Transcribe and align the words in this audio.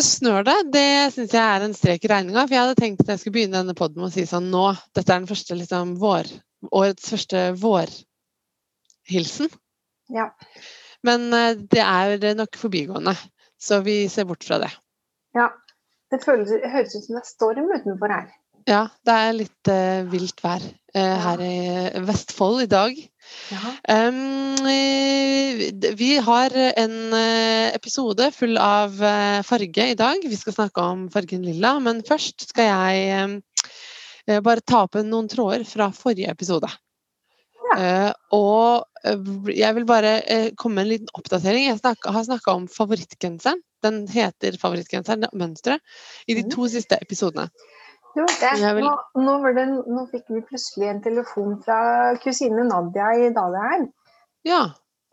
Ute 0.00 0.08
snør 0.08 0.46
det. 0.48 0.54
Det 0.72 1.12
syns 1.12 1.34
jeg 1.36 1.44
er 1.44 1.60
en 1.60 1.74
strek 1.76 2.04
i 2.06 2.08
regninga. 2.08 2.46
For 2.46 2.54
jeg 2.54 2.62
hadde 2.62 2.76
tenkt 2.78 3.02
at 3.04 3.10
jeg 3.12 3.20
skulle 3.20 3.34
begynne 3.34 3.58
denne 3.58 3.74
poden 3.76 4.00
med 4.00 4.08
å 4.08 4.14
si 4.14 4.22
sånn 4.24 4.46
nå. 4.48 4.72
Dette 4.96 5.12
er 5.12 5.20
den 5.20 5.28
første 5.28 5.52
liksom 5.58 6.00
vår 6.00 6.24
Årets 6.76 7.04
første 7.12 7.42
vårhilsen. 7.60 9.48
Ja. 10.16 10.26
Men 11.04 11.28
eh, 11.36 11.52
det 11.60 11.84
er 11.84 12.16
nok 12.38 12.56
forbigående. 12.62 13.12
Så 13.60 13.82
vi 13.84 14.08
ser 14.08 14.24
bort 14.30 14.44
fra 14.48 14.56
det. 14.64 14.72
ja. 15.36 15.52
Det 16.10 16.24
føles, 16.24 16.48
høres 16.48 16.96
ut 16.96 17.04
som 17.04 17.14
det 17.14 17.20
er 17.20 17.28
storm 17.28 17.68
utenfor 17.70 18.10
her. 18.10 18.32
Ja, 18.66 18.82
det 19.06 19.14
er 19.14 19.36
litt 19.36 19.68
uh, 19.70 20.00
vilt 20.10 20.40
vær 20.42 20.64
uh, 20.64 21.16
her 21.28 21.44
i 21.44 21.56
Vestfold 22.08 22.64
i 22.64 22.72
dag. 22.72 22.96
Ja. 23.50 23.72
Um, 23.90 24.56
vi 25.98 26.10
har 26.22 26.54
en 26.54 26.96
eh, 27.16 27.74
episode 27.74 28.30
full 28.36 28.58
av 28.58 29.02
eh, 29.02 29.40
farge 29.46 29.88
i 29.90 29.96
dag. 29.98 30.22
Vi 30.22 30.36
skal 30.38 30.54
snakke 30.56 30.84
om 30.84 31.08
fargen 31.12 31.42
lilla, 31.46 31.74
men 31.82 32.02
først 32.06 32.48
skal 32.50 32.70
jeg 32.70 34.42
bare 34.44 34.62
ta 34.62 34.84
opp 34.86 34.94
noen 35.02 35.28
tråder 35.32 35.64
fra 35.66 35.90
forrige 35.96 36.30
episode. 36.30 36.68
Eh, 37.76 38.10
og 38.36 38.86
jeg 39.50 39.74
vil 39.76 39.86
bare 39.88 40.12
komme 40.58 40.80
med 40.80 40.84
en 40.84 40.92
liten 40.92 41.12
oppdatering. 41.18 41.66
Jeg 41.68 41.80
har 41.82 42.24
snakka 42.26 42.54
om 42.54 42.68
favorittgenseren. 42.70 43.62
Den 43.82 44.02
heter 44.12 44.58
favorittgenseren, 44.60 45.24
mønsteret, 45.32 45.80
i 46.28 46.34
de 46.36 46.42
Mhm. 46.44 46.50
to 46.52 46.68
siste 46.68 46.98
episodene. 47.00 47.48
Du, 48.14 48.24
vil- 48.26 48.82
nå, 48.84 48.92
nå, 49.22 49.34
var 49.44 49.54
det, 49.54 49.66
nå 49.86 50.02
fikk 50.10 50.32
vi 50.34 50.40
plutselig 50.48 50.88
en 50.90 51.02
telefon 51.04 51.56
fra 51.62 51.78
kusine 52.22 52.64
Nadia 52.66 53.12
i 53.14 53.28
Dalheim. 53.34 53.86
Ja. 54.48 54.64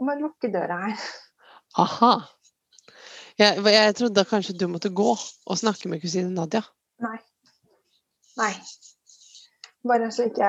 Må 0.02 0.16
lukke 0.18 0.50
døra 0.54 0.80
her. 0.88 1.06
Aha. 1.78 2.12
Jeg, 3.38 3.62
jeg 3.70 3.96
trodde 4.00 4.24
kanskje 4.26 4.56
du 4.58 4.66
måtte 4.72 4.90
gå 4.90 5.12
og 5.14 5.60
snakke 5.62 5.92
med 5.92 6.02
kusine 6.02 6.32
Nadia. 6.34 6.64
Nei. 7.06 7.20
Nei. 8.42 8.52
Bare 9.88 10.10
så 10.12 10.26
ikke 10.28 10.48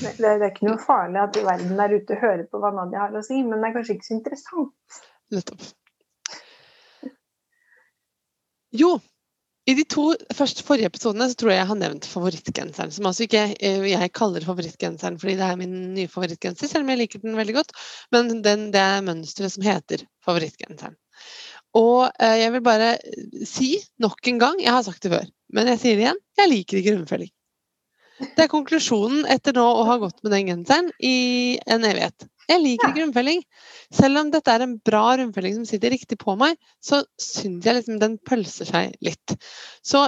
det, 0.00 0.14
det 0.18 0.30
er 0.32 0.48
ikke 0.48 0.66
noe 0.66 0.80
farlig 0.80 1.20
at 1.20 1.36
verden 1.44 1.76
der 1.78 1.92
ute 1.92 2.16
hører 2.18 2.46
på 2.50 2.58
hva 2.62 2.72
Nadia 2.74 3.04
har 3.04 3.14
å 3.20 3.22
si, 3.24 3.42
men 3.44 3.60
det 3.60 3.68
er 3.68 3.76
kanskje 3.76 3.98
ikke 3.98 4.08
så 4.08 4.16
interessant. 4.16 5.02
Nettopp. 5.32 5.68
Jo, 8.72 8.94
i 9.70 9.74
de 9.78 9.84
to 9.86 10.08
første 10.34 10.64
forrige 10.66 10.88
episodene 10.90 11.28
så 11.30 11.36
tror 11.38 11.52
jeg 11.52 11.60
jeg 11.60 11.68
har 11.68 11.78
nevnt 11.78 12.06
favorittgenseren. 12.10 12.90
Som 12.94 13.06
altså 13.06 13.26
ikke 13.26 13.44
eh, 13.54 13.84
jeg 13.92 14.14
kaller 14.16 14.44
favorittgenseren 14.46 15.18
fordi 15.22 15.36
det 15.38 15.46
er 15.46 15.60
min 15.60 15.76
nye 15.94 16.10
favorittgenser, 16.10 16.70
selv 16.70 16.86
om 16.86 16.90
jeg 16.90 17.02
liker 17.04 17.22
den 17.22 17.38
veldig 17.38 17.54
godt. 17.60 17.70
Men 18.14 18.32
den, 18.42 18.70
det 18.74 18.82
er 18.82 19.04
mønsteret 19.06 19.54
som 19.54 19.66
heter 19.66 20.02
favorittgenseren. 20.26 20.98
Og 21.78 22.08
eh, 22.18 22.40
jeg 22.42 22.56
vil 22.56 22.64
bare 22.66 22.96
si 23.48 23.76
nok 24.02 24.32
en 24.32 24.42
gang, 24.42 24.58
jeg 24.60 24.74
har 24.74 24.82
sagt 24.86 25.06
det 25.06 25.14
før, 25.14 25.30
men 25.54 25.70
jeg 25.72 25.80
sier 25.80 25.96
det 25.96 26.06
igjen, 26.08 26.20
jeg 26.42 26.52
liker 26.52 26.80
ikke 26.80 26.96
rundfelling. 26.98 27.32
Det 28.22 28.44
er 28.44 28.50
konklusjonen 28.50 29.24
etter 29.30 29.54
nå 29.56 29.64
å 29.64 29.86
ha 29.88 29.96
gått 30.02 30.20
med 30.22 30.34
den 30.34 30.50
genseren 30.50 30.90
i 31.02 31.58
en 31.70 31.86
evighet. 31.86 32.26
Jeg 32.52 32.60
liker 32.60 32.90
ikke 32.90 33.04
rundfelling. 33.06 33.40
Selv 33.92 34.20
om 34.20 34.30
dette 34.32 34.52
er 34.52 34.64
en 34.64 34.74
bra 34.84 35.04
rundfelling 35.16 35.54
som 35.56 35.66
sitter 35.68 35.94
riktig 35.94 36.18
på 36.20 36.34
meg, 36.40 36.58
så 36.84 37.02
syns 37.20 37.64
jeg 37.64 37.78
liksom 37.78 38.00
den 38.02 38.18
pølser 38.28 38.68
seg 38.68 38.96
litt. 39.04 39.36
Så 39.84 40.04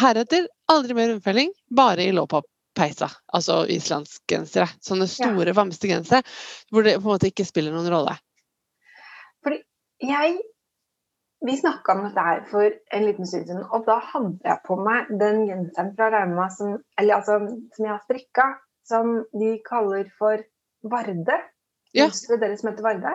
heretter 0.00 0.48
aldri 0.72 0.96
mer 0.96 1.10
rundfelling, 1.12 1.52
bare 1.68 2.06
i 2.06 2.14
låpop-peisa. 2.16 3.10
Altså 3.36 3.62
islandsgensere. 3.72 4.70
Sånne 4.84 5.08
store, 5.10 5.56
vamste 5.56 5.90
gensere 5.90 6.24
hvor 6.72 6.86
det 6.86 6.96
på 6.98 7.06
en 7.06 7.12
måte 7.14 7.28
ikke 7.32 7.48
spiller 7.48 7.74
noen 7.74 7.92
rolle. 7.92 8.16
Fordi 9.44 9.62
jeg 10.08 10.40
Vi 11.42 11.56
snakka 11.58 11.96
om 11.96 12.04
dette 12.04 12.22
her 12.22 12.44
for 12.46 12.70
en 12.94 13.02
liten 13.02 13.26
stund 13.26 13.48
siden, 13.48 13.64
og 13.74 13.82
da 13.88 13.96
hadde 14.12 14.46
jeg 14.46 14.62
på 14.62 14.76
meg 14.78 15.08
den 15.18 15.40
genseren 15.48 15.88
fra 15.96 16.06
Rauma 16.14 16.44
som, 16.54 16.76
eller 16.94 17.16
altså, 17.16 17.40
som 17.74 17.86
jeg 17.88 17.90
har 17.90 18.04
strikka, 18.04 18.44
som 18.86 19.16
de 19.34 19.56
kaller 19.66 20.06
for 20.20 20.44
Varde. 20.86 21.40
Ja. 21.96 22.08
Deres 22.08 22.62
som 22.62 22.70
heter 22.70 22.86
Varde. 22.86 23.14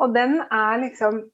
Og 0.00 0.14
den 0.14 0.40
er 0.46 0.80
liksom 0.80 1.24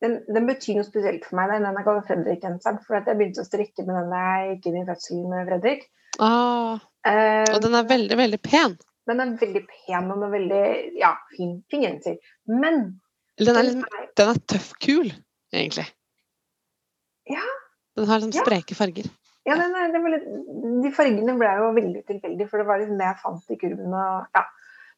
den, 0.00 0.16
den, 0.28 0.46
betyr 0.48 0.78
noe 0.78 0.86
spesielt 0.86 1.24
for 1.26 1.38
meg. 1.38 1.52
Den 1.54 1.66
er 1.68 1.86
kalt 1.86 2.08
Fredrik-genseren. 2.08 2.80
For 2.84 2.98
jeg 2.98 3.18
begynte 3.18 3.44
å 3.44 3.48
strikke 3.48 3.84
med 3.86 3.96
den 3.98 4.12
da 4.12 4.22
jeg 4.24 4.50
gikk 4.54 4.70
inn 4.70 4.80
i 4.82 4.86
fødselen 4.88 5.30
med 5.32 5.50
Fredrik. 5.50 5.86
Ah, 6.16 6.78
uh, 7.04 7.48
og 7.52 7.58
den 7.64 7.76
er 7.76 7.88
veldig, 7.90 8.16
veldig 8.16 8.38
pen. 8.40 8.78
den 9.06 9.20
er 9.20 9.34
veldig 9.38 9.62
pen 9.68 10.08
og 10.14 10.22
er 10.24 10.32
veldig 10.32 10.62
ja, 10.98 11.12
fin, 11.36 11.58
fin 11.70 11.84
genser. 11.84 12.16
Men 12.48 12.96
den 13.38 13.52
er, 13.52 13.68
den 13.68 13.84
er, 13.84 14.08
den 14.16 14.32
er 14.32 14.40
tøff 14.48 14.72
kul, 14.80 15.12
egentlig. 15.52 15.84
Ja. 17.28 17.44
Den 17.96 18.08
har 18.08 18.20
liksom 18.22 18.34
Ja. 18.34 18.44
spreke 18.46 18.74
farger. 18.78 19.10
Ja, 19.46 19.54
den 19.60 19.76
er, 19.78 19.92
den 19.92 20.02
var 20.02 20.10
litt, 20.10 20.26
de 20.82 20.90
fargene 20.94 21.36
ble 21.38 21.52
jo 21.60 21.68
veldig 21.76 22.02
tilfeldige, 22.08 22.48
for 22.50 22.58
det 22.58 22.66
var 22.66 22.80
liksom 22.80 22.98
det 22.98 23.06
jeg 23.06 23.20
fant 23.22 23.52
i 23.52 23.58
kurven. 23.60 23.92
Og, 23.94 24.26
ja. 24.34 24.42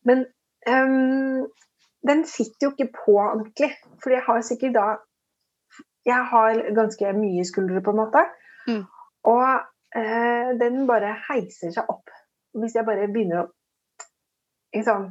Men 0.06 0.26
um, 0.68 1.46
den 2.08 2.24
sitter 2.28 2.68
jo 2.68 2.72
ikke 2.74 2.92
på 2.94 3.16
ordentlig. 3.22 3.72
For 4.02 4.14
jeg 4.14 4.24
har 4.26 4.44
sikkert 4.46 4.76
da 4.78 4.88
Jeg 6.06 6.24
har 6.30 6.60
ganske 6.72 7.10
mye 7.12 7.42
skuldre, 7.44 7.82
på 7.84 7.92
en 7.92 7.98
måte. 8.00 8.22
Mm. 8.68 8.84
Og 9.28 9.48
uh, 9.98 10.50
den 10.60 10.86
bare 10.88 11.16
heiser 11.26 11.74
seg 11.74 11.90
opp. 11.90 12.08
Hvis 12.56 12.76
jeg 12.78 12.86
bare 12.86 13.10
begynner 13.12 13.42
å 13.42 13.48
liksom, 14.76 15.10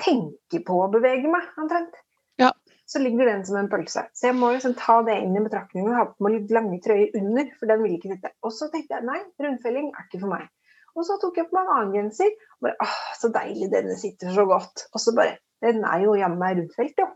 tenke 0.00 0.62
på 0.64 0.78
å 0.80 0.88
bevege 0.92 1.28
meg, 1.28 1.50
omtrent. 1.60 1.98
Ja. 2.40 2.52
Så 2.88 3.02
ligger 3.02 3.28
den 3.28 3.44
som 3.44 3.58
en 3.60 3.68
pølse. 3.68 4.06
Så 4.16 4.30
jeg 4.30 4.38
må 4.38 4.54
liksom 4.54 4.78
ta 4.78 5.00
det 5.04 5.18
inn 5.20 5.36
i 5.36 5.44
betraktningen 5.44 5.92
og 5.92 5.98
ha 5.98 6.06
på 6.08 6.24
meg 6.24 6.38
litt 6.38 6.54
lange 6.56 6.78
trøyer 6.84 7.12
under, 7.20 7.50
for 7.58 7.68
den 7.68 7.84
vil 7.84 7.98
ikke 7.98 8.14
sitte. 8.14 8.32
Og 8.40 8.54
så 8.54 8.70
tenkte 8.72 8.96
jeg 8.96 9.08
nei, 9.08 9.18
rundfelling 9.44 9.90
er 9.92 10.06
ikke 10.06 10.22
for 10.22 10.32
meg. 10.32 10.48
Og 10.96 11.04
så 11.06 11.18
tok 11.22 11.36
jeg 11.40 11.48
på 11.50 11.56
meg 11.58 11.66
en 11.68 11.74
annen 11.76 11.94
genser. 11.98 12.32
Og 12.58 12.66
bare, 12.68 12.76
åh, 12.84 12.96
så 13.20 13.30
deilig, 13.34 13.68
denne 13.74 13.96
sitter 14.00 14.32
så 14.34 14.46
godt. 14.48 14.86
Og 14.94 15.02
så 15.02 15.14
bare 15.16 15.36
Den 15.62 15.82
er 15.84 16.04
jo 16.04 16.12
jammen 16.14 16.38
meg 16.38 16.54
rundfelt, 16.60 16.94
jo. 17.02 17.06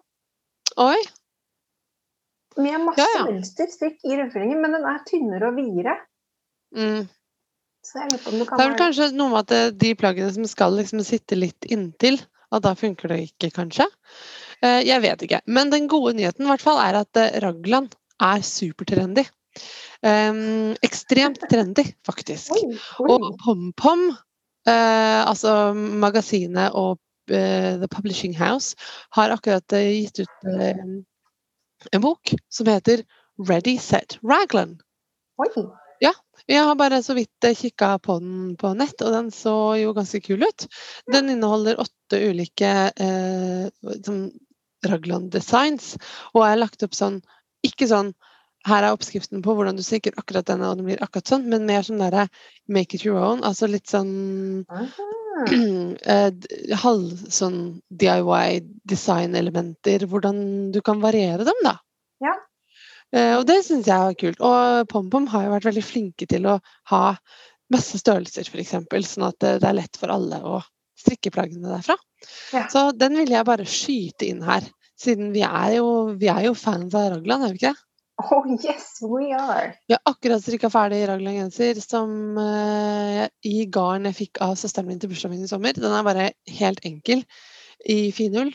Oi! 0.83 0.99
Med 2.59 2.83
masse 2.85 3.01
Ja, 3.01 3.09
ja. 3.17 3.25
mønsterstrikk 3.31 4.03
i 4.05 4.17
rundfellingen, 4.19 4.59
men 4.61 4.75
den 4.77 4.85
er 4.89 4.99
tynnere 5.09 5.53
og 5.53 5.57
videre. 5.61 5.95
Mm. 6.77 7.07
Så 7.87 7.99
jeg 8.01 8.11
lurer 8.13 8.23
på 8.25 8.33
om 8.33 8.39
du 8.41 8.45
kan 8.49 8.59
Det 8.59 8.65
er 8.65 8.71
vel 8.73 8.81
kanskje 8.81 9.09
noe 9.17 9.31
med 9.33 9.53
at 9.55 9.79
de 9.81 9.93
plaggene 9.99 10.33
som 10.35 10.49
skal 10.51 10.75
liksom 10.79 11.01
sitte 11.07 11.39
litt 11.39 11.65
inntil, 11.71 12.19
at 12.53 12.67
da 12.67 12.75
funker 12.79 13.15
det 13.15 13.21
ikke, 13.31 13.53
kanskje. 13.57 13.87
Eh, 14.63 14.83
Jeg 14.87 15.01
vet 15.03 15.23
ikke. 15.25 15.41
Men 15.47 15.71
den 15.73 15.89
gode 15.91 16.13
nyheten 16.19 16.45
i 16.45 16.51
hvert 16.51 16.63
fall 16.67 16.83
er 16.83 17.01
at 17.01 17.17
eh, 17.17 17.39
raglan 17.43 17.89
er 18.23 18.43
supertrendy. 18.47 19.25
Em, 20.07 20.73
ekstremt 20.83 21.43
trendy, 21.51 21.85
faktisk. 22.07 22.55
Oi, 22.57 22.77
oi. 23.05 23.09
Og 23.13 23.29
PomPom, 23.45 24.09
uh, 24.69 25.21
altså 25.29 25.73
magasinet 25.77 26.75
og 26.75 26.97
uh, 27.31 27.75
The 27.83 27.91
Publishing 27.91 28.35
House, 28.39 28.77
har 29.17 29.35
akkurat 29.35 29.77
uh, 29.77 29.83
gitt 29.83 30.25
ut 30.25 30.51
en 31.93 32.03
bok 32.03 32.35
som 32.53 32.71
heter 32.71 33.05
Ready 33.49 33.79
Set 33.79 34.19
Raglan. 34.23 34.79
Oi. 35.43 35.49
Jeg 36.51 36.65
har 36.67 36.75
bare 36.75 37.03
så 37.03 37.15
vidt 37.15 37.47
kikka 37.59 37.97
på 38.03 38.19
den 38.23 38.55
på 38.59 38.73
nett, 38.75 38.99
og 39.05 39.13
den 39.15 39.31
så 39.35 39.55
jo 39.79 39.93
ganske 39.95 40.21
kul 40.25 40.43
ut. 40.43 40.67
Den 41.13 41.31
inneholder 41.31 41.81
åtte 41.83 42.19
ulike 42.19 42.73
eh, 42.91 43.69
sånn 44.03 44.25
Raglan 44.83 45.29
designs, 45.31 45.95
og 46.35 46.43
er 46.49 46.59
lagt 46.59 46.83
opp 46.83 46.97
sånn 46.99 47.21
Ikke 47.63 47.87
sånn 47.87 48.11
her 48.69 48.85
er 48.85 48.95
oppskriften 48.95 49.43
på 49.43 49.55
hvordan 49.57 49.79
du 49.79 49.83
strikker 49.85 50.15
akkurat 50.21 50.47
denne, 50.47 50.69
og 50.71 50.79
den 50.79 50.87
blir 50.87 51.03
akkurat 51.03 51.33
sånn, 51.33 51.49
men 51.51 51.67
mer 51.69 51.85
sånn 51.87 52.03
derre 52.03 52.29
make 52.71 52.97
it 52.97 53.07
your 53.07 53.19
own. 53.19 53.43
Altså 53.47 53.69
litt 53.71 53.91
sånn 53.91 54.13
eh, 56.15 56.31
halv 56.85 57.25
sånn 57.33 57.59
DIY 58.03 58.63
designelementer, 58.89 60.07
hvordan 60.11 60.43
du 60.75 60.81
kan 60.85 61.03
variere 61.03 61.47
dem, 61.49 61.63
da. 61.67 61.77
Ja. 62.23 62.37
Eh, 63.13 63.35
og 63.39 63.47
det 63.49 63.61
syns 63.67 63.89
jeg 63.91 64.13
er 64.13 64.19
kult. 64.19 64.43
Og 64.45 64.87
PomPom 64.93 65.27
har 65.33 65.47
jo 65.47 65.55
vært 65.57 65.71
veldig 65.73 65.87
flinke 65.87 66.29
til 66.31 66.47
å 66.49 66.59
ha 66.93 67.05
masse 67.73 67.99
størrelser, 68.01 68.49
f.eks., 68.49 68.77
sånn 69.15 69.29
at 69.29 69.39
det, 69.43 69.57
det 69.63 69.69
er 69.69 69.79
lett 69.81 69.99
for 69.99 70.13
alle 70.13 70.39
å 70.45 70.61
strikke 71.03 71.33
plaggene 71.35 71.73
derfra. 71.73 71.97
Ja. 72.55 72.67
Så 72.71 72.91
den 72.95 73.17
ville 73.19 73.35
jeg 73.35 73.49
bare 73.49 73.67
skyte 73.69 74.29
inn 74.29 74.45
her, 74.47 74.67
siden 75.01 75.33
vi 75.35 75.43
er 75.47 75.79
jo, 75.81 75.89
vi 76.19 76.29
er 76.31 76.47
jo 76.47 76.55
fans 76.59 76.95
av 76.95 77.17
Ragland, 77.17 77.47
er 77.49 77.55
vi 77.55 77.61
ikke 77.63 77.73
det? 77.73 77.87
Oh 78.33 78.45
yes, 78.55 79.01
we 79.03 79.33
are. 79.37 79.73
Jeg 79.91 79.99
har 79.99 80.13
akkurat 80.13 80.43
strikka 80.45 80.71
ferdig 80.73 81.03
Raglan-genser 81.11 81.81
som 81.83 82.39
uh, 82.39 83.25
i 83.47 83.65
garn 83.73 84.09
jeg 84.11 84.19
fikk 84.19 84.43
av 84.45 84.55
søsteren 84.61 84.91
min 84.91 85.03
til 85.03 85.13
bursdagen 85.13 85.37
min 85.37 85.49
i 85.49 85.51
sommer. 85.51 85.77
Den 85.77 85.95
er 85.95 86.07
bare 86.07 86.29
helt 86.61 86.85
enkel 86.89 87.25
i 87.89 88.13
finull. 88.15 88.53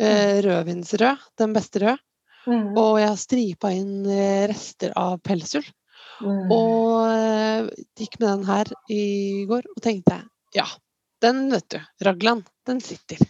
Eh, 0.00 0.40
rødvinsrød, 0.42 1.16
den 1.38 1.52
beste 1.52 1.82
rød. 1.82 2.00
Mm. 2.46 2.72
Og 2.78 2.96
jeg 2.98 3.08
har 3.08 3.20
stripa 3.20 3.70
inn 3.70 4.06
eh, 4.08 4.48
rester 4.50 4.94
av 4.98 5.20
pelsull. 5.22 5.66
Mm. 6.22 6.50
Og 6.54 7.02
uh, 7.06 7.68
gikk 7.98 8.18
med 8.20 8.28
den 8.28 8.44
her 8.46 8.70
i 8.94 9.04
går 9.50 9.66
og 9.72 9.80
tenkte 9.82 10.20
ja, 10.54 10.66
den 11.22 11.46
vet 11.50 11.66
du, 11.72 11.78
Raglan, 12.04 12.42
den 12.68 12.82
sitter. 12.84 13.22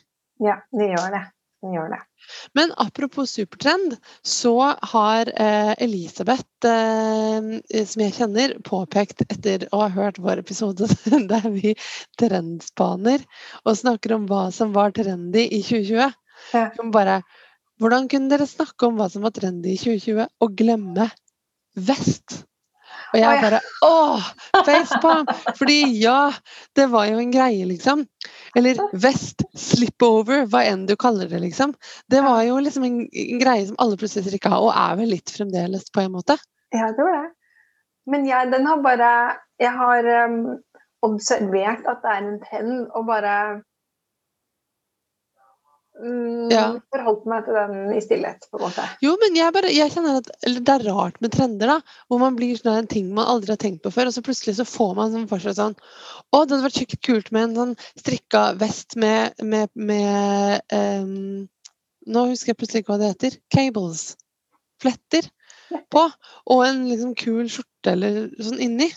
Ja, 0.42 0.58
den 0.74 0.92
gjør 0.92 1.14
det. 1.14 1.22
Den 1.62 1.76
gjør 1.76 1.92
det. 1.94 2.00
Men 2.58 2.72
apropos 2.76 3.30
supertrend, 3.30 3.96
så 4.22 4.54
har 4.92 5.30
eh, 5.34 5.72
Elisabeth, 5.84 6.66
eh, 6.68 7.84
som 7.86 8.04
jeg 8.04 8.16
kjenner, 8.16 8.56
påpekt 8.66 9.24
etter 9.28 9.68
å 9.72 9.84
ha 9.84 9.90
hørt 9.92 10.20
vår 10.22 10.42
episode 10.44 10.88
der 11.32 11.48
vi 11.52 11.74
trendspaner 12.20 13.24
og 13.64 13.78
snakker 13.78 14.16
om 14.18 14.26
hva 14.30 14.48
som 14.54 14.74
var 14.76 14.94
trendy 14.96 15.46
i 15.48 15.62
2020. 15.62 16.18
Ja. 16.52 16.68
Bare 16.92 17.22
Hvordan 17.82 18.06
kunne 18.06 18.30
dere 18.30 18.46
snakke 18.46 18.86
om 18.86 18.98
hva 19.00 19.08
som 19.10 19.24
var 19.26 19.32
trendy 19.34 19.72
i 19.74 19.80
2020, 19.80 20.28
og 20.44 20.52
glemme 20.54 21.08
vest? 21.74 22.44
Og 23.12 23.18
jeg 23.20 23.42
bare 23.42 23.60
Åh! 23.86 24.30
Facepalm! 24.66 25.28
Fordi 25.58 25.78
ja, 26.00 26.32
det 26.76 26.86
var 26.92 27.08
jo 27.10 27.20
en 27.20 27.32
greie, 27.34 27.66
liksom. 27.68 28.06
Eller 28.56 28.80
vest, 28.92 29.44
slipover, 29.58 30.46
hva 30.52 30.64
enn 30.68 30.86
du 30.88 30.94
kaller 31.00 31.28
det, 31.28 31.42
liksom. 31.44 31.74
Det 32.12 32.22
var 32.24 32.42
jo 32.46 32.58
liksom 32.62 32.86
en, 32.88 32.98
en 33.06 33.42
greie 33.42 33.66
som 33.68 33.78
alle 33.82 33.98
prosesser 34.00 34.36
ikke 34.36 34.52
har, 34.52 34.64
og 34.64 34.72
er 34.72 34.98
vel 35.00 35.14
litt 35.14 35.32
fremdeles, 35.32 35.88
på 35.92 36.04
en 36.04 36.14
måte. 36.16 36.38
Ja, 36.72 36.90
det 36.92 37.04
var 37.04 37.18
det. 37.18 37.30
Men 38.12 38.26
jeg, 38.26 38.50
den 38.50 38.66
har 38.66 38.80
bare 38.82 39.10
Jeg 39.62 39.70
har 39.78 40.06
um, 40.26 40.38
observert 41.06 41.84
at 41.86 42.00
det 42.02 42.14
er 42.14 42.24
en 42.24 42.40
trend, 42.42 42.72
og 42.96 43.06
bare 43.06 43.34
Ja. 46.50 46.80
forholdt 46.90 47.26
meg 47.28 47.44
til 47.44 47.56
den 47.58 47.92
i 47.94 48.00
stillhet, 48.02 48.46
på 48.50 48.58
en 48.58 48.64
måte. 48.64 48.84
Jo, 49.04 49.12
men 49.20 49.36
jeg, 49.36 49.52
bare, 49.54 49.70
jeg 49.70 49.92
kjenner 49.92 50.22
at 50.22 50.30
eller 50.48 50.64
det 50.64 50.74
er 50.74 50.84
rart 50.88 51.18
med 51.22 51.34
trender, 51.34 51.68
da. 51.68 51.96
Hvor 52.08 52.22
man 52.22 52.38
blir 52.38 52.56
sånn 52.58 52.80
en 52.80 52.88
ting 52.90 53.10
man 53.14 53.28
aldri 53.28 53.52
har 53.52 53.60
tenkt 53.60 53.84
på 53.84 53.92
før, 53.94 54.08
og 54.08 54.16
så 54.16 54.24
plutselig 54.24 54.56
så 54.56 54.66
får 54.66 54.96
man 54.98 55.12
sånn 55.12 55.28
for 55.30 55.44
seg 55.44 55.58
sånn 55.58 55.76
Å, 55.76 56.40
det 56.40 56.56
hadde 56.56 56.62
vært 56.64 56.80
skikkelig 56.80 57.02
kult 57.06 57.30
med 57.36 57.44
en 57.44 57.58
sånn 57.60 57.76
strikka 58.00 58.42
vest 58.58 58.96
med, 58.96 59.36
med, 59.44 59.68
med 59.76 60.64
um, 60.72 61.44
Nå 62.12 62.26
husker 62.32 62.50
jeg 62.50 62.58
plutselig 62.58 62.82
ikke 62.82 62.96
hva 62.96 63.00
det 63.04 63.12
heter. 63.12 63.38
Cables. 63.54 64.16
Fletter 64.82 65.28
på. 65.92 66.08
Og 66.50 66.64
en 66.66 66.86
liksom 66.88 67.12
kul 67.20 67.46
skjorte 67.52 67.94
eller 67.94 68.24
sånn 68.42 68.58
inni. 68.64 68.88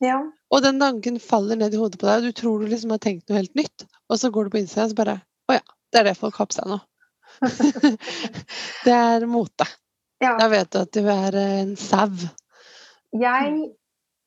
Ja. 0.00 0.22
Og 0.54 0.62
den 0.64 0.80
tanken 0.80 1.18
faller 1.20 1.58
ned 1.58 1.74
i 1.74 1.80
hodet 1.80 2.00
på 2.00 2.08
deg, 2.08 2.22
og 2.22 2.30
du 2.30 2.38
tror 2.38 2.62
du 2.62 2.70
liksom 2.70 2.94
har 2.94 3.02
tenkt 3.02 3.28
noe 3.28 3.42
helt 3.42 3.54
nytt. 3.58 3.84
Og 4.08 4.20
så 4.22 4.30
går 4.32 4.46
du 4.46 4.54
på 4.54 4.62
Instagram 4.62 4.88
og 4.88 4.94
så 4.94 5.00
bare 5.02 5.18
Å 5.46 5.58
ja, 5.58 5.64
det 5.92 6.00
er 6.00 6.08
det 6.10 6.18
folk 6.18 6.38
har 6.40 6.48
på 6.50 6.56
seg 6.56 6.70
nå. 6.70 6.78
det 8.86 8.94
er 8.94 9.26
mote. 9.28 9.66
ja. 10.22 10.36
Da 10.40 10.48
vet 10.52 10.70
du 10.72 10.80
at 10.80 10.92
du 10.94 11.02
er 11.12 11.36
eh, 11.36 11.58
en 11.62 11.74
sau. 11.80 12.12
Jeg 13.16 13.52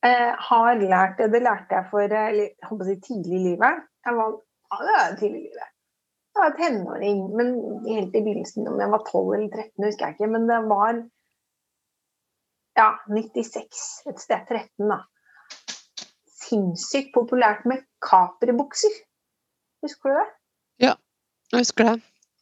eh, 0.06 0.32
har 0.50 0.80
lært 0.82 1.20
det, 1.20 1.32
det 1.34 1.44
lærte 1.46 1.80
jeg 1.80 1.90
for 1.92 2.06
eh, 2.06 2.30
jeg 2.38 2.70
håper 2.70 2.86
å 2.86 2.90
si, 2.90 2.98
tidlig 3.10 3.38
i 3.40 3.44
livet. 3.52 3.84
Jeg 4.06 4.18
var, 4.18 4.40
ja, 4.70 4.80
det 4.86 4.96
var 4.96 5.20
tidlig 5.20 5.42
i 5.42 5.46
livet. 5.50 5.76
Jeg 6.30 6.46
var 6.46 6.58
tenåring, 6.60 7.22
men 7.36 7.56
helt 7.90 8.14
i 8.16 8.24
begynnelsen, 8.24 8.68
om 8.70 8.80
jeg 8.80 8.92
var 8.94 9.06
12 9.10 9.22
eller 9.36 9.50
13, 9.50 9.86
husker 9.86 10.06
jeg 10.06 10.16
ikke. 10.16 10.32
Men 10.36 10.46
det 10.48 10.60
var 10.70 11.02
ja, 12.80 12.90
96, 13.10 13.82
et 14.08 14.22
sted 14.24 14.46
13, 14.48 14.94
da. 14.94 15.02
Sinnssykt 16.40 17.12
populært 17.18 17.66
med 17.70 17.84
kaperbukser. 18.06 18.94
Husker 19.84 20.14
du 20.14 20.20
det? 20.22 20.30
Jeg 21.52 21.66
husker 21.66 21.92
det. 21.92 22.00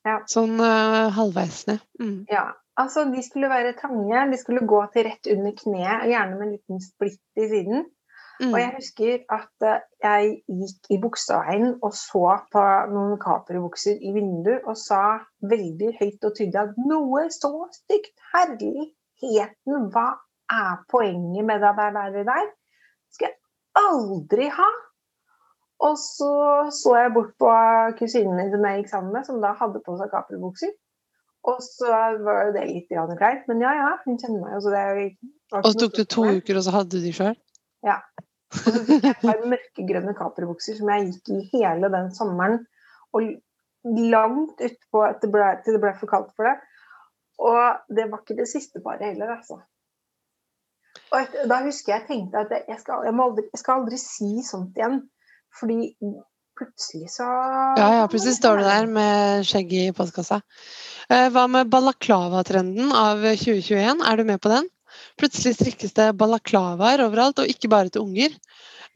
Ja. 0.08 0.22
Sånn 0.32 0.56
uh, 0.62 1.08
halvveis 1.16 1.66
ned. 1.70 1.84
Mm. 2.02 2.24
Ja. 2.32 2.48
Altså, 2.78 3.08
de 3.10 3.24
skulle 3.26 3.50
være 3.50 3.74
trange, 3.80 4.24
de 4.32 4.38
skulle 4.38 4.68
gå 4.70 4.80
til 4.94 5.08
rett 5.08 5.30
under 5.34 5.54
kneet, 5.58 6.04
gjerne 6.12 6.36
med 6.38 6.46
en 6.46 6.52
liten 6.54 6.82
splitt 6.84 7.42
i 7.42 7.48
siden. 7.50 7.88
Mm. 8.38 8.52
Og 8.52 8.60
jeg 8.62 8.74
husker 8.76 9.14
at 9.34 9.66
eh, 9.66 9.86
jeg 10.04 10.34
gikk 10.60 10.92
i 10.94 11.00
bukseveien 11.02 11.72
og 11.82 11.96
så 11.98 12.36
på 12.54 12.66
noen 12.92 13.16
kaperbukser 13.22 13.98
i 13.98 14.12
vinduet 14.14 14.68
og 14.70 14.78
sa 14.78 15.02
veldig 15.42 15.96
høyt 15.98 16.28
og 16.28 16.36
tydelig 16.38 16.62
at 16.62 16.78
noe 16.78 17.24
så 17.34 17.52
stygt, 17.74 18.14
herligheten, 18.36 19.90
hva 19.90 20.12
er 20.54 20.84
poenget 20.92 21.50
med 21.50 21.66
det 21.66 21.74
der, 21.82 21.98
der, 21.98 22.30
der? 22.30 22.52
Skal 23.18 23.32
jeg 23.32 23.40
aldri 23.82 24.52
ha. 24.54 24.70
Og 25.86 25.98
så 26.02 26.34
så 26.74 26.96
jeg 26.98 27.14
bort 27.14 27.34
på 27.38 27.54
kusinen 28.00 28.38
min 28.40 28.52
som 28.54 28.66
jeg 28.66 28.82
gikk 28.82 28.92
sammen 28.92 29.14
med, 29.14 29.26
som 29.28 29.42
da 29.44 29.54
hadde 29.60 29.82
på 29.86 29.98
seg 30.00 30.10
kapelbukser. 30.14 30.74
Og 31.48 31.60
så 31.64 31.90
var 32.26 32.48
jo 32.48 32.54
det 32.56 32.64
litt 32.68 32.90
kleint, 32.92 33.46
men 33.48 33.62
ja 33.64 33.74
ja, 33.78 33.92
hun 34.04 34.18
kjenner 34.20 34.42
meg 34.42 34.56
jo, 34.58 34.64
så 34.66 34.74
det 34.74 34.80
er 34.80 34.98
jo 34.98 35.04
Og 35.60 35.68
så 35.68 35.80
tok 35.84 36.00
det 36.00 36.08
to 36.12 36.26
uker, 36.28 36.60
og 36.60 36.66
så 36.66 36.74
hadde 36.76 36.98
du 36.98 37.06
de 37.06 37.14
sjøl? 37.16 37.38
Og 38.52 38.74
så 38.74 38.84
fikk 38.88 39.06
jeg 39.06 39.20
par 39.22 39.46
mørkegrønne 39.54 40.16
kaperbukser 40.18 40.80
som 40.80 40.92
jeg 40.92 41.12
gikk 41.12 41.32
i 41.36 41.40
hele 41.54 41.92
den 41.94 42.10
sommeren. 42.16 42.62
Og 43.16 43.30
langt 44.12 44.60
utpå 44.64 45.04
at 45.06 45.22
det 45.24 45.32
ble, 45.32 45.48
til 45.64 45.78
det 45.78 45.84
ble 45.84 45.94
for 46.00 46.12
kaldt 46.12 46.34
for 46.36 46.50
det. 46.50 46.58
Og 47.48 47.96
det 47.96 48.08
var 48.12 48.24
ikke 48.24 48.40
det 48.40 48.48
siste 48.50 48.82
paret 48.84 49.06
heller, 49.12 49.36
altså. 49.38 49.60
Og 51.12 51.20
et, 51.22 51.36
da 51.48 51.62
husker 51.64 51.94
jeg 51.94 52.08
tenkte 52.08 52.42
at 52.44 52.52
jeg 52.58 52.80
skal, 52.82 53.06
jeg, 53.06 53.14
aldri, 53.24 53.46
jeg 53.54 53.62
skal 53.62 53.82
aldri 53.82 54.00
si 54.02 54.32
sånt 54.44 54.80
igjen. 54.80 55.04
Fordi 55.58 55.92
plutselig 56.58 57.12
så 57.14 57.26
Ja, 57.78 57.90
ja, 58.00 58.06
plutselig 58.10 58.38
står 58.40 58.62
du 58.62 58.66
der 58.66 58.88
med 58.90 59.46
skjegget 59.48 59.92
i 59.92 59.96
postkassa. 59.98 60.42
Eh, 61.10 61.28
hva 61.34 61.46
med 61.52 61.70
balaklava-trenden 61.74 62.92
av 62.96 63.22
2021? 63.22 64.02
Er 64.02 64.18
du 64.18 64.26
med 64.28 64.42
på 64.42 64.52
den? 64.54 64.70
Plutselig 65.20 65.58
strikkes 65.58 65.94
det 65.98 66.08
balaklavaer 66.18 67.04
overalt, 67.06 67.40
og 67.44 67.52
ikke 67.52 67.70
bare 67.72 67.94
til 67.94 68.08
unger. 68.08 68.34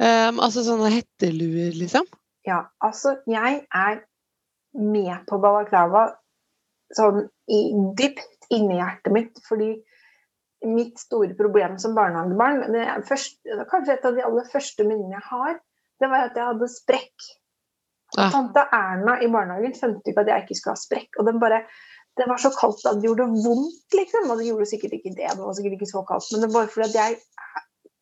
Um, 0.02 0.40
altså 0.42 0.64
sånne 0.66 0.90
hetteluer, 0.90 1.76
liksom. 1.78 2.08
Ja, 2.48 2.64
altså 2.82 3.20
jeg 3.30 3.62
er 3.70 4.00
med 4.74 5.28
på 5.30 5.38
balaklava 5.44 6.08
sånn 6.96 7.28
i, 7.52 7.60
dypt 8.00 8.50
inni 8.52 8.80
hjertet 8.80 9.14
mitt, 9.14 9.42
fordi 9.46 9.76
mitt 10.66 11.00
store 11.02 11.36
problem 11.38 11.78
som 11.82 11.94
barnehagebarn 11.98 12.64
det 12.74 12.82
er 12.86 13.06
først, 13.06 13.40
Kanskje 13.70 13.96
et 13.96 14.08
av 14.08 14.18
de 14.18 14.26
aller 14.26 14.48
første 14.52 14.86
minnene 14.86 15.18
jeg 15.18 15.28
har, 15.30 15.60
det 16.02 16.10
var 16.10 16.28
at 16.28 16.38
jeg 16.38 16.48
hadde 16.50 16.68
sprekk. 16.72 17.30
Ah. 18.18 18.32
Tante 18.34 18.66
Erna 18.76 19.16
i 19.24 19.30
barnehagen 19.32 19.74
skjønte 19.78 20.12
ikke 20.12 20.26
at 20.26 20.32
jeg 20.34 20.46
ikke 20.46 20.58
skulle 20.60 20.76
ha 20.76 20.82
sprekk. 20.82 21.20
Og 21.22 21.30
den 21.30 21.40
bare, 21.42 21.62
det 22.20 22.28
var 22.28 22.42
så 22.42 22.52
kaldt 22.58 22.84
at 22.90 23.00
det 23.00 23.08
gjorde 23.08 23.30
vondt, 23.46 23.96
liksom. 23.96 24.28
Og 24.28 24.42
det 24.42 24.50
gjorde 24.50 24.70
sikkert 24.74 24.98
ikke 24.98 25.14
det, 25.16 25.30
det 25.30 25.46
var 25.46 25.58
sikkert 25.58 25.78
ikke 25.78 25.92
så 25.94 26.04
kaldt. 26.10 26.30
Men 26.34 26.46
det 26.46 26.52
var 26.56 26.72
fordi 26.74 26.90
at 26.90 27.00
jeg 27.00 27.20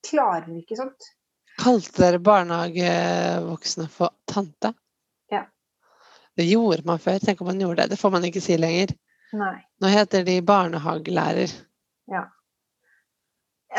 klarer 0.10 0.50
ikke 0.58 0.80
sånt. 0.80 1.12
Kalte 1.60 2.06
dere 2.06 2.24
barnehagevoksne 2.24 3.90
for 3.92 4.16
tante? 4.32 4.72
Ja. 5.32 5.44
Det 6.40 6.48
gjorde 6.48 6.88
man 6.88 7.02
før. 7.04 7.20
Tenk 7.20 7.42
om 7.44 7.52
man 7.52 7.60
gjorde 7.60 7.84
det. 7.84 7.94
Det 7.94 8.00
får 8.00 8.16
man 8.16 8.28
ikke 8.30 8.44
si 8.44 8.56
lenger. 8.58 8.96
Nei. 9.36 9.58
Nå 9.84 9.92
heter 9.92 10.24
de 10.26 10.40
barnehagelærer. 10.42 11.52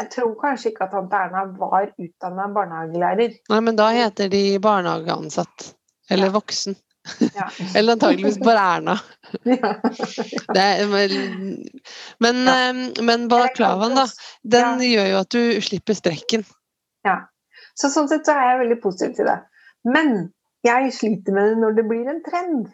Jeg 0.01 0.09
tror 0.15 0.31
kanskje 0.41 0.71
ikke 0.73 0.87
at 0.87 0.95
tante 0.95 1.19
Erna 1.19 1.43
var 1.61 1.91
utdanna 2.01 2.47
barnehagelærer. 2.55 3.35
Nei, 3.53 3.59
men 3.67 3.77
da 3.77 3.91
heter 3.93 4.31
de 4.33 4.45
barnehageansatt. 4.63 5.75
Eller 6.11 6.31
Ja. 6.31 6.37
voksen. 6.39 6.77
Ja. 7.35 7.49
Eller 7.77 7.97
antageligvis 7.97 8.39
bare 8.45 8.65
Erna. 8.77 8.97
ja. 9.45 9.75
Det 10.57 10.65
er, 10.65 10.87
men, 12.21 12.41
eh, 12.49 13.03
men 13.05 13.29
balaklavaen, 13.29 13.95
da, 13.97 14.07
den 14.43 14.81
gjør 14.85 15.13
jo 15.13 15.21
at 15.21 15.31
du 15.37 15.61
slipper 15.65 15.95
strekken. 15.99 16.47
Så 17.81 17.89
sånn 17.93 18.11
sett 18.11 18.29
så 18.29 18.35
er 18.37 18.51
jeg 18.51 18.61
veldig 18.65 18.77
positiv 18.83 19.17
til 19.17 19.29
det. 19.31 19.39
Men 19.89 20.11
jeg 20.67 20.93
sliter 20.93 21.33
med 21.37 21.53
det 21.53 21.61
når 21.63 21.79
det 21.79 21.87
blir 21.89 22.11
en 22.13 22.21
trend. 22.27 22.69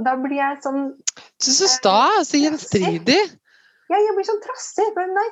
Da 0.00 0.14
blir 0.16 0.38
jeg 0.38 0.62
sånn 0.64 0.82
Så, 1.42 1.52
så 1.52 1.68
sta, 1.68 1.98
så 2.24 2.40
gjenstridig. 2.40 3.18
Ja, 3.90 3.98
jeg 3.98 4.16
blir 4.16 4.28
sånn 4.28 4.40
trassig. 4.44 4.86
Men 4.96 5.12
nei. 5.18 5.26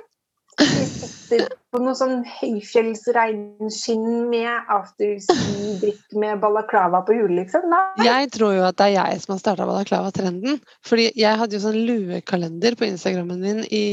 Jeg 0.58 0.86
sitter 0.90 1.44
på 1.70 1.78
noe 1.84 1.94
sånn 1.94 2.22
høyfjellsregnskinn 2.26 4.06
med 4.30 4.70
afterski-drikk 4.72 6.16
med 6.18 6.40
balaklava 6.42 7.02
på 7.06 7.14
huet, 7.18 7.34
liksom. 7.36 7.66
Nei. 7.70 8.06
Jeg 8.06 8.30
tror 8.34 8.54
jo 8.56 8.64
at 8.66 8.78
det 8.80 8.88
er 8.88 8.94
jeg 8.96 9.20
som 9.22 9.34
har 9.34 9.42
starta 9.42 9.66
balaklava-trenden. 9.68 10.58
Fordi 10.88 11.10
jeg 11.20 11.38
hadde 11.40 11.54
jo 11.58 11.62
sånn 11.62 11.78
luekalender 11.88 12.78
på 12.80 12.88
Instagrammen 12.88 13.38
min 13.44 13.60
i 13.68 13.84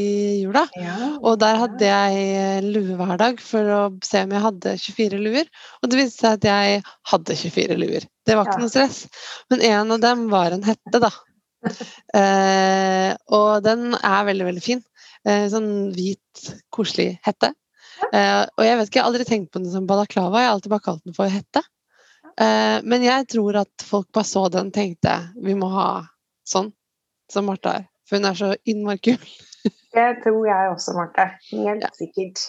jula. 0.41 0.65
Ja. 0.79 0.95
Og 1.21 1.37
der 1.43 1.59
hadde 1.65 1.91
jeg 1.91 2.65
lue 2.69 2.97
hver 2.97 3.19
dag 3.21 3.43
for 3.43 3.75
å 3.77 3.81
se 4.07 4.23
om 4.25 4.33
jeg 4.37 4.45
hadde 4.47 4.75
24 4.87 5.21
luer. 5.21 5.53
Og 5.83 5.91
det 5.91 6.01
viste 6.01 6.23
seg 6.25 6.39
at 6.39 6.49
jeg 6.49 6.81
hadde 7.11 7.39
24 7.43 7.79
luer. 7.83 8.09
Det 8.25 8.39
var 8.39 8.47
ikke 8.47 8.57
Ja. 8.57 8.65
noe 8.65 8.73
stress. 8.73 9.05
Men 9.51 9.61
en 9.61 9.91
av 9.99 10.01
dem 10.01 10.29
var 10.33 10.55
en 10.55 10.65
hette, 10.65 10.97
da. 11.03 11.13
Eh, 12.15 13.09
og 13.33 13.63
den 13.65 13.95
er 13.97 14.25
veldig, 14.27 14.45
veldig 14.45 14.61
fin. 14.63 14.81
Eh, 15.25 15.47
sånn 15.49 15.69
hvit, 15.95 16.41
koselig 16.73 17.15
hette. 17.25 17.53
Eh, 18.13 18.43
og 18.45 18.61
jeg 18.65 18.77
vet 18.77 18.89
ikke, 18.89 18.99
jeg 18.99 19.03
har 19.03 19.09
aldri 19.09 19.25
tenkt 19.25 19.51
på 19.53 19.61
den 19.63 19.71
som 19.73 19.87
balaklava, 19.89 20.41
jeg 20.41 20.49
har 20.49 20.57
alltid 20.57 20.73
bare 20.75 20.85
kalt 20.85 21.03
den 21.07 21.15
for 21.17 21.31
hette. 21.31 21.63
Eh, 22.35 22.77
men 22.83 23.05
jeg 23.05 23.27
tror 23.31 23.61
at 23.63 23.85
folk 23.87 24.09
bare 24.13 24.27
så 24.27 24.43
den 24.51 24.69
og 24.69 24.75
tenkte 24.75 25.15
vi 25.41 25.55
må 25.57 25.69
ha 25.71 25.87
sånn 26.45 26.73
som 27.31 27.47
Martha 27.49 27.79
er. 27.79 27.87
For 28.05 28.19
hun 28.19 28.27
er 28.29 28.37
så 28.37 28.51
innmari 28.69 29.01
kul. 29.01 29.23
Det 29.95 30.09
tror 30.21 30.43
jeg 30.45 30.73
også, 30.75 30.93
Marte. 30.97 31.25
Helt 31.49 31.81
Ja. 31.81 31.89
sikkert. 31.95 32.41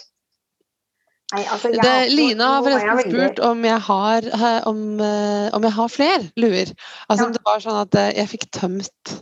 Nei, 1.33 1.43
altså, 1.47 1.71
Det, 1.71 1.83
har 1.83 2.11
Lina 2.11 2.49
har 2.53 2.63
forresten 2.63 2.99
spurt 3.11 3.39
om 3.43 3.63
jeg 3.65 3.79
har, 3.87 4.27
om, 4.69 4.81
om 5.01 5.63
jeg 5.65 5.73
har 5.79 5.89
flere 5.91 6.27
luer. 6.39 6.69
Altså 7.09 7.23
Ja. 7.23 7.25
om 7.25 7.33
det 7.33 7.41
var 7.47 7.63
sånn 7.63 7.79
at 7.81 7.97
jeg 8.19 8.29
fikk 8.35 8.45
tømt 8.51 9.15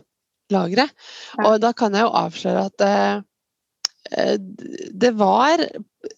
lageret. 0.53 0.91
Ja. 1.37 1.47
Og 1.47 1.61
da 1.63 1.71
kan 1.77 1.93
jeg 1.97 2.03
jo 2.05 2.11
avsløre 2.17 2.65
at 2.67 2.85
det 4.05 5.11
var 5.17 5.61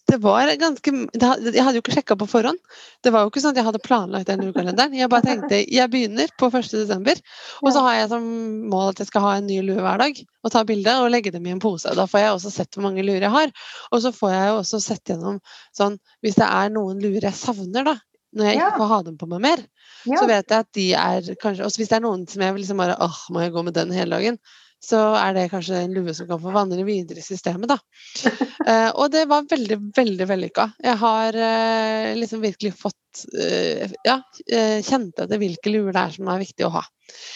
det 0.08 0.16
var 0.20 0.50
ganske 0.60 0.92
Jeg 0.92 1.62
hadde 1.64 1.78
jo 1.78 1.80
ikke 1.80 1.94
sjekka 1.96 2.16
på 2.20 2.26
forhånd. 2.28 2.58
Det 3.04 3.12
var 3.12 3.24
jo 3.24 3.30
ikke 3.30 3.40
sånn 3.40 3.54
at 3.54 3.60
jeg 3.60 3.66
hadde 3.68 3.80
planlagt 3.84 4.28
den 4.28 4.42
julekalenderen. 4.44 4.96
Jeg 4.96 5.08
bare 5.12 5.24
tenkte 5.30 5.60
jeg 5.62 5.92
begynner 5.92 6.32
på 6.40 6.50
1. 6.50 6.68
desember, 6.74 7.20
og 7.62 7.70
så 7.72 7.84
har 7.86 7.96
jeg 7.96 8.10
som 8.12 8.26
mål 8.72 8.92
at 8.92 9.02
jeg 9.02 9.10
skal 9.10 9.24
ha 9.24 9.32
en 9.38 9.48
ny 9.48 9.60
lue 9.64 9.80
hver 9.84 10.02
dag. 10.02 10.20
Og 10.44 10.52
ta 10.54 10.64
bilde 10.68 10.94
og 11.00 11.10
legge 11.12 11.32
dem 11.34 11.48
i 11.48 11.54
en 11.54 11.62
pose. 11.62 11.92
Da 11.96 12.06
får 12.08 12.24
jeg 12.24 12.34
også 12.36 12.52
sett 12.52 12.76
hvor 12.76 12.88
mange 12.88 13.04
luer 13.06 13.24
jeg 13.24 13.32
har. 13.32 13.52
Og 13.92 14.04
så 14.04 14.12
får 14.14 14.34
jeg 14.34 14.50
jo 14.50 14.60
også 14.60 14.82
sett 14.84 15.14
gjennom 15.14 15.40
sånn 15.76 15.98
Hvis 16.24 16.38
det 16.38 16.48
er 16.48 16.70
noen 16.74 17.00
luer 17.02 17.24
jeg 17.24 17.36
savner, 17.36 17.88
da, 17.88 17.96
når 18.36 18.50
jeg 18.50 18.60
ikke 18.60 18.78
får 18.82 18.92
ha 18.92 19.02
dem 19.06 19.18
på 19.20 19.28
meg 19.30 19.44
mer, 19.44 19.66
så 20.04 20.24
vet 20.28 20.52
jeg 20.52 20.64
at 20.64 20.72
de 20.76 20.88
er 21.00 21.28
kanskje 21.40 21.64
Og 21.64 21.80
hvis 21.80 21.90
det 21.90 21.96
er 21.96 22.04
noen 22.04 22.26
som 22.28 22.44
jeg 22.44 22.56
liksom 22.60 22.80
bare 22.80 22.96
åh, 23.02 23.20
må 23.32 23.44
jeg 23.44 23.54
gå 23.54 23.64
med 23.64 23.76
den 23.76 23.94
hele 23.96 24.18
dagen? 24.18 24.40
Så 24.84 24.98
er 25.18 25.34
det 25.34 25.48
kanskje 25.50 25.80
en 25.82 25.94
lue 25.96 26.12
som 26.14 26.28
kan 26.28 26.40
få 26.42 26.52
vandre 26.54 26.84
videre 26.86 27.18
i 27.22 27.26
systemet, 27.26 27.70
da. 27.74 27.80
Eh, 28.68 28.90
og 29.00 29.06
det 29.14 29.22
var 29.30 29.46
veldig, 29.48 29.76
veldig 29.96 30.26
vellykka. 30.28 30.64
Jeg 30.84 30.98
har 31.00 31.36
eh, 31.40 32.08
liksom 32.18 32.42
virkelig 32.42 32.74
fått 32.76 33.22
eh, 33.32 33.94
Ja, 34.04 34.18
kjente 34.44 34.82
kjent 34.84 35.22
etter 35.24 35.40
hvilke 35.40 35.72
luer 35.72 35.94
det 35.94 36.02
er 36.02 36.12
som 36.12 36.28
er 36.28 36.42
viktig 36.42 36.66
å 36.66 36.72
ha. 36.74 36.82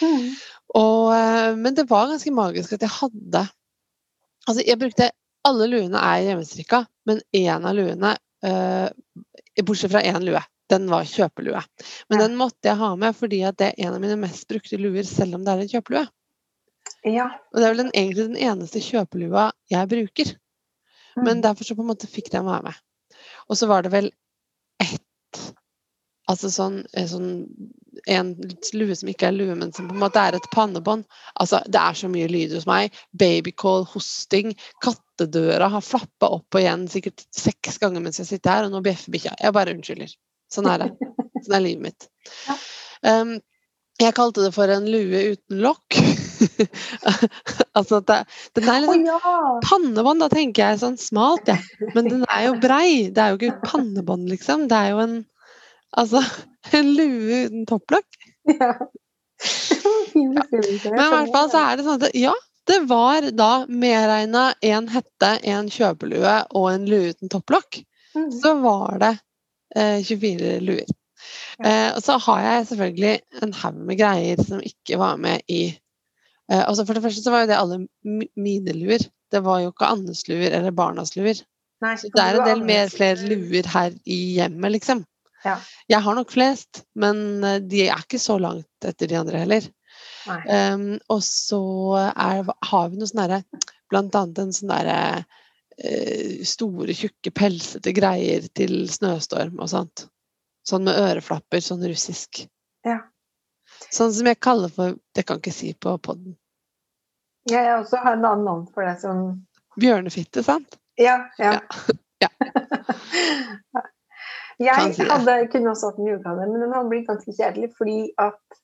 Mm. 0.03 0.27
Og, 0.77 1.07
eh, 1.15 1.55
men 1.57 1.79
det 1.79 1.87
var 1.89 2.11
ganske 2.11 2.35
magisk 2.35 2.75
at 2.75 2.85
jeg 2.85 2.93
hadde 2.99 3.43
Altså, 4.43 4.59
jeg 4.67 4.77
brukte 4.83 5.09
Alle 5.47 5.71
luene 5.71 6.05
er 6.05 6.27
hjemmestrikka, 6.27 6.83
men 7.09 7.23
én 7.33 7.65
av 7.65 7.73
luene, 7.79 8.13
eh, 8.45 8.89
bortsett 9.63 9.95
fra 9.95 10.03
én 10.05 10.23
lue, 10.23 10.39
den 10.71 10.85
var 10.91 11.07
kjøpelue. 11.07 11.63
Men 12.09 12.21
den 12.21 12.37
måtte 12.39 12.69
jeg 12.69 12.79
ha 12.79 12.93
med 12.99 13.17
fordi 13.17 13.41
at 13.47 13.57
det 13.59 13.71
er 13.71 13.87
en 13.87 13.97
av 13.97 14.03
mine 14.03 14.19
mest 14.21 14.45
brukte 14.47 14.79
luer, 14.79 15.03
selv 15.07 15.39
om 15.39 15.43
det 15.43 15.55
er 15.55 15.63
en 15.65 15.73
kjøpelue. 15.73 16.05
Ja. 17.07 17.27
Og 17.53 17.59
det 17.59 17.65
er 17.67 17.73
vel 17.73 17.81
den, 17.85 17.91
egentlig 17.93 18.27
den 18.29 18.39
eneste 18.49 18.79
kjøpelua 18.83 19.49
jeg 19.71 19.89
bruker. 19.91 20.33
Men 21.15 21.37
Mm. 21.37 21.41
derfor 21.43 21.63
så 21.67 21.75
på 21.75 21.83
en 21.83 21.91
måte 21.91 22.07
fikk 22.09 22.31
den 22.31 22.45
være 22.45 22.63
med. 22.63 22.73
Og 23.49 23.57
så 23.59 23.67
var 23.69 23.83
det 23.83 23.91
vel 23.93 24.11
ett 24.81 24.99
Altså 26.29 26.47
sånn, 26.47 26.85
eh, 26.95 27.03
sånn 27.03 27.43
en 28.07 28.29
lue 28.73 28.95
som 28.95 29.09
ikke 29.11 29.27
er 29.27 29.33
lue, 29.35 29.55
men 29.59 29.73
som 29.75 29.89
på 29.89 29.93
en 29.93 29.99
måte 29.99 30.21
er 30.21 30.37
et 30.37 30.45
pannebånd. 30.53 31.03
Altså, 31.35 31.59
det 31.67 31.75
er 31.75 31.93
så 31.99 32.07
mye 32.07 32.29
lyd 32.31 32.53
hos 32.55 32.65
meg. 32.65 32.93
Babycall, 33.11 33.83
hosting, 33.91 34.53
kattedøra 34.81 35.67
har 35.69 35.83
flappa 35.83 36.29
opp 36.31 36.55
og 36.55 36.61
igjen 36.61 36.87
sikkert 36.87 37.25
seks 37.35 37.77
ganger 37.77 37.99
mens 38.01 38.21
jeg 38.21 38.27
sitter 38.27 38.55
her, 38.55 38.63
og 38.63 38.71
nå 38.71 38.81
bjeffer 38.85 39.11
bikkja. 39.11 39.35
Jeg 39.43 39.53
bare 39.53 39.75
unnskylder. 39.75 40.15
Sånn 40.49 40.69
er 40.71 40.85
det. 40.85 40.89
Sånn 41.43 41.57
er 41.59 41.65
livet 41.67 41.83
mitt. 41.89 42.07
Ja. 42.47 42.55
Um, 43.03 43.35
jeg 43.99 44.15
kalte 44.15 44.47
det 44.47 44.53
for 44.55 44.71
en 44.71 44.87
lue 44.89 45.25
uten 45.35 45.59
lokk. 45.59 45.99
altså 47.77 47.99
at 47.99 48.07
det, 48.09 48.17
den 48.57 48.69
er 48.69 48.83
liksom 48.83 49.03
oh, 49.03 49.09
ja! 49.09 49.59
Pannebånd, 49.65 50.23
da 50.23 50.29
tenker 50.33 50.65
jeg 50.65 50.81
sånn 50.83 50.97
smalt, 51.01 51.49
jeg. 51.49 51.91
Men 51.95 52.09
den 52.09 52.25
er 52.27 52.47
jo 52.47 52.57
brei. 52.65 52.87
Det 53.13 53.23
er 53.23 53.33
jo 53.33 53.39
ikke 53.41 53.69
pannebånd, 53.69 54.27
liksom. 54.31 54.67
Det 54.71 54.79
er 54.79 54.95
jo 54.95 55.05
en 55.05 55.21
Altså 55.93 56.23
en 56.73 56.87
lue 56.97 57.43
uten 57.45 57.67
topplokk. 57.69 58.15
ja. 58.49 58.71
ja. 60.17 60.45
Men 60.49 60.63
i 60.65 60.79
hvert 60.89 61.29
fall 61.35 61.51
så 61.51 61.59
er 61.59 61.77
det 61.77 61.85
sånn 61.85 62.01
at 62.01 62.15
ja, 62.17 62.33
det 62.69 62.79
var 62.89 63.27
da 63.35 63.51
medregna 63.67 64.47
en 64.63 64.87
hette, 64.89 65.31
en 65.43 65.69
kjøpelue 65.69 66.35
og 66.55 66.67
en 66.71 66.87
lue 66.89 67.11
uten 67.13 67.29
topplokk. 67.29 67.83
Mm. 68.15 68.29
Så 68.33 68.55
var 68.63 68.99
det 69.03 69.13
eh, 69.75 70.01
24 70.01 70.57
luer. 70.63 70.89
Ja. 71.59 71.69
Eh, 71.69 71.89
og 71.95 72.01
så 72.03 72.17
har 72.25 72.43
jeg 72.47 72.67
selvfølgelig 72.71 73.13
en 73.43 73.53
haug 73.61 73.79
med 73.87 73.99
greier 73.99 74.41
som 74.43 74.63
ikke 74.63 74.99
var 75.01 75.19
med 75.21 75.43
i 75.51 75.63
altså 76.61 76.85
For 76.85 76.97
det 76.97 77.03
første 77.05 77.23
så 77.23 77.33
var 77.33 77.43
jo 77.43 77.49
det 77.49 77.57
alle 77.57 77.79
mine 78.37 78.75
luer. 78.77 79.03
Det 79.33 79.41
var 79.45 79.63
jo 79.63 79.71
ikke 79.71 79.89
Annes 79.89 80.25
luer 80.29 80.53
eller 80.53 80.75
barnas 80.75 81.15
luer. 81.17 81.39
Nei, 81.83 81.95
Så 81.99 82.11
det 82.13 82.23
er 82.23 82.39
en 82.39 82.47
del 82.47 82.61
mer 82.67 82.91
flere 82.93 83.27
luer 83.27 83.67
her 83.73 83.95
i 84.05 84.19
hjemmet, 84.37 84.75
liksom. 84.77 85.03
Ja. 85.43 85.57
Jeg 85.91 85.99
har 86.05 86.15
nok 86.15 86.31
flest, 86.31 86.83
men 86.95 87.43
eh, 87.43 87.59
de 87.59 87.87
er 87.89 88.03
ikke 88.05 88.21
så 88.21 88.37
langt 88.39 88.87
etter 88.87 89.09
de 89.11 89.17
andre 89.19 89.41
heller. 89.43 89.65
Um, 90.23 90.99
og 91.11 91.19
så 91.25 91.59
er, 91.99 92.47
har 92.47 92.85
vi 92.89 92.99
noe 92.99 93.09
sånn 93.09 93.19
derre 93.25 93.41
Blant 93.91 94.15
annet 94.15 94.39
en 94.39 94.53
sånn 94.55 94.71
derre 94.71 94.99
uh, 95.19 96.37
store, 96.47 96.95
tjukke, 96.95 97.33
pelsete 97.35 97.91
greier 97.93 98.47
til 98.55 98.87
snøstorm 98.89 99.59
og 99.59 99.69
sånt. 99.69 100.05
Sånn 100.65 100.87
med 100.87 100.97
øreflapper, 100.97 101.61
sånn 101.61 101.83
russisk. 101.85 102.45
Ja. 102.87 103.01
Sånn 103.91 104.13
som 104.15 104.29
jeg 104.29 104.39
kaller 104.41 104.71
for 104.73 104.95
Det 105.13 105.25
kan 105.27 105.43
ikke 105.43 105.53
si 105.53 105.73
på 105.75 105.93
poden. 106.01 106.37
Jeg 107.51 107.75
også 107.75 107.99
har 108.03 108.15
en 108.15 108.25
annen 108.25 108.45
navn 108.47 108.67
for 108.71 108.85
det 108.87 108.95
som 109.01 109.23
Bjørnefitte, 109.79 110.43
sant? 110.45 110.77
Ja. 111.01 111.17
ja. 111.41 111.57
Ja. 112.21 112.29
ja. 112.29 112.29
jeg 114.67 114.95
si 114.95 115.07
hadde, 115.09 115.37
kunne 115.51 115.73
også 115.73 115.89
hatt 115.89 116.01
en 116.01 116.09
julekalender, 116.11 116.51
men 116.51 116.61
den 116.65 116.75
hadde 116.75 116.91
blitt 116.91 117.07
ganske 117.09 117.33
kjedelig 117.33 117.71
fordi 117.77 117.99
at 118.21 118.59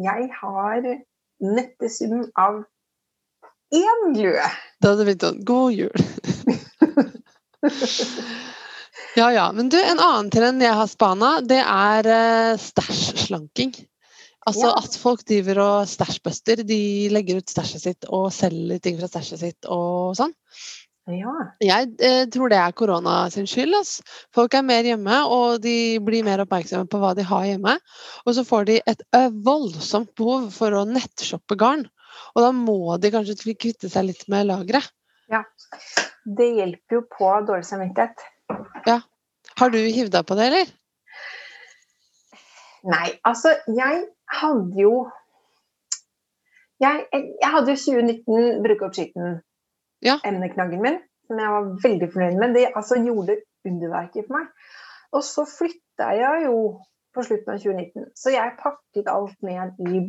jeg 0.00 0.28
har 0.38 0.86
nettesum 1.40 2.22
av 2.38 2.62
én 3.74 4.06
lue. 4.16 4.46
Da 4.80 4.92
hadde 4.92 5.02
det 5.02 5.08
blitt 5.10 5.26
sånn 5.26 5.42
God 5.48 5.74
jul! 5.74 6.00
ja 9.18 9.28
ja. 9.34 9.50
Men 9.56 9.68
du, 9.72 9.76
en 9.80 10.00
annen 10.00 10.30
trend 10.32 10.64
jeg 10.64 10.78
har 10.78 10.88
spana, 10.90 11.36
det 11.44 11.60
er 11.60 12.08
uh, 12.08 12.54
stæsj-slanking. 12.60 13.74
Altså 14.48 14.70
Ja. 14.70 14.76
at 14.78 14.96
folk 14.96 15.24
driver 15.28 15.58
og 15.60 15.88
stæsjbuster. 15.88 16.62
De 16.66 17.08
legger 17.12 17.40
ut 17.42 17.50
stæsjet 17.50 17.82
sitt 17.82 18.06
og 18.08 18.30
selger 18.32 18.80
ting 18.80 18.96
fra 19.00 19.08
stæsjet 19.10 19.42
sitt 19.42 19.66
og 19.68 20.16
sånn. 20.16 20.32
Ja. 21.10 21.32
Jeg 21.64 21.90
eh, 22.04 22.24
tror 22.30 22.52
det 22.52 22.58
er 22.60 22.72
korona 22.76 23.14
sin 23.32 23.48
skyld. 23.48 23.74
Altså. 23.74 24.04
Folk 24.36 24.54
er 24.54 24.62
mer 24.62 24.86
hjemme, 24.86 25.16
og 25.26 25.60
de 25.64 25.98
blir 26.04 26.24
mer 26.24 26.42
oppmerksomme 26.44 26.88
på 26.90 27.00
hva 27.02 27.14
de 27.18 27.24
har 27.26 27.44
hjemme. 27.48 27.76
Og 28.26 28.36
så 28.36 28.44
får 28.46 28.68
de 28.68 28.78
et 28.86 29.02
ø, 29.16 29.22
voldsomt 29.44 30.12
behov 30.18 30.50
for 30.54 30.76
å 30.76 30.86
nettshoppe 30.88 31.58
garn. 31.58 31.86
Og 32.36 32.44
da 32.44 32.50
må 32.54 32.96
de 33.00 33.10
kanskje 33.12 33.56
kvitte 33.58 33.90
seg 33.90 34.10
litt 34.10 34.26
med 34.30 34.48
lageret. 34.50 34.86
Det 36.30 36.46
hjelper 36.58 36.98
jo 36.98 37.00
på 37.10 37.30
dårlig 37.48 37.66
samvittighet. 37.66 38.22
Ja. 38.86 39.00
Har 39.58 39.72
du 39.72 39.78
hivd 39.78 40.12
deg 40.14 40.26
på 40.28 40.36
det, 40.38 40.50
eller? 40.50 40.72
Nei, 42.90 43.08
altså 43.28 43.52
jeg 43.68 44.04
hadde 44.30 44.80
jo 44.80 44.94
Jeg, 46.80 47.06
jeg 47.12 47.50
hadde 47.52 47.74
jo 47.74 47.76
2019 47.76 48.62
bruke 48.64 48.86
opp 48.86 48.94
skitten 48.96 49.40
Ja. 50.00 50.14
emneknaggen 50.24 50.80
min, 50.80 50.96
som 51.28 51.40
jeg 51.42 51.50
var 51.52 51.66
veldig 51.82 52.06
fornøyd 52.12 52.38
med. 52.40 52.54
Det 52.56 52.70
altså, 52.74 52.96
gjorde 53.04 53.36
underverker 53.68 54.24
for 54.24 54.38
meg. 54.38 54.46
Og 55.12 55.24
så 55.26 55.44
flytta 55.44 56.06
jeg 56.16 56.46
jo 56.46 56.56
på 57.14 57.24
slutten 57.26 57.52
av 57.52 57.58
2019, 57.60 58.06
så 58.16 58.32
jeg 58.32 58.56
pakket 58.62 59.10
alt 59.12 59.36
ned 59.44 59.80
i 59.90 60.00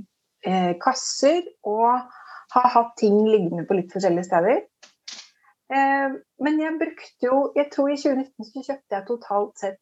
eh, 0.48 0.74
kasser 0.80 1.42
og 1.68 2.08
har 2.54 2.68
hatt 2.76 2.94
ting 3.00 3.18
liggende 3.28 3.66
på 3.68 3.78
litt 3.78 3.92
forskjellige 3.94 4.28
steder. 4.30 4.62
Eh, 5.72 6.18
men 6.44 6.60
jeg 6.60 6.80
brukte 6.80 7.28
jo 7.28 7.38
Jeg 7.56 7.70
tror 7.72 7.92
i 7.94 8.00
2019 8.00 8.48
så 8.48 8.64
kjøpte 8.66 8.98
jeg 8.98 9.08
totalt 9.08 9.62
sett 9.62 9.80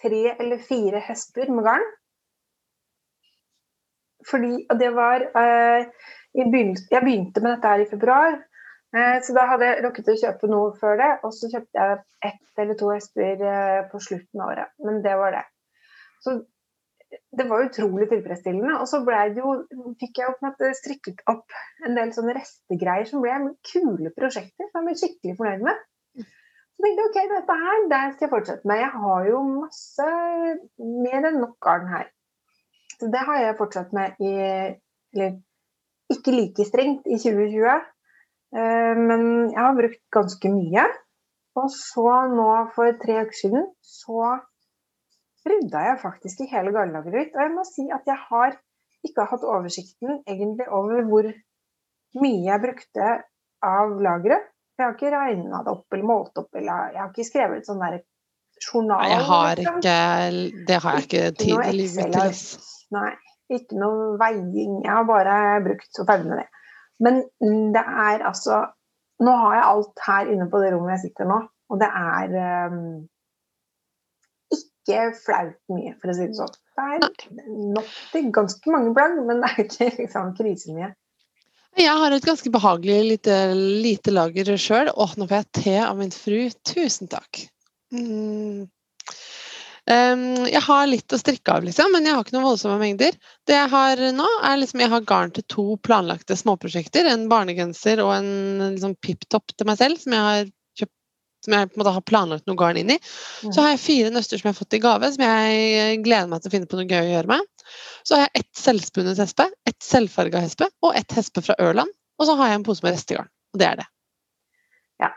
tre 0.00 0.22
eller 0.34 0.62
fire 0.68 1.02
hester 1.06 1.52
med 1.54 1.66
garn. 1.68 1.86
Fordi 4.30 4.64
det 4.80 4.90
var 4.96 5.24
eh, 5.24 5.86
begynnelsen, 6.34 6.88
Jeg 6.90 7.04
begynte 7.04 7.42
med 7.44 7.56
dette 7.56 7.72
her 7.72 7.84
i 7.84 7.90
februar, 7.90 8.38
eh, 8.96 9.18
så 9.22 9.36
da 9.36 9.46
hadde 9.50 9.68
jeg 9.68 9.84
rukket 9.84 10.10
å 10.12 10.16
kjøpe 10.22 10.50
noe 10.52 10.72
før 10.80 10.98
det. 11.02 11.12
Og 11.26 11.34
så 11.36 11.50
kjøpte 11.52 11.84
jeg 11.84 12.00
ett 12.30 12.64
eller 12.64 12.80
to 12.80 12.90
hesper 12.94 13.46
eh, 13.52 13.80
på 13.90 14.02
slutten 14.08 14.42
av 14.42 14.54
året. 14.54 14.74
Men 14.86 15.02
det 15.04 15.14
var 15.20 15.36
det. 15.36 15.44
Så 16.24 16.38
det 17.38 17.46
var 17.48 17.66
utrolig 17.66 18.08
tilfredsstillende. 18.10 18.78
Og 18.80 18.88
så 18.90 19.00
ble 19.06 19.20
det 19.34 19.42
jo, 19.42 19.56
fikk 20.00 20.20
jeg 20.20 20.32
opp 20.32 20.64
strikket 20.78 21.22
opp 21.30 21.58
en 21.86 21.98
del 21.98 22.12
sånne 22.16 22.36
restegreier 22.38 23.08
som 23.10 23.24
ble 23.24 23.54
kule 23.70 24.12
prosjekter 24.16 24.70
som 24.70 24.82
jeg 24.82 24.88
ble 24.88 24.96
skikkelig 25.02 25.36
fornøyd 25.40 25.66
med. 25.68 25.84
Så 26.74 26.82
tenkte 26.82 27.04
jeg 27.04 27.10
ok, 27.10 27.18
dette 27.30 27.56
her, 27.60 27.82
det 27.90 28.02
skal 28.14 28.26
jeg 28.26 28.32
fortsette 28.32 28.68
med. 28.68 28.80
Jeg 28.82 29.02
har 29.04 29.28
jo 29.28 29.42
masse 29.46 30.08
mer 31.04 31.28
enn 31.30 31.40
nok 31.42 31.54
garn 31.62 31.86
her. 31.92 32.08
Så 32.98 33.10
det 33.12 33.22
har 33.26 33.40
jeg 33.42 33.58
fortsatt 33.58 33.92
med 33.96 34.20
i 34.22 34.32
Eller 35.14 35.36
ikke 36.10 36.34
like 36.34 36.64
strengt 36.66 37.06
i 37.06 37.18
2020. 37.22 37.68
eh, 38.56 38.94
Men 38.98 39.50
jeg 39.52 39.60
har 39.60 39.76
brukt 39.78 40.02
ganske 40.12 40.50
mye. 40.50 40.88
Og 41.54 41.70
så 41.70 42.08
nå 42.32 42.48
for 42.74 42.96
tre 42.98 43.20
uker 43.22 43.38
siden 43.38 43.68
så 43.86 44.34
rydda 45.46 45.82
jeg 45.88 46.00
faktisk 46.02 46.40
i 46.42 46.50
hele 46.50 46.72
garnlageret 46.74 47.14
mitt. 47.14 47.36
Og 47.36 47.44
jeg 47.44 47.52
må 47.54 47.66
si 47.68 47.84
at 47.94 48.08
jeg 48.10 48.18
har 48.30 48.56
ikke 49.04 49.26
hatt 49.30 49.44
oversikten 49.44 50.22
egentlig 50.26 50.66
over 50.72 51.04
hvor 51.06 51.28
mye 52.20 52.42
jeg 52.48 52.62
brukte 52.62 53.10
av 53.64 53.94
lageret. 54.02 54.50
Jeg 54.74 54.86
har 54.86 54.96
ikke 54.96 55.12
regna 55.14 55.62
det 55.62 55.70
opp 55.70 55.94
eller 55.94 56.08
målt 56.08 56.40
opp, 56.40 56.50
eller 56.58 56.90
jeg 56.94 56.98
har 56.98 57.10
ikke 57.12 57.28
skrevet 57.28 57.68
sånn 57.68 57.82
der 57.84 58.00
journal. 58.58 59.04
Nei, 59.04 59.10
jeg 59.12 59.26
har 59.28 59.62
ikke 59.62 59.98
Det 60.66 60.78
har 60.82 60.96
jeg 60.98 61.06
ikke 61.06 61.26
tid 61.38 61.60
til. 61.68 62.32
Nei, 62.94 63.12
ikke 63.52 63.78
noe 63.80 64.14
veiing. 64.20 64.80
Jeg 64.84 64.92
har 64.92 65.08
bare 65.08 65.38
brukt 65.64 66.00
og 66.00 66.08
ferdig 66.08 66.38
det. 66.40 66.46
Men 67.02 67.24
det 67.74 67.82
er 67.82 68.22
altså 68.22 68.64
Nå 69.24 69.30
har 69.38 69.52
jeg 69.54 69.66
alt 69.70 70.00
her 70.06 70.30
inne 70.32 70.46
på 70.50 70.58
det 70.58 70.72
rommet 70.74 70.96
jeg 70.96 71.04
sitter 71.04 71.28
nå, 71.30 71.36
og 71.70 71.78
det 71.78 71.86
er 71.86 72.32
um, 72.66 73.04
ikke 74.50 75.04
flaut 75.20 75.60
mye, 75.70 75.92
for 76.02 76.10
å 76.10 76.16
si 76.18 76.26
det 76.26 76.34
sånn. 76.34 76.56
Det 76.74 76.86
er 76.96 77.68
nok 77.76 77.92
til 78.10 78.26
ganske 78.34 78.74
mange 78.74 78.90
plagg, 78.96 79.14
men 79.22 79.38
det 79.44 79.52
er 79.52 79.62
ikke 79.62 79.88
liksom 80.00 80.34
krisemye. 80.40 80.90
Jeg 81.78 81.94
har 82.02 82.14
et 82.14 82.26
ganske 82.26 82.50
behagelig 82.54 82.98
lite, 83.12 83.38
lite 83.54 84.14
lager 84.14 84.50
sjøl. 84.58 84.90
Å, 84.90 85.08
nå 85.14 85.30
får 85.30 85.40
jeg 85.40 85.50
te 85.62 85.78
av 85.82 85.96
min 86.02 86.12
fru. 86.14 86.42
Tusen 86.66 87.10
takk. 87.10 87.46
Mm. 87.94 88.66
Em, 89.90 90.46
jeg 90.48 90.62
har 90.64 90.86
litt 90.88 91.12
å 91.12 91.18
strikke 91.20 91.58
av, 91.58 91.64
liksom, 91.66 91.90
men 91.92 92.06
jeg 92.08 92.16
har 92.16 92.24
ikke 92.24 92.36
noen 92.38 92.46
voldsomme 92.46 92.78
mengder. 92.80 93.16
Det 93.44 93.56
jeg 93.56 93.70
har 93.74 94.00
nå, 94.16 94.28
er 94.48 94.60
liksom 94.60 94.80
Jeg 94.80 94.92
har 94.94 95.08
garn 95.08 95.32
til 95.36 95.44
to 95.52 95.64
planlagte 95.84 96.36
småprosjekter. 96.40 97.08
En 97.10 97.26
barnegenser 97.28 98.00
og 98.04 98.14
en 98.16 98.30
liksom, 98.74 98.96
pip-topp 99.04 99.52
til 99.52 99.68
meg 99.68 99.80
selv, 99.80 100.00
som 100.00 100.16
jeg 100.16 100.28
har 100.28 100.46
kjøpt 100.80 100.94
som 101.44 101.56
jeg 101.58 101.68
på 101.68 101.76
en 101.76 101.82
måte 101.82 101.92
har 101.98 102.06
planlagt 102.08 102.46
noe 102.48 102.56
garn 102.56 102.80
inn 102.80 102.94
i. 102.94 103.00
Så 103.44 103.58
har 103.60 103.74
jeg 103.74 103.82
fire 103.84 104.12
nøster 104.14 104.40
som 104.40 104.48
jeg 104.48 104.54
har 104.54 104.62
fått 104.62 104.78
i 104.78 104.80
gave, 104.80 105.10
som 105.12 105.26
jeg 105.26 105.98
gleder 106.06 106.30
meg 106.30 106.40
til 106.40 106.48
å 106.48 106.54
finne 106.56 106.70
på 106.70 106.80
noe 106.80 106.88
gøy 106.88 107.02
å 107.02 107.10
gjøre 107.18 107.32
med. 107.34 107.50
Så 108.04 108.16
har 108.16 108.24
jeg 108.24 108.40
ett 108.40 108.56
selvspunnet 108.56 109.20
hespe, 109.20 109.50
ett 109.68 109.84
selvfarga 109.84 110.40
hespe 110.40 110.70
og 110.84 110.96
ett 110.96 111.12
hespe 111.12 111.44
fra 111.44 111.58
Ørland. 111.60 111.92
Og 112.16 112.28
så 112.30 112.38
har 112.38 112.48
jeg 112.48 112.62
en 112.62 112.64
pose 112.64 112.84
med 112.86 112.96
restegarn. 112.96 113.28
Og 113.52 113.60
det 113.60 113.68
er 113.68 113.82
det. 113.82 113.88
Ja, 115.02 115.10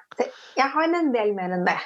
jeg 0.57 0.73
har 0.73 0.87
en 0.99 1.11
del 1.13 1.33
mer 1.37 1.53
enn 1.55 1.65
det. 1.67 1.77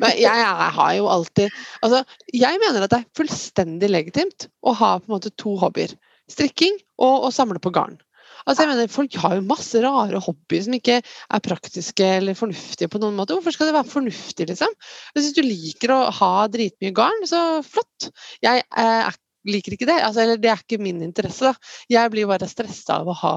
Men 0.00 0.12
jeg, 0.18 0.22
jeg 0.24 0.70
har 0.76 0.92
jo 0.98 1.08
alltid 1.12 1.50
Altså, 1.84 2.00
jeg 2.34 2.60
mener 2.62 2.84
at 2.86 2.92
det 2.92 2.98
er 3.02 3.10
fullstendig 3.18 3.90
legitimt 3.90 4.48
å 4.66 4.74
ha 4.78 4.94
på 4.98 5.08
en 5.10 5.14
måte 5.16 5.32
to 5.38 5.54
hobbyer. 5.60 5.94
Strikking 6.30 6.78
og 7.02 7.28
å 7.28 7.30
samle 7.34 7.60
på 7.62 7.72
garn. 7.74 7.98
Altså, 8.42 8.64
jeg 8.64 8.70
mener, 8.72 8.90
Folk 8.90 9.14
har 9.22 9.36
jo 9.38 9.44
masse 9.46 9.78
rare 9.84 10.18
hobbyer 10.22 10.64
som 10.66 10.74
ikke 10.74 10.96
er 11.02 11.42
praktiske 11.44 12.06
eller 12.18 12.34
fornuftige 12.38 12.90
på 12.90 12.98
noen 13.02 13.14
måte. 13.18 13.36
Hvorfor 13.36 13.54
skal 13.54 13.68
det 13.70 13.76
være 13.76 13.90
fornuftig, 13.92 14.48
liksom? 14.50 14.72
Hvis 15.14 15.28
du 15.36 15.42
liker 15.46 15.92
å 15.94 16.00
ha 16.18 16.30
dritmye 16.50 16.94
garn, 16.96 17.22
så 17.30 17.60
flott. 17.66 18.08
Jeg 18.42 18.64
eh, 18.66 19.02
er- 19.10 19.20
liker 19.46 19.74
ikke 19.76 19.86
det. 19.90 19.98
Altså, 20.06 20.22
eller 20.24 20.38
det 20.42 20.50
er 20.52 20.60
ikke 20.62 20.80
min 20.82 21.00
interesse, 21.06 21.50
da. 21.52 21.54
Jeg 21.90 22.10
blir 22.14 22.28
bare 22.30 22.46
stressa 22.50 23.00
av 23.02 23.10
å 23.10 23.16
ha 23.22 23.34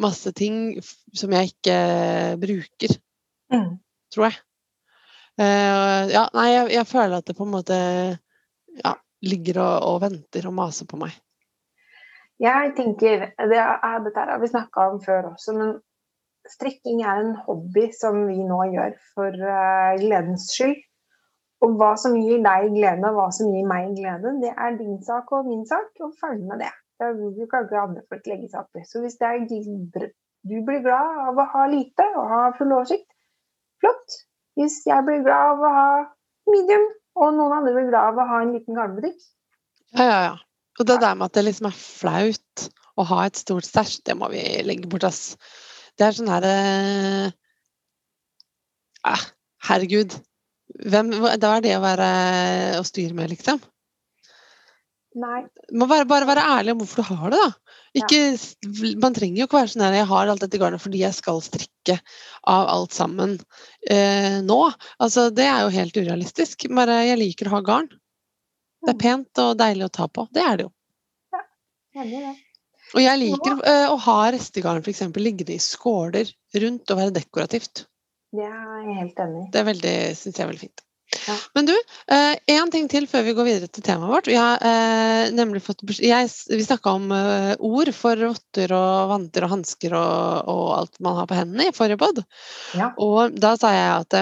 masse 0.00 0.32
ting 0.36 0.78
som 1.12 1.32
jeg 1.36 1.52
ikke 1.52 1.76
bruker 2.40 2.96
Mm. 3.52 3.74
tror 4.14 4.30
jeg. 4.30 4.36
Eh, 5.40 6.02
ja, 6.12 6.26
nei, 6.36 6.48
jeg, 6.52 6.72
jeg 6.76 6.88
føler 6.90 7.18
at 7.18 7.28
det 7.28 7.36
på 7.38 7.46
en 7.46 7.54
måte 7.54 7.76
ja, 8.82 8.94
ligger 9.24 9.62
og, 9.62 9.76
og 9.88 10.02
venter 10.04 10.48
og 10.48 10.56
maser 10.56 10.88
på 10.90 11.00
meg. 11.00 11.14
Jeg 12.42 12.72
tenker, 12.76 13.28
det 13.38 13.58
er, 13.60 13.98
Dette 14.02 14.26
har 14.26 14.40
vi 14.42 14.50
snakka 14.50 14.88
om 14.92 15.00
før 15.04 15.30
også, 15.32 15.54
men 15.56 15.76
strikking 16.50 17.04
er 17.06 17.20
en 17.20 17.36
hobby 17.46 17.86
som 17.94 18.24
vi 18.26 18.40
nå 18.42 18.58
gjør 18.72 18.96
for 19.14 19.36
uh, 19.46 19.92
gledens 20.00 20.48
skyld. 20.56 20.80
Og 21.62 21.76
hva 21.78 21.92
som 22.00 22.16
gir 22.18 22.40
deg 22.42 22.72
glede, 22.74 23.06
og 23.06 23.20
hva 23.20 23.28
som 23.30 23.52
gir 23.54 23.68
meg 23.68 23.92
glede, 23.94 24.32
det 24.42 24.50
er 24.50 24.74
din 24.80 24.96
sak 25.06 25.30
og 25.30 25.46
min 25.46 25.62
sak, 25.68 25.92
og 26.02 26.16
ferdig 26.18 26.48
med 26.48 26.64
det. 26.64 26.72
Det 26.98 27.46
kan 27.50 27.68
ikke 27.68 27.84
andre 27.84 28.02
folk 28.10 28.26
legge 28.26 28.50
seg 28.50 28.64
opp 28.64 28.80
i. 28.80 28.82
Så 28.86 29.04
hvis 29.04 29.14
det 29.20 29.28
er 29.28 30.10
du 30.42 30.56
blir 30.66 30.82
glad 30.82 31.18
av 31.28 31.38
å 31.38 31.46
ha 31.52 31.64
lite 31.70 32.04
og 32.18 32.30
ha 32.32 32.42
full 32.56 32.74
oversikt, 32.74 33.06
flott. 33.78 34.16
Hvis 34.58 34.82
jeg 34.86 35.04
blir 35.06 35.22
glad 35.24 35.54
av 35.54 35.62
å 35.64 35.72
ha 35.72 35.90
medium, 36.52 36.88
og 37.18 37.34
noen 37.36 37.54
andre 37.58 37.74
blir 37.76 37.90
glad 37.90 38.12
av 38.12 38.20
å 38.20 38.28
ha 38.30 38.40
en 38.44 38.56
liten 38.56 38.78
garnbutikk, 38.78 39.20
Ja, 39.92 40.04
ja, 40.04 40.20
ja. 40.30 40.36
Og 40.80 40.86
det 40.88 41.02
der 41.02 41.16
med 41.20 41.28
at 41.28 41.34
det 41.36 41.42
liksom 41.44 41.66
er 41.68 41.76
flaut 41.76 42.62
å 42.96 43.04
ha 43.10 43.26
et 43.26 43.36
stort 43.36 43.66
stæsj, 43.68 43.98
det 44.08 44.16
må 44.16 44.30
vi 44.32 44.40
legge 44.64 44.88
bort, 44.88 45.04
ass. 45.04 45.36
Det 46.00 46.06
er 46.06 46.16
sånn 46.16 46.30
her 46.32 46.46
eh, 46.48 47.26
eh, 49.12 49.26
Herregud. 49.68 50.16
Hvem, 50.88 51.12
det 51.12 51.44
hva 51.44 51.58
er 51.58 51.64
det 51.66 51.76
å 51.76 51.84
være 51.84 52.08
å 52.80 52.86
styre 52.88 53.14
med, 53.16 53.30
liksom? 53.34 53.60
Nei. 55.18 55.42
Må 55.76 55.88
bare, 55.90 56.06
bare 56.08 56.28
være 56.28 56.44
ærlig 56.58 56.74
om 56.74 56.82
hvorfor 56.82 57.02
du 57.02 57.08
har 57.10 57.32
det, 57.34 57.40
da. 57.40 57.78
Ikke, 58.00 58.20
ja. 58.32 58.92
Man 59.02 59.16
trenger 59.16 59.42
jo 59.42 59.46
ikke 59.48 59.58
være 59.58 59.70
sånn 59.74 59.84
her 59.84 59.96
Jeg 59.98 60.08
har 60.08 60.30
alt 60.32 60.44
dette 60.44 60.60
garnet 60.60 60.80
fordi 60.80 61.02
jeg 61.02 61.16
skal 61.16 61.42
strikke 61.44 61.98
av 62.48 62.68
alt 62.72 62.96
sammen 62.96 63.34
eh, 63.90 64.38
nå. 64.44 64.60
Altså, 65.02 65.28
det 65.34 65.48
er 65.48 65.66
jo 65.66 65.74
helt 65.74 65.98
urealistisk. 65.98 66.68
Bare 66.72 67.02
jeg 67.08 67.20
liker 67.20 67.50
å 67.50 67.58
ha 67.58 67.64
garn. 67.66 67.90
Det 68.82 68.94
er 68.94 69.02
pent 69.02 69.42
og 69.42 69.58
deilig 69.60 69.86
å 69.86 69.92
ta 70.00 70.08
på. 70.08 70.26
Det 70.34 70.42
er 70.42 70.58
det 70.58 70.66
jo. 70.68 70.72
Enig 71.92 72.16
i 72.18 72.24
det. 72.24 72.34
Og 72.92 73.00
jeg 73.00 73.20
liker 73.20 73.60
eh, 73.68 73.88
å 73.88 73.96
ha 74.04 74.18
restegarn 74.34 74.82
eksempel 74.84 75.24
liggende 75.24 75.54
i 75.54 75.62
skåler 75.62 76.28
rundt 76.60 76.92
og 76.92 76.98
være 76.98 77.14
dekorativt. 77.16 77.86
Det 78.32 78.48
er 78.48 78.88
jeg 78.88 78.96
helt 78.98 79.22
enig 79.26 79.44
i. 79.44 79.76
Det 79.84 79.94
syns 80.18 80.38
jeg 80.38 80.44
er 80.44 80.50
veldig 80.50 80.64
fint. 80.64 80.84
Ja. 81.26 81.34
Men 81.54 81.68
du, 81.68 81.74
én 82.50 82.70
ting 82.72 82.88
til 82.90 83.04
før 83.10 83.26
vi 83.26 83.34
går 83.36 83.46
videre 83.46 83.68
til 83.68 83.84
temaet 83.84 84.10
vårt. 84.10 84.30
Vi 84.30 84.38
har 84.38 84.62
eh, 84.64 85.28
nemlig 85.34 85.60
fått 85.62 85.84
jeg, 86.00 86.30
Vi 86.48 86.64
snakka 86.64 86.94
om 86.96 87.12
eh, 87.14 87.52
ord 87.60 87.92
for 87.94 88.18
rotter 88.18 88.72
og 88.74 89.12
vanter 89.12 89.46
og 89.46 89.52
hansker 89.54 89.94
og, 89.98 90.48
og 90.50 90.64
alt 90.80 90.98
man 91.04 91.20
har 91.20 91.28
på 91.30 91.38
hendene 91.38 91.68
i 91.68 91.76
forrige 91.76 92.00
pod. 92.00 92.22
Ja. 92.78 92.90
Og 92.96 93.36
da 93.38 93.54
sa 93.60 93.74
jeg 93.76 93.92
at 94.00 94.18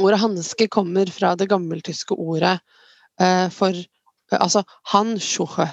ordet 0.00 0.20
hanske 0.20 0.68
kommer 0.68 1.10
fra 1.12 1.34
det 1.38 1.48
gammeltyske 1.50 2.16
ordet 2.18 2.58
eh, 3.20 3.48
for 3.54 3.74
eh, 3.74 3.90
Altså 4.40 4.64
handschuhe, 4.90 5.68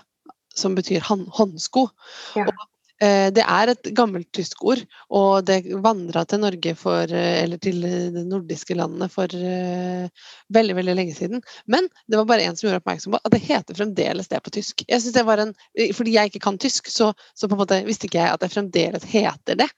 som 0.53 0.75
betyr 0.75 1.01
han, 1.07 1.23
håndsko. 1.33 1.87
Ja. 2.35 2.45
Og, 2.45 2.51
eh, 2.51 2.67
det 3.01 3.41
er 3.41 3.71
et 3.71 3.87
gammelt 3.97 4.27
tysk 4.35 4.61
ord, 4.69 4.81
og 5.09 5.45
det 5.47 5.63
vandra 5.81 6.21
til 6.29 6.41
Norge 6.43 6.73
for 6.77 7.09
eh, 7.09 7.41
Eller 7.41 7.57
til 7.61 7.81
eh, 7.87 8.09
de 8.13 8.23
nordiske 8.27 8.75
landene 8.77 9.07
for 9.09 9.31
eh, 9.33 10.09
veldig, 10.53 10.75
veldig 10.77 10.95
lenge 10.99 11.15
siden. 11.17 11.41
Men 11.65 11.89
det 12.05 12.19
var 12.19 12.27
bare 12.29 12.45
en 12.45 12.57
som 12.57 12.67
gjorde 12.67 12.81
oppmerksom 12.83 13.15
på 13.15 13.21
at 13.23 13.33
det 13.33 13.41
heter 13.47 13.79
fremdeles 13.79 14.29
det 14.29 14.41
på 14.45 14.53
tysk. 14.53 14.85
Jeg 14.87 15.01
synes 15.01 15.17
det 15.17 15.25
var 15.25 15.41
en, 15.41 15.55
eh, 15.77 15.93
Fordi 15.97 16.13
jeg 16.13 16.31
ikke 16.31 16.43
kan 16.45 16.61
tysk, 16.61 16.91
så, 16.93 17.13
så 17.33 17.49
på 17.49 17.57
en 17.57 17.63
måte 17.63 17.81
visste 17.87 18.05
ikke 18.09 18.21
jeg 18.21 18.35
at 18.35 18.43
det 18.43 18.53
fremdeles 18.53 19.09
heter 19.09 19.57
det. 19.63 19.69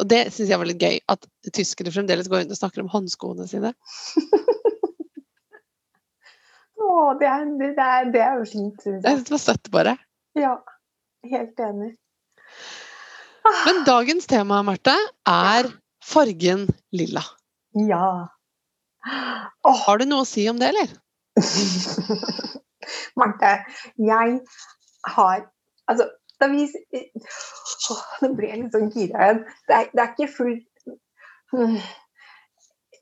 Og 0.00 0.08
det 0.08 0.22
syns 0.32 0.48
jeg 0.48 0.60
var 0.60 0.70
litt 0.70 0.80
gøy, 0.80 0.96
at 1.12 1.26
tyskere 1.52 1.92
fremdeles 1.92 2.30
går 2.32 2.44
rundt 2.44 2.54
og 2.54 2.60
snakker 2.62 2.80
om 2.80 2.92
håndskoene 2.92 3.48
sine. 3.50 3.74
Å, 6.80 7.12
det 7.20 7.28
er, 7.28 7.44
det, 7.60 7.74
er, 7.76 8.08
det 8.14 8.22
er 8.24 8.38
jo 8.40 8.46
fint, 8.48 8.86
det 9.04 9.12
var 9.28 9.38
søtt, 9.42 9.68
bare. 9.70 9.98
Ja, 10.38 10.56
helt 11.28 11.60
enig. 11.60 11.99
Men 13.66 13.84
dagens 13.86 14.26
tema, 14.30 14.60
Marte, 14.66 14.94
er 15.28 15.70
fargen 16.04 16.66
lilla. 16.96 17.22
Ja. 17.88 18.28
Oh. 19.64 19.76
Har 19.86 20.00
du 20.00 20.06
noe 20.08 20.24
å 20.24 20.28
si 20.28 20.46
om 20.50 20.58
det, 20.60 20.72
eller? 20.72 20.92
Marte, 23.20 23.54
jeg 24.00 24.40
har 25.14 25.46
Altså, 25.90 26.06
da 26.40 26.46
vi 26.50 26.66
Åh, 26.70 28.02
Nå 28.22 28.28
ble 28.36 28.50
jeg 28.50 28.60
litt 28.60 28.74
sånn 28.76 28.90
gira 28.94 29.24
igjen. 29.26 29.40
Det 29.68 29.78
det 29.94 30.02
er 30.04 30.12
ikke 30.12 30.28
fullt 30.34 30.66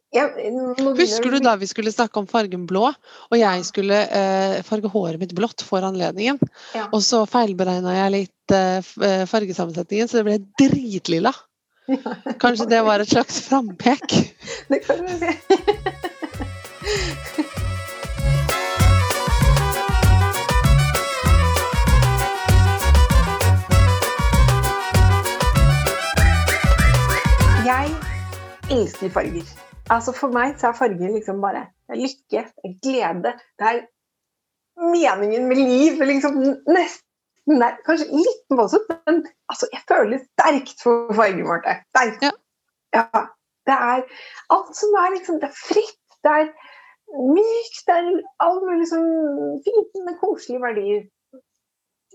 Begynner 0.08 0.96
Husker 0.96 1.30
du 1.30 1.38
da 1.44 1.52
vi 1.60 1.66
skulle 1.68 1.92
snakke 1.92 2.16
om 2.20 2.26
fargen 2.30 2.64
blå, 2.66 2.88
og 3.28 3.36
jeg 3.36 3.64
skulle 3.68 3.98
eh, 4.08 4.62
farge 4.64 4.88
håret 4.88 5.20
mitt 5.20 5.34
blått 5.36 5.60
for 5.66 5.84
anledningen? 5.84 6.40
Ja. 6.72 6.86
Og 6.96 7.02
så 7.04 7.26
feilberegna 7.28 7.92
jeg 7.92 8.14
litt 8.14 8.56
eh, 8.56 8.80
eh, 9.04 9.26
fargesammensetningen, 9.28 10.08
så 10.08 10.22
det 10.22 10.26
ble 10.30 10.38
dritlilla. 10.64 11.34
Kanskje 12.42 12.70
det 12.72 12.82
var 12.88 13.04
et 13.04 13.12
slags 13.12 13.42
frampek? 13.48 14.08
Det 14.72 14.80
kan 14.86 15.04
du 15.04 15.12
si. 15.20 15.36
Jeg 27.68 27.92
elsker 28.72 29.10
farger. 29.12 29.67
Altså 29.90 30.12
For 30.12 30.32
meg 30.32 30.58
så 30.60 30.68
er 30.68 30.76
farger 30.76 31.12
liksom 31.14 31.40
bare 31.40 31.66
lykke, 31.96 32.44
glede. 32.84 33.32
Det 33.58 33.68
er 33.70 33.78
meningen 34.92 35.48
med 35.48 35.56
liv. 35.56 36.02
Liksom 36.10 36.36
nesten 36.68 37.62
der. 37.62 37.78
Kanskje 37.86 38.08
litt 38.12 38.56
voldsomt, 38.58 38.90
men 39.06 39.22
altså, 39.48 39.68
jeg 39.72 39.82
føler 39.88 40.20
sterkt 40.26 40.82
for 40.84 41.14
farger, 41.16 41.44
Marte. 41.48 41.78
Sterkt. 41.94 42.26
Ja. 42.28 42.34
Ja, 42.96 43.24
det 43.68 43.76
er 43.76 44.04
alt 44.54 44.76
som 44.76 44.94
er 44.96 45.10
liksom 45.12 45.40
Det 45.42 45.50
er 45.50 45.56
fritt, 45.60 46.04
det 46.24 46.30
er 46.32 46.46
mykt, 47.36 47.82
det 47.88 47.96
er 47.96 48.06
all 48.44 48.62
mulig 48.64 48.86
sånn 48.88 49.10
fine, 49.64 50.14
koselige 50.20 50.62
verdier. 50.62 51.02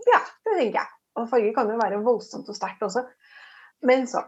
Ja, 0.09 0.21
det 0.45 0.57
tenker 0.57 0.79
jeg. 0.79 0.89
Og 1.17 1.29
farger 1.29 1.53
kan 1.57 1.69
jo 1.69 1.77
være 1.81 2.01
voldsomt 2.05 2.49
og 2.49 2.57
sterkt 2.57 2.81
også. 2.85 3.05
Men 3.85 4.07
så 4.09 4.23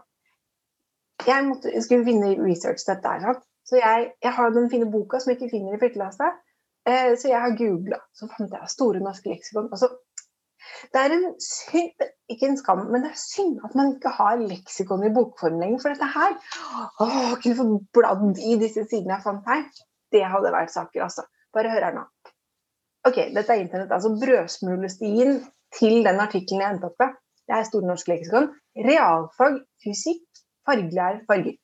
Jeg, 1.24 1.44
måtte, 1.46 1.72
jeg 1.72 1.84
skulle 1.84 2.06
finne 2.06 2.34
research 2.40 2.84
til 2.84 2.94
dette 2.94 3.14
her. 3.24 3.38
Så 3.66 3.80
jeg, 3.80 4.10
jeg 4.22 4.32
har 4.32 4.52
den 4.54 4.68
fine 4.70 4.90
boka 4.90 5.18
som 5.18 5.32
jeg 5.32 5.40
ikke 5.40 5.54
finner 5.56 5.74
i 5.74 5.80
flyttelasset. 5.80 6.42
Eh, 6.86 7.12
så 7.18 7.30
jeg 7.32 7.40
har 7.42 7.56
googla, 7.58 7.98
så 8.14 8.28
fant 8.30 8.52
jeg 8.54 8.70
Store 8.70 9.00
norske 9.02 9.32
leksikon. 9.32 9.70
Altså, 9.74 9.88
det 10.92 11.00
er 11.02 11.14
en 11.16 11.26
synd, 11.42 12.06
ikke 12.30 12.50
en 12.50 12.58
skam, 12.60 12.84
men 12.92 13.02
det 13.04 13.10
er 13.10 13.20
synd 13.20 13.58
at 13.66 13.74
man 13.78 13.94
ikke 13.94 14.12
har 14.18 14.38
leksikon 14.42 15.06
i 15.06 15.12
bokform 15.14 15.58
lenger. 15.62 15.82
For 15.82 15.94
dette 15.94 16.10
her 16.14 16.36
Å, 17.02 17.08
kunne 17.42 17.58
få 17.58 17.66
bladd 17.96 18.38
i 18.38 18.58
disse 18.62 18.86
sidene 18.86 19.16
jeg 19.16 19.26
fant 19.26 19.50
her. 19.50 19.66
Det 20.14 20.22
hadde 20.30 20.54
vært 20.54 20.74
saker, 20.74 21.06
altså. 21.08 21.26
Bare 21.56 21.72
hør 21.72 21.88
her 21.88 21.96
nå. 21.96 22.04
Ok, 23.06 23.18
dette 23.34 23.54
er 23.54 23.62
internett. 23.62 23.94
Altså 23.94 24.12
brødsmulestien 24.20 25.38
til 25.74 26.02
den 26.06 26.22
artikkelen 26.22 26.62
jeg 26.62 26.74
endte 26.74 26.90
opp 26.90 27.02
med. 27.02 27.18
Det 27.46 27.54
er 27.54 27.66
Store 27.66 27.86
norske 27.86 28.12
leksikon. 28.12 28.50
Realfag, 28.86 29.60
fysikk, 29.82 30.25
fargelære, 30.66 31.22
farger. 31.30 31.56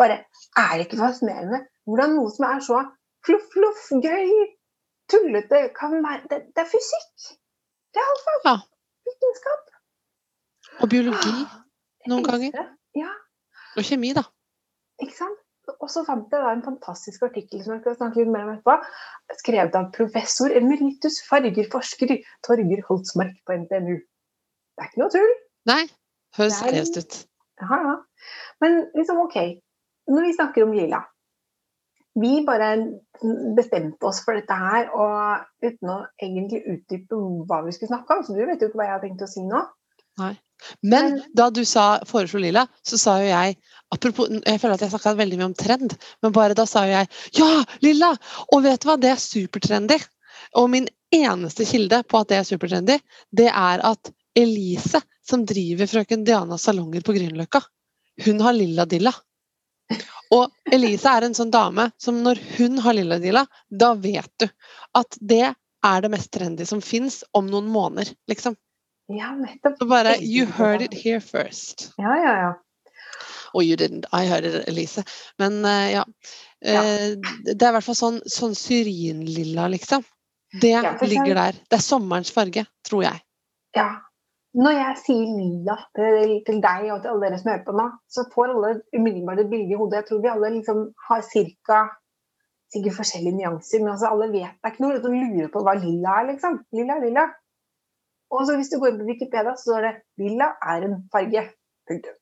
Bare 0.00 0.20
er 0.56 0.72
det 0.76 0.86
ikke 0.86 1.00
fascinerende 1.00 1.64
hvordan 1.88 2.14
noe 2.16 2.30
som 2.32 2.46
er 2.48 2.60
så 2.64 2.78
fluff, 3.26 3.46
fluff, 3.54 3.88
gøy, 4.04 4.30
tullete, 5.10 5.68
kan 5.76 5.98
være 6.04 6.22
Det, 6.30 6.38
det 6.54 6.62
er 6.64 6.70
fysikk. 6.70 7.28
Realfag. 7.96 8.40
Ja. 8.46 8.56
Vitenskap. 9.08 9.74
Og 10.84 10.90
biologi 10.92 11.34
noen 12.08 12.24
ganger. 12.26 12.72
Ja, 12.96 13.10
Og 13.76 13.84
kjemi, 13.84 14.12
da. 14.16 14.24
ikke 15.02 15.16
sant? 15.16 15.38
Og 15.78 15.90
så 15.92 16.00
fant 16.06 16.32
jeg 16.32 16.40
da 16.40 16.50
en 16.54 16.62
fantastisk 16.64 17.22
artikkel 17.26 17.60
som 17.60 17.74
jeg 17.74 17.82
skal 17.82 17.96
snakke 17.98 18.22
litt 18.22 18.30
mer 18.32 18.46
om 18.46 18.54
etterpå. 18.54 18.76
Skrevet 19.42 19.76
av 19.76 19.90
professor 19.94 20.52
emeritus 20.56 21.18
fargerforsker 21.28 22.14
Torger 22.46 22.80
Holtsmark 22.88 23.36
på 23.46 23.58
NTNU. 23.64 23.98
Det 23.98 24.84
er 24.84 24.88
ikke 24.88 25.02
noe 25.02 25.12
tull. 25.12 25.34
Nei, 25.68 25.82
høres 26.38 26.56
seriøst 26.62 27.00
ut. 27.02 27.18
Ja, 27.60 27.80
ja. 27.84 27.94
Men 28.62 28.80
liksom, 28.96 29.20
OK. 29.24 29.38
Når 30.08 30.24
vi 30.24 30.34
snakker 30.34 30.64
om 30.64 30.72
lilla 30.72 31.02
Vi 32.18 32.40
bare 32.46 32.70
bestemte 33.56 34.08
oss 34.08 34.22
for 34.24 34.38
dette 34.38 34.54
her 34.56 34.88
og 34.96 35.44
uten 35.62 35.90
å 35.92 35.98
egentlig 36.16 36.62
utdype 36.64 37.18
hva 37.46 37.60
vi 37.66 37.74
skulle 37.76 37.92
snakke 37.92 38.16
om. 38.16 38.24
Så 38.24 38.34
du 38.34 38.40
vet 38.48 38.62
jo 38.62 38.70
ikke 38.70 38.80
hva 38.80 38.88
jeg 38.88 38.96
har 38.96 39.04
tenkt 39.04 39.22
å 39.26 39.30
si 39.30 39.44
nå. 39.46 39.60
Men 40.18 40.34
Men- 40.82 41.22
da 41.34 41.50
du 41.50 41.64
sa, 41.64 42.00
foreslo 42.06 42.40
lilla, 42.40 42.66
så 42.82 42.98
sa 42.98 43.18
jo 43.20 43.28
jeg 43.28 43.56
apropos, 43.94 44.28
Jeg 44.28 44.60
føler 44.60 44.74
at 44.74 44.80
jeg 44.80 44.90
snakka 44.90 45.14
veldig 45.16 45.38
mye 45.38 45.50
om 45.52 45.54
trend, 45.54 45.94
men 46.22 46.32
bare 46.32 46.54
da 46.54 46.64
sa 46.66 46.84
jo 46.86 46.92
jeg 46.96 47.08
ja, 47.38 47.64
lilla! 47.80 48.16
Og 48.52 48.62
vet 48.64 48.80
du 48.80 48.88
hva, 48.88 48.98
det 48.98 49.10
er 49.12 49.22
supertrendy. 49.22 49.98
Og 50.56 50.70
min 50.70 50.88
eneste 51.14 51.64
kilde 51.64 52.02
på 52.04 52.20
at 52.20 52.28
det 52.28 52.38
er 52.38 52.48
supertrendy, 52.48 52.98
det 53.30 53.48
er 53.48 53.84
at 53.84 54.10
Elise, 54.36 55.00
som 55.22 55.44
driver 55.46 55.86
Frøken 55.86 56.24
Dianas 56.24 56.66
salonger 56.66 57.02
på 57.04 57.14
Grünerløkka, 57.16 57.62
hun 58.24 58.40
har 58.40 58.52
lilla 58.56 58.84
dilla. 58.86 59.12
Og 60.34 60.50
Elise 60.72 61.08
er 61.08 61.24
en 61.24 61.34
sånn 61.36 61.50
dame 61.54 61.88
som 61.96 62.18
når 62.24 62.40
hun 62.58 62.78
har 62.84 62.96
lilla 62.98 63.16
dilla, 63.22 63.46
da 63.70 63.94
vet 63.96 64.28
du 64.42 64.48
at 64.98 65.16
det 65.20 65.46
er 65.86 66.02
det 66.04 66.10
mest 66.12 66.30
trendy 66.34 66.66
som 66.68 66.82
fins 66.84 67.22
om 67.38 67.46
noen 67.48 67.70
måneder, 67.72 68.10
liksom. 68.28 68.56
Ja, 69.08 69.30
nettopp. 69.38 69.78
Så 69.80 69.86
bare 69.88 70.16
You 70.20 70.44
heard 70.58 70.82
it 70.84 70.92
here 70.92 71.20
first. 71.24 71.92
Ja, 71.96 72.16
ja, 72.20 72.34
ja. 72.42 72.50
Oh, 73.54 73.62
you 73.64 73.76
didn't. 73.80 74.04
I 74.12 74.26
heard 74.28 74.44
it, 74.44 74.68
Elise. 74.68 75.04
Men 75.40 75.64
uh, 75.64 75.88
ja. 75.92 76.02
Eh, 76.60 77.14
det 77.46 77.62
er 77.62 77.70
i 77.70 77.76
hvert 77.78 77.86
fall 77.86 77.96
sånn, 77.96 78.18
sånn 78.28 78.52
syrinlilla, 78.58 79.70
liksom. 79.72 80.04
Det 80.60 80.74
Ja, 80.74 80.92
ligger 81.00 81.34
der. 81.38 81.56
Det 81.70 81.78
er 81.78 81.84
sommerens 81.84 82.30
farge, 82.34 82.66
tror 82.84 83.06
jeg. 83.06 83.22
ja. 83.76 83.88
Når 84.56 84.72
jeg 84.72 85.00
sier 85.04 85.32
lilla 85.36 85.74
til, 85.96 86.30
til 86.46 86.60
deg 86.64 86.86
og 86.94 87.02
til 87.02 87.10
alle 87.12 87.26
dere 87.26 87.38
som 87.40 87.50
hører 87.52 87.64
på 87.66 87.74
nå, 87.76 87.86
så 88.08 88.24
får 88.32 88.54
alle 88.54 88.70
umiddelbart 88.96 89.42
et 89.42 89.50
bilde 89.50 89.74
i 89.74 89.78
hodet. 89.78 89.98
Jeg 90.00 90.06
tror 90.08 90.22
vi 90.24 90.30
alle 90.32 90.52
liksom 90.54 90.78
har 91.08 91.26
cirka 91.26 91.80
sikkert 92.72 92.96
forskjellige 92.98 93.36
nyanser, 93.36 93.82
men 93.82 93.92
altså 93.94 94.08
alle 94.12 94.30
vet 94.32 94.56
det 94.56 94.68
er 94.68 94.72
ikke 94.72 94.84
noe 94.84 94.96
å 95.00 95.12
lure 95.12 95.50
på 95.52 95.62
hva 95.64 95.74
lilla 95.80 96.16
er, 96.20 96.30
liksom. 96.32 96.58
Lilla 96.76 96.96
er 96.96 97.04
lilla. 97.06 97.26
Og 98.32 98.44
så 98.44 98.56
hvis 98.58 98.72
du 98.72 98.78
går 98.80 98.92
inn 98.92 99.02
på 99.02 99.08
Wikipedia, 99.08 99.54
så 99.56 99.70
står 99.70 99.86
det 99.86 99.92
lilla 100.20 100.50
er 100.72 100.88
en 100.88 100.96
farge. 101.12 101.44
Punktum. 101.88 102.16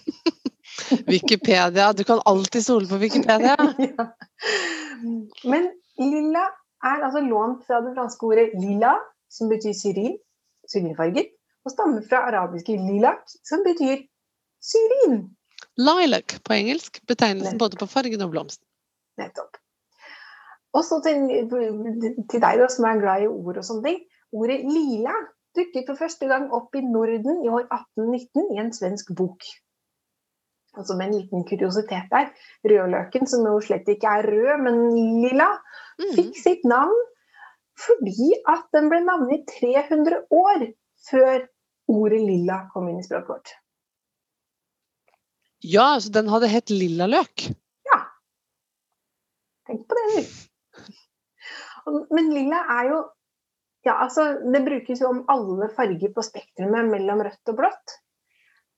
Wikipedia. 1.12 1.92
Du 1.96 2.04
kan 2.04 2.20
alltid 2.28 2.64
stole 2.64 2.88
på 2.88 3.00
Wikipedia. 3.00 3.56
ja. 3.88 4.08
Men 5.48 5.70
lilla 5.96 6.44
er 6.84 7.06
altså 7.06 7.22
lånt 7.24 7.64
fra 7.68 7.80
det 7.84 7.94
franske 7.96 8.26
ordet 8.26 8.50
'lilla', 8.56 8.98
som 9.30 9.48
betyr 9.48 9.72
syrin, 9.76 10.18
syrinfarget, 10.72 11.32
og 11.64 11.74
stammer 11.74 12.04
fra 12.08 12.24
arabiske 12.30 12.76
lilak, 12.78 13.26
som 13.46 13.64
betyr 13.66 14.04
syrin. 14.64 15.22
Lilac 15.80 16.38
på 16.44 16.56
engelsk. 16.56 17.00
Betegnelsen 17.08 17.58
både 17.58 17.78
på 17.80 17.88
fargen 17.90 18.22
og 18.24 18.30
blomsten. 18.34 18.64
Nettopp. 19.20 19.58
Og 20.76 20.84
så 20.86 21.00
til, 21.02 21.26
til 22.30 22.42
deg 22.42 22.60
da, 22.62 22.68
som 22.70 22.86
er 22.86 23.00
glad 23.02 23.24
i 23.24 23.30
ord 23.30 23.58
og 23.58 23.66
sånne 23.66 23.88
ting. 23.88 24.02
Ordet 24.30 24.60
lila 24.62 25.14
dukket 25.58 25.88
for 25.88 25.98
første 25.98 26.28
gang 26.30 26.46
opp 26.54 26.76
i 26.78 26.84
Norden 26.86 27.42
i 27.42 27.50
år 27.50 27.66
1819 27.66 28.54
i 28.54 28.60
en 28.62 28.70
svensk 28.74 29.10
bok. 29.18 29.42
Og 30.78 30.86
som 30.86 31.00
en 31.02 31.10
liten 31.16 31.42
kuriositet 31.48 32.12
der, 32.12 32.28
rødløken, 32.62 33.26
som 33.26 33.42
jo 33.48 33.56
slett 33.64 33.88
ikke 33.90 34.12
er 34.20 34.28
rød, 34.30 34.62
men 34.62 34.76
lilla, 35.24 35.50
Mm. 36.00 36.14
fikk 36.16 36.36
sitt 36.38 36.62
navn 36.64 36.94
fordi 37.80 38.34
at 38.50 38.68
den 38.76 38.90
ble 38.92 39.00
navngitt 39.06 39.48
300 39.60 40.22
år 40.36 40.66
før 41.08 41.46
ordet 41.90 42.20
lilla 42.22 42.62
kom 42.74 42.90
inn 42.90 43.00
i 43.00 43.06
språket 43.06 43.32
vårt. 43.32 43.56
Ja, 45.60 45.94
så 46.00 46.12
den 46.12 46.30
hadde 46.32 46.48
hett 46.48 46.72
Lillaløk. 46.72 47.50
Tenk 49.70 49.86
på 49.88 49.94
det, 49.94 50.22
du. 51.86 52.06
Men 52.10 52.34
lilla 52.34 52.64
er 52.80 52.92
jo 52.92 53.00
Ja, 53.80 53.94
altså, 54.04 54.34
det 54.52 54.60
brukes 54.66 55.00
jo 55.00 55.08
om 55.08 55.22
alle 55.32 55.70
farger 55.72 56.10
på 56.12 56.20
spektrumet 56.20 56.90
mellom 56.92 57.22
rødt 57.24 57.48
og 57.48 57.54
blått. 57.56 57.94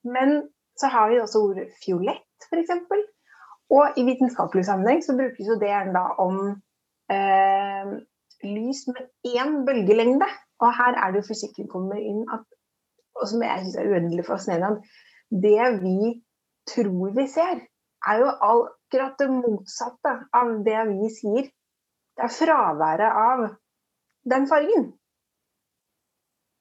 Men 0.06 0.44
så 0.78 0.86
har 0.92 1.08
vi 1.10 1.16
også 1.18 1.40
ordet 1.42 1.64
fiolett, 1.82 2.46
f.eks. 2.46 2.70
Og 3.74 3.98
i 3.98 4.04
vitenskapelig 4.06 4.62
sammenheng 4.68 5.02
så 5.02 5.16
brukes 5.18 5.48
jo 5.50 5.56
det 5.58 5.72
gjerne 5.72 5.96
da 5.96 6.04
om 6.22 6.38
eh, 7.10 7.90
lys 8.44 8.86
med 8.90 9.08
én 9.28 9.62
bølgelengde. 9.66 10.28
Og 10.62 10.74
her 10.78 10.98
er 11.04 11.14
det 11.14 11.24
fysikken 11.26 11.68
kommer 11.70 11.98
inn, 11.98 12.22
at, 12.30 12.44
og 13.18 13.28
som 13.28 13.42
jeg 13.42 13.64
syns 13.64 13.78
er 13.80 13.90
uendelig 13.90 14.26
fascinerende, 14.28 14.82
at 14.82 15.42
det 15.42 15.68
vi 15.82 16.12
tror 16.70 17.14
vi 17.16 17.26
ser, 17.30 17.64
er 18.06 18.20
jo 18.22 18.30
akkurat 18.52 19.18
det 19.18 19.28
motsatte 19.32 20.14
av 20.38 20.52
det 20.66 20.78
vi 20.92 21.10
sier. 21.10 21.50
Det 22.16 22.26
er 22.28 22.34
fraværet 22.36 23.18
av 23.26 23.46
den 24.30 24.46
fargen. 24.48 24.92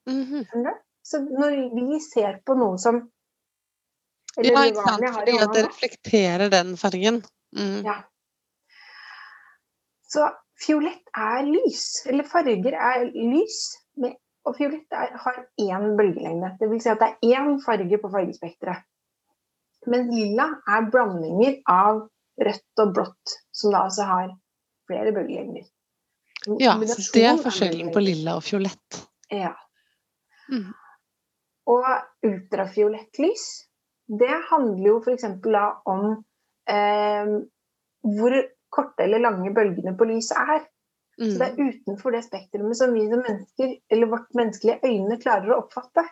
Mm 0.09 0.23
-hmm. 0.23 0.77
Så 1.03 1.19
når 1.19 1.51
vi 1.75 1.99
ser 1.99 2.39
på 2.45 2.53
noe 2.53 2.77
som 2.77 3.11
eller 4.37 4.51
Ja, 4.51 4.63
ikke 4.65 4.83
sant. 4.87 5.05
Fordi 5.15 5.37
at 5.43 5.53
det 5.55 5.65
reflekterer 5.67 6.49
den 6.49 6.77
fargen. 6.77 7.23
Mm. 7.51 7.81
Ja. 7.87 7.97
Så 10.13 10.27
fiolett 10.61 11.09
er 11.17 11.45
lys, 11.47 11.85
eller 12.09 12.27
farger 12.29 12.75
er 12.75 13.07
lys, 13.15 13.59
og 14.01 14.55
fiolett 14.57 14.95
er, 14.97 15.13
har 15.23 15.43
én 15.61 15.91
bølgelengde. 15.97 16.55
Det 16.59 16.69
vil 16.71 16.81
si 16.81 16.89
at 16.91 17.01
det 17.01 17.11
er 17.11 17.37
én 17.37 17.59
farge 17.65 17.99
på 18.01 18.11
fargespekteret. 18.13 18.87
Men 19.89 20.09
lilla 20.13 20.47
er 20.69 20.89
blandinger 20.93 21.57
av 21.69 22.03
rødt 22.41 22.83
og 22.83 22.93
blått, 22.95 23.37
som 23.53 23.73
da 23.73 23.85
altså 23.87 24.05
har 24.09 24.33
flere 24.89 25.13
bølgelengder. 25.15 25.65
Ja, 26.61 26.75
det 26.81 27.23
er 27.25 27.41
forskjellen 27.41 27.91
på 27.93 28.01
lilla 28.01 28.37
og 28.39 28.45
fiolett. 28.45 29.01
Ja. 29.29 29.53
Mm. 30.49 30.71
Og 31.69 31.89
ultrafiolett 32.25 33.21
lys, 33.21 33.45
det 34.09 34.33
handler 34.49 34.87
jo 34.87 34.95
f.eks. 35.01 35.27
da 35.45 35.67
om 35.89 36.07
eh, 36.69 37.35
hvor 38.01 38.37
korte 38.71 39.03
eller 39.05 39.19
lange 39.23 39.51
bølgene 39.55 39.93
på 39.99 40.07
lyset 40.09 40.37
er. 40.39 40.63
Så 41.21 41.37
det 41.37 41.47
Mm. 41.51 41.59
er 41.59 41.71
utenfor 41.71 42.11
det 42.15 42.23
spektrumet 42.25 42.77
som 42.79 42.93
vi 42.95 43.03
som 43.11 43.19
mennesker, 43.21 43.73
eller 43.91 44.07
vårt 44.09 44.29
menneskelige 44.33 44.79
øyne, 44.87 45.19
klarer 45.21 45.51
å 45.53 45.57
oppfatte. 45.65 46.05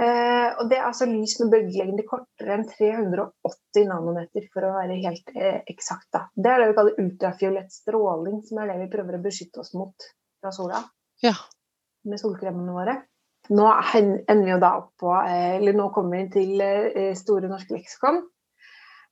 Eh, 0.00 0.48
og 0.56 0.70
det 0.70 0.78
er 0.78 0.86
altså 0.88 1.04
lys 1.10 1.34
med 1.42 1.50
bølgelengde 1.52 2.04
kortere 2.08 2.54
enn 2.56 2.64
380 2.70 3.84
nanometer, 3.90 4.46
for 4.54 4.64
å 4.64 4.70
være 4.78 4.96
helt 5.02 5.28
eh, 5.36 5.58
eksakt. 5.68 6.08
da. 6.14 6.22
Det 6.34 6.48
er 6.48 6.62
det 6.62 6.68
vi 6.70 6.76
kaller 6.78 7.00
ultrafiolett 7.02 7.74
stråling, 7.74 8.38
som 8.48 8.62
er 8.62 8.70
det 8.72 8.78
vi 8.86 8.90
prøver 8.96 9.18
å 9.18 9.22
beskytte 9.26 9.60
oss 9.60 9.74
mot 9.76 10.08
fra 10.40 10.52
sola 10.56 10.80
Ja. 11.22 11.34
med 12.08 12.18
solkremene 12.22 12.72
våre. 12.72 12.96
Nå 13.50 13.66
ender 13.98 14.44
vi 14.46 14.50
jo 14.54 14.58
da 14.62 14.76
opp 14.78 14.92
på 15.02 15.10
eh, 15.26 15.56
Eller 15.58 15.74
nå 15.74 15.88
kommer 15.92 16.22
vi 16.22 16.28
til 16.30 16.60
eh, 16.62 17.12
Store 17.18 17.48
norske 17.50 17.74
leksikon. 17.74 18.22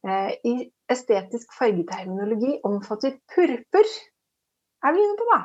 Eh, 0.08 0.30
I 0.48 0.54
estetisk 0.88 1.52
fargeterminologi 1.58 2.54
omfatter 2.64 3.18
purpur 3.34 3.88
er 4.86 4.94
vi 4.96 5.02
inne 5.04 5.16
på, 5.18 5.26
da. 5.28 5.40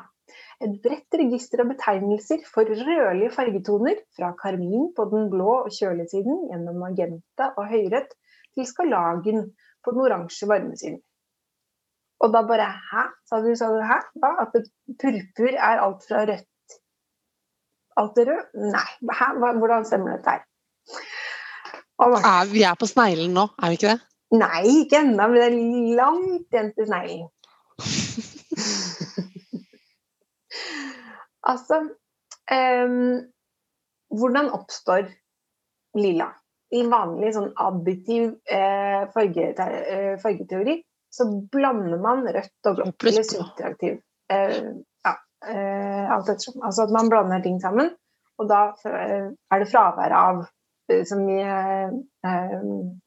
Et 0.63 0.77
bredt 0.83 1.17
register 1.19 1.61
av 1.61 1.69
betegnelser 1.73 2.45
for 2.47 2.69
rødlige 2.69 3.33
fargetoner, 3.35 3.99
fra 4.15 4.31
karmin 4.39 4.87
på 4.95 5.05
den 5.11 5.27
blå 5.33 5.57
og 5.65 5.73
kjølige 5.75 6.13
siden, 6.13 6.45
gjennom 6.51 6.79
magenta 6.81 7.51
og 7.59 7.67
høyrødt, 7.73 8.15
til 8.55 8.67
skalagen 8.69 9.51
på 9.83 9.91
den 9.91 10.05
oransje 10.05 10.47
varmesiden. 10.47 11.01
Og 12.23 12.31
da 12.31 12.41
bare 12.47 12.71
Hæ? 12.71 13.03
Sa 13.27 13.41
du, 13.43 13.51
sa 13.59 13.67
du 13.75 13.81
hæ? 13.83 13.99
Da? 14.23 14.31
At 14.45 14.55
purpur 15.01 15.51
er 15.51 15.83
alt 15.83 16.07
fra 16.07 16.23
rødt 16.31 16.79
Alt 17.99 18.17
er 18.23 18.31
rød? 18.31 18.43
Nei. 18.71 18.87
Hæ? 19.19 19.27
Hvordan 19.59 19.85
stemmer 19.85 20.15
dette 20.15 20.29
her? 20.37 20.43
Er, 21.99 22.51
vi 22.53 22.63
er 22.63 22.75
på 22.79 22.87
sneglen 22.87 23.35
nå, 23.35 23.49
er 23.59 23.71
vi 23.71 23.77
ikke 23.79 23.91
det? 23.93 24.14
Nei, 24.39 24.65
ikke 24.83 24.97
ennå, 25.03 25.23
men 25.27 25.37
det 25.37 25.45
er 25.45 25.55
langt 25.99 26.47
igjen 26.53 26.71
til 26.75 26.85
sneglen. 26.89 27.29
altså 31.51 31.75
um, 32.55 33.15
Hvordan 34.15 34.47
oppstår 34.55 35.03
lilla? 35.99 36.29
I 36.75 36.81
vanlig 36.89 37.29
sånn 37.35 37.51
additiv 37.61 38.23
eh, 38.51 39.01
fargete 39.13 39.65
eh, 39.69 40.15
fargeteori 40.21 40.75
så 41.15 41.27
blander 41.51 41.99
man 42.01 42.25
rødt 42.27 42.69
og 42.69 42.79
blått, 42.79 43.07
eller 43.07 43.27
subtraktiv. 43.27 43.99
Eh, 44.33 44.57
ja, 45.05 45.13
eh, 45.47 46.11
alt 46.11 46.31
ettersom. 46.33 46.59
Altså 46.65 46.87
at 46.87 46.93
man 46.95 47.11
blander 47.11 47.43
ting 47.45 47.61
sammen, 47.63 47.93
og 48.41 48.49
da 48.51 48.61
eh, 48.89 49.29
er 49.31 49.63
det 49.63 49.69
fraværet 49.71 50.17
av 50.19 50.43
eh, 50.91 51.03
som 51.07 51.23
vi 51.27 51.39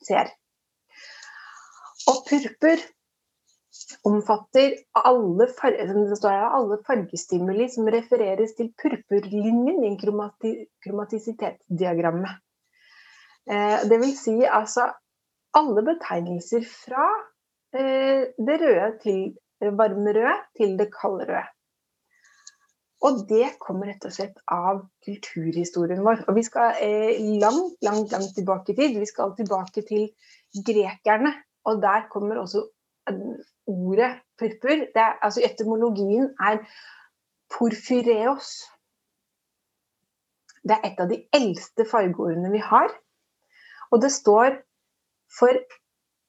ser. 0.09 0.33
Og 2.09 2.23
purpur 2.29 2.85
omfatter 4.09 4.75
alle, 4.97 5.49
alle 5.63 6.79
fargestimuli 6.87 7.69
som 7.71 7.91
refereres 7.93 8.55
til 8.59 8.71
purpurlinjen 8.81 9.85
i 9.87 9.95
kromati 10.01 10.55
kromatisitetsdiagrammet. 10.85 12.41
Eh, 13.49 13.85
det 13.89 14.01
vil 14.01 14.15
si 14.17 14.39
altså 14.45 14.89
alle 15.57 15.85
betegnelser 15.85 16.65
fra 16.69 17.07
eh, 17.77 18.25
det 18.37 18.59
røde 18.63 18.91
til 19.05 19.23
det 19.61 19.73
varme 19.79 20.13
røde 20.15 20.35
til 20.57 20.77
det 20.79 20.91
kalde 20.95 21.29
røde. 21.29 21.47
Og 23.07 23.21
det 23.31 23.53
kommer 23.63 23.93
rett 23.93 24.05
og 24.09 24.15
slett 24.15 24.41
av 24.51 24.81
kulturhistorien 25.07 26.03
vår. 26.03 26.25
Og 26.27 26.35
vi 26.39 26.43
skal 26.47 26.81
eh, 26.83 27.21
langt, 27.39 27.77
langt, 27.87 28.11
langt 28.11 28.35
tilbake 28.35 28.75
i 28.75 28.79
tid. 28.79 28.97
Vi 28.99 29.07
skal 29.07 29.37
tilbake 29.39 29.85
til 29.87 30.09
grekerne. 30.67 31.31
Og 31.69 31.83
der 31.83 32.07
kommer 32.13 32.41
også 32.41 32.65
eh, 33.11 33.21
ordet 33.69 34.13
purpur. 34.41 34.87
Er, 34.95 35.19
altså 35.23 35.43
etymologien 35.45 36.31
er 36.41 36.63
porfyreos. 37.53 38.53
Det 40.65 40.77
er 40.77 40.89
et 40.91 41.01
av 41.01 41.11
de 41.11 41.23
eldste 41.37 41.87
fargeordene 41.89 42.53
vi 42.53 42.63
har. 42.63 42.93
Og 43.93 44.03
det 44.03 44.13
står 44.13 44.59
for 45.39 45.61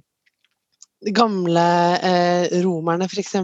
gamle 1.14 1.66
eh, 2.02 2.62
romerne, 2.64 3.08
f.eks. 3.08 3.37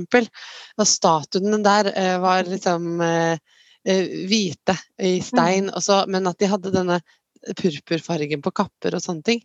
Statuene 0.88 1.60
der 1.64 1.90
eh, 1.94 2.16
var 2.22 2.48
liksom 2.48 3.00
eh, 3.04 3.36
eh, 3.84 4.16
hvite 4.28 4.76
i 4.98 5.20
stein, 5.22 5.70
også, 5.70 6.04
men 6.10 6.26
at 6.30 6.40
de 6.40 6.50
hadde 6.50 6.74
denne 6.74 7.00
purpurfargen 7.44 8.42
på 8.42 8.52
kapper 8.56 8.96
og 8.96 9.02
sånne 9.04 9.24
ting. 9.26 9.40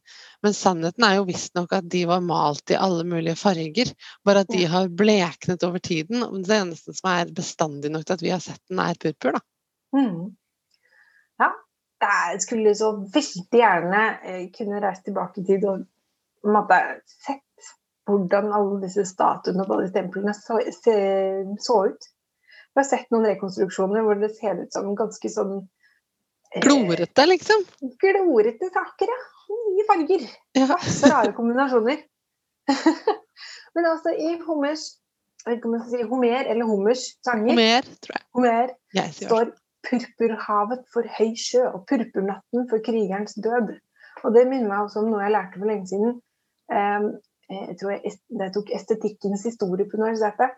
Men 0.46 0.56
sannheten 0.56 1.06
er 1.06 1.18
jo 1.18 1.28
visstnok 1.28 1.74
at 1.76 1.88
de 1.92 2.06
var 2.10 2.24
malt 2.24 2.72
i 2.72 2.78
alle 2.80 3.04
mulige 3.08 3.36
farger, 3.40 3.92
bare 4.26 4.46
at 4.46 4.52
de 4.54 4.66
har 4.72 4.88
bleknet 4.88 5.66
over 5.68 5.84
tiden. 5.84 6.24
og 6.24 6.44
Det 6.48 6.60
eneste 6.62 6.96
som 6.96 7.12
er 7.12 7.34
bestandig 7.36 7.92
nok 7.92 8.06
til 8.08 8.16
at 8.16 8.26
vi 8.26 8.34
har 8.34 8.44
sett 8.44 8.62
den, 8.70 8.80
er 8.80 9.00
purpur. 9.00 9.36
da. 9.36 9.44
Mm. 9.96 10.36
Ja, 11.40 11.52
jeg 12.32 12.42
skulle 12.46 12.76
så 12.78 12.94
veldig 13.02 13.62
gjerne 13.64 14.04
eh, 14.24 14.44
kunne 14.56 14.82
reist 14.84 15.06
tilbake 15.08 15.42
i 15.42 15.48
tid 15.48 15.66
og 15.68 15.86
på 16.40 16.48
en 16.48 16.56
måte 16.56 16.80
sett 17.26 17.74
hvordan 18.10 18.54
alle 18.56 18.80
disse 18.84 19.06
statuene 19.08 19.66
og 19.66 19.76
alle 19.78 19.92
templene 19.94 20.34
så, 20.38 20.60
se, 20.76 20.96
så 21.64 21.82
ut. 21.90 22.10
Jeg 22.70 22.84
har 22.84 22.88
sett 22.88 23.10
noen 23.14 23.28
rekonstruksjoner 23.28 24.06
hvor 24.06 24.20
det 24.22 24.32
ser 24.38 24.62
ut 24.62 24.76
som 24.76 24.94
ganske 24.98 25.32
sånn 25.34 25.56
eh, 26.54 26.62
Glorete, 26.64 27.26
liksom. 27.28 27.66
glorete 28.02 28.70
saker, 28.72 29.12
ja. 29.16 29.20
Mye 29.50 29.86
farger. 29.88 30.26
Ja. 30.58 30.68
Masse 30.76 31.10
rare 31.12 31.34
kombinasjoner. 31.38 32.04
Men 33.76 33.88
altså, 33.90 34.14
i 34.14 34.38
Homers 34.46 34.92
jeg 35.40 35.54
vet 35.54 35.60
ikke 35.62 35.70
om 35.70 35.76
jeg 35.76 35.84
skal 35.86 35.94
si 35.94 36.08
Homer 36.10 36.48
eller 36.52 36.68
Homers 36.68 37.04
sanger 37.24 37.54
Homer, 37.54 37.86
tror 38.04 38.16
jeg. 38.16 38.24
Homer 38.36 38.72
jeg 38.98 39.14
står 39.16 39.52
purpurhavet 39.88 40.82
for 40.94 41.08
høy 41.16 41.30
sjø 41.40 41.62
og 41.70 41.86
purpurnatten 41.88 42.66
for 42.70 42.84
krigerens 42.84 43.38
død. 43.40 43.72
Og 44.28 44.36
det 44.36 44.44
minner 44.50 44.68
meg 44.68 44.84
også 44.84 45.00
om 45.04 45.08
noe 45.14 45.24
jeg 45.24 45.34
lærte 45.34 45.62
for 45.62 45.72
lenge 45.72 45.88
siden. 45.88 46.18
Eh, 46.76 47.08
Jeg 47.50 47.78
tror 47.80 47.96
jeg, 47.96 48.14
jeg 48.40 48.54
tok 48.54 48.74
estetikkens 48.78 49.46
historie 49.48 49.88
på 49.90 49.98
universitetet. 49.98 50.58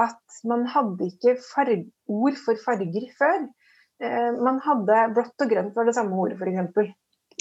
At 0.00 0.40
man 0.50 0.64
hadde 0.66 1.06
ikke 1.06 1.36
farg, 1.38 1.84
ord 2.10 2.38
for 2.42 2.58
farger 2.64 3.06
før. 3.14 3.44
Eh, 4.02 4.30
Man 4.42 4.58
hadde 4.64 5.04
blått 5.14 5.44
og 5.44 5.52
grønt 5.52 5.76
var 5.76 5.86
det 5.86 5.94
samme 5.94 6.18
ordet, 6.18 6.40
f.eks. 6.40 6.90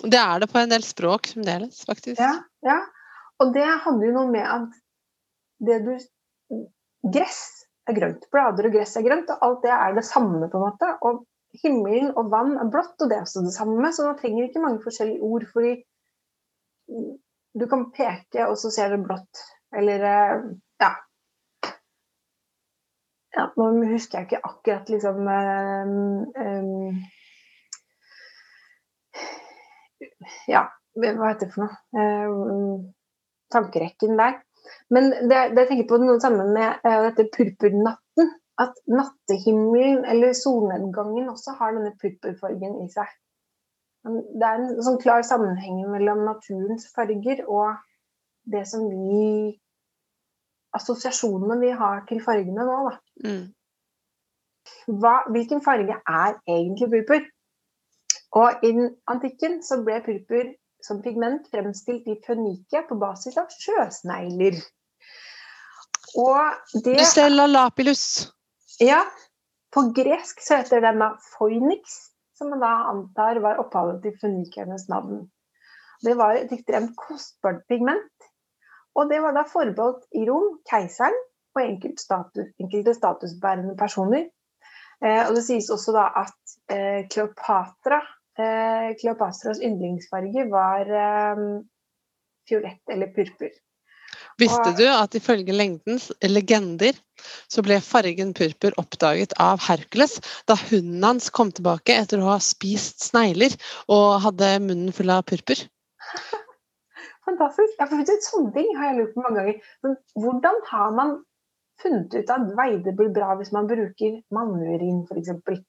Det 0.03 0.19
er 0.19 0.43
det 0.43 0.49
på 0.51 0.61
en 0.61 0.69
del 0.69 0.85
språk 0.85 1.31
fremdeles, 1.33 1.81
faktisk. 1.89 2.21
Ja, 2.21 2.35
ja. 2.65 2.79
Og 3.41 3.55
det 3.55 3.65
hadde 3.65 4.05
jo 4.05 4.13
noe 4.13 4.29
med 4.29 4.45
at 4.45 4.69
det 5.63 5.81
du 5.87 5.93
Gress 7.03 7.41
er 7.89 7.97
grønt, 7.97 8.29
blader 8.31 8.69
og 8.69 8.75
gress 8.77 8.93
er 8.95 9.03
grønt, 9.03 9.31
og 9.33 9.41
alt 9.43 9.65
det 9.65 9.73
er 9.75 9.95
det 9.97 10.05
samme, 10.07 10.47
på 10.47 10.59
en 10.59 10.63
måte. 10.69 10.91
Og 11.03 11.25
himmelen 11.59 12.13
og 12.15 12.29
vann 12.31 12.53
er 12.61 12.69
blått, 12.71 12.95
og 13.03 13.09
det 13.11 13.17
er 13.17 13.25
også 13.25 13.43
det 13.43 13.51
samme, 13.57 13.89
så 13.91 14.07
man 14.07 14.19
trenger 14.21 14.47
ikke 14.47 14.61
mange 14.63 14.79
forskjellige 14.85 15.19
ord, 15.27 15.43
fordi 15.51 15.73
du 17.53 17.67
kan 17.69 17.91
peke, 17.93 18.47
og 18.47 18.57
så 18.57 18.71
ser 18.73 18.93
du 18.93 19.03
blått. 19.05 19.41
Eller 19.77 20.05
eh, 20.09 20.45
ja. 20.83 20.91
ja. 23.37 23.47
Nå 23.57 23.69
husker 23.91 24.19
jeg 24.19 24.29
ikke 24.29 24.45
akkurat 24.49 24.89
liksom 24.93 25.27
eh, 25.33 25.85
Ja, 30.47 30.67
hva 30.97 31.29
heter 31.29 31.47
det 31.47 31.53
for 31.53 31.65
noe? 31.65 31.75
Um, 31.97 32.93
tankerekken 33.53 34.17
der. 34.19 34.37
Men 34.93 35.09
det, 35.11 35.39
det 35.55 35.63
jeg 35.63 35.69
tenker 35.71 35.89
på 35.89 35.99
noe 36.01 36.21
sammen 36.23 36.53
med 36.55 36.85
uh, 36.85 37.09
dette 37.09 37.27
purpurnatten. 37.33 38.31
At 38.61 38.77
nattehimmelen 38.85 40.03
eller 40.05 40.35
solnedgangen 40.37 41.31
også 41.31 41.55
har 41.57 41.73
denne 41.73 41.95
purpurfargen 41.97 42.77
i 42.83 42.87
seg. 42.93 43.09
Det 44.03 44.43
er 44.45 44.59
en 44.59 44.83
sånn 44.83 44.99
klar 45.01 45.23
sammenheng 45.23 45.83
mellom 45.91 46.25
naturens 46.27 46.89
farger 46.95 47.43
og 47.47 47.77
det 48.51 48.65
som 48.67 48.87
vi 48.91 49.59
Assosiasjonene 50.73 51.59
vi 51.61 51.69
har 51.77 51.99
til 52.09 52.17
fargene 52.25 52.63
nå, 52.65 52.77
da. 52.87 52.95
Mm. 53.29 53.43
Hva, 54.99 55.11
hvilken 55.29 55.61
farge 55.61 55.99
er 56.01 56.39
egentlig 56.49 56.87
purpur? 56.89 57.27
Og 58.41 58.65
i 58.65 58.71
den 58.73 58.89
antikken 59.05 59.59
så 59.61 59.83
ble 59.85 59.99
purpur 60.01 60.49
som 60.83 61.03
pigment 61.03 61.45
fremstilt 61.53 62.07
i 62.09 62.17
fønike 62.25 62.81
på 62.89 62.97
basis 62.99 63.37
av 63.37 63.53
sjøsnegler. 63.53 64.57
Og 66.19 66.81
det 66.85 66.97
Lucella 66.99 67.45
lapilus. 67.49 68.31
Ja, 68.81 69.03
På 69.73 69.87
gresk 69.89 70.41
så 70.45 70.59
heter 70.61 70.83
den 70.83 70.99
da 71.01 71.15
phoenix, 71.33 72.12
som 72.43 72.51
man 72.51 72.63
da 72.63 72.73
antar 72.91 73.39
var 73.43 73.61
opphavet 73.63 74.01
til 74.03 74.17
fønikernes 74.19 74.89
navn. 74.91 75.23
Det 76.03 76.17
var 76.19 76.35
et 76.35 76.51
ekstremt 76.51 76.95
kostbart 76.99 77.63
pigment, 77.71 78.27
og 78.99 79.09
det 79.09 79.21
var 79.23 79.35
da 79.37 79.45
forbeholdt 79.47 80.03
i 80.19 80.25
Rom 80.27 80.57
keiseren 80.67 81.15
og 81.55 81.61
enkelte, 81.63 82.03
status, 82.03 82.49
enkelte 82.59 82.93
statusbærende 82.97 83.77
personer. 83.79 84.27
Eh, 85.03 85.21
og 85.27 85.37
det 85.37 85.45
sies 85.47 85.69
også 85.71 85.95
da 85.95 86.09
at 86.23 86.55
eh, 86.73 87.01
Kleopatra 87.11 88.01
eh, 88.39 88.91
Kleopatras 88.99 89.61
yndlingsfarge 89.63 90.45
var 90.51 90.91
eh, 91.03 91.43
fiolett 92.49 92.93
eller 92.93 93.13
purpur. 93.15 93.55
Visste 94.41 94.73
du 94.77 94.85
at 94.89 95.15
ifølge 95.17 95.53
lengdens 95.55 96.09
legender 96.25 96.97
så 97.51 97.63
ble 97.65 97.77
fargen 97.83 98.33
purpur 98.35 98.75
oppdaget 98.81 99.35
av 99.41 99.61
Hercules 99.67 100.17
da 100.49 100.57
hunden 100.69 101.03
hans 101.05 101.29
kom 101.33 101.51
tilbake 101.53 101.95
etter 101.95 102.21
å 102.21 102.31
ha 102.33 102.39
spist 102.43 103.05
snegler 103.09 103.53
og 103.93 104.23
hadde 104.25 104.55
munnen 104.65 104.95
full 104.95 105.13
av 105.13 105.25
purpur? 105.29 105.61
Fantastisk. 107.27 107.77
Ja, 107.79 107.87
for 107.87 108.15
Sånne 108.25 108.51
ting 108.55 108.73
har 108.77 108.89
jeg 108.89 108.97
lurt 108.99 109.13
på 109.15 109.23
mange 109.23 109.39
ganger. 109.39 109.59
Men 109.85 109.93
hvordan 110.19 110.57
har 110.71 110.95
man 110.97 111.13
funnet 111.81 112.15
ut 112.15 112.33
at 112.33 112.49
veide 112.57 112.95
blir 112.97 113.13
bra 113.15 113.37
hvis 113.39 113.53
man 113.55 113.69
bruker 113.69 114.17
manneurin 114.35 115.03
f.eks.? 115.07 115.61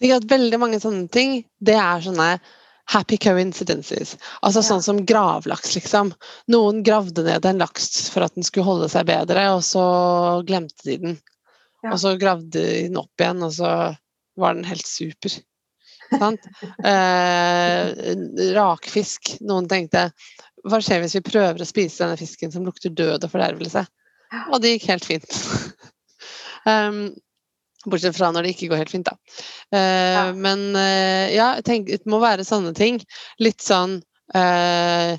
Veldig 0.00 0.60
mange 0.60 0.80
sånne 0.82 1.08
ting. 1.12 1.40
Det 1.60 1.76
er 1.80 2.04
sånne 2.04 2.34
happy 2.90 3.18
coincidences. 3.22 4.16
Altså 4.42 4.62
ja. 4.62 4.66
sånn 4.66 4.82
som 4.82 5.02
gravlaks, 5.06 5.74
liksom. 5.76 6.12
Noen 6.50 6.82
gravde 6.86 7.24
ned 7.26 7.46
en 7.46 7.62
laks 7.62 8.08
for 8.10 8.26
at 8.26 8.34
den 8.34 8.46
skulle 8.46 8.66
holde 8.66 8.90
seg 8.92 9.06
bedre, 9.10 9.46
og 9.54 9.62
så 9.66 9.84
glemte 10.48 10.88
de 10.88 10.96
den. 11.04 11.20
Ja. 11.84 11.94
Og 11.94 12.00
så 12.02 12.16
gravde 12.20 12.50
de 12.58 12.82
den 12.88 12.98
opp 13.00 13.22
igjen, 13.22 13.44
og 13.46 13.54
så 13.56 13.70
var 14.40 14.58
den 14.58 14.66
helt 14.68 14.86
super. 14.88 15.38
Sant? 16.10 16.50
eh, 16.90 17.94
rakfisk. 18.56 19.36
Noen 19.46 19.70
tenkte 19.70 20.08
hva 20.66 20.80
skjer 20.82 21.04
hvis 21.04 21.16
vi 21.16 21.24
prøver 21.24 21.62
å 21.62 21.68
spise 21.68 22.02
denne 22.02 22.18
fisken 22.20 22.52
som 22.52 22.66
lukter 22.66 22.92
død 22.92 23.22
og 23.22 23.32
fordervelse? 23.32 23.86
Og 24.50 24.60
det 24.62 24.74
gikk 24.74 24.90
helt 24.90 25.06
fint. 25.06 25.38
um, 26.68 27.06
Bortsett 27.86 28.16
fra 28.16 28.28
når 28.32 28.44
det 28.44 28.52
ikke 28.54 28.68
går 28.72 28.82
helt 28.82 28.92
fint, 28.92 29.08
da. 29.08 29.16
Uh, 29.72 29.80
ja. 29.80 30.24
Men 30.36 30.66
uh, 30.76 31.26
ja, 31.32 31.48
tenk, 31.64 31.88
det 31.88 32.10
må 32.10 32.20
være 32.20 32.44
sånne 32.44 32.74
ting. 32.76 33.00
Litt 33.40 33.64
sånn 33.64 33.98
uh, 34.36 35.12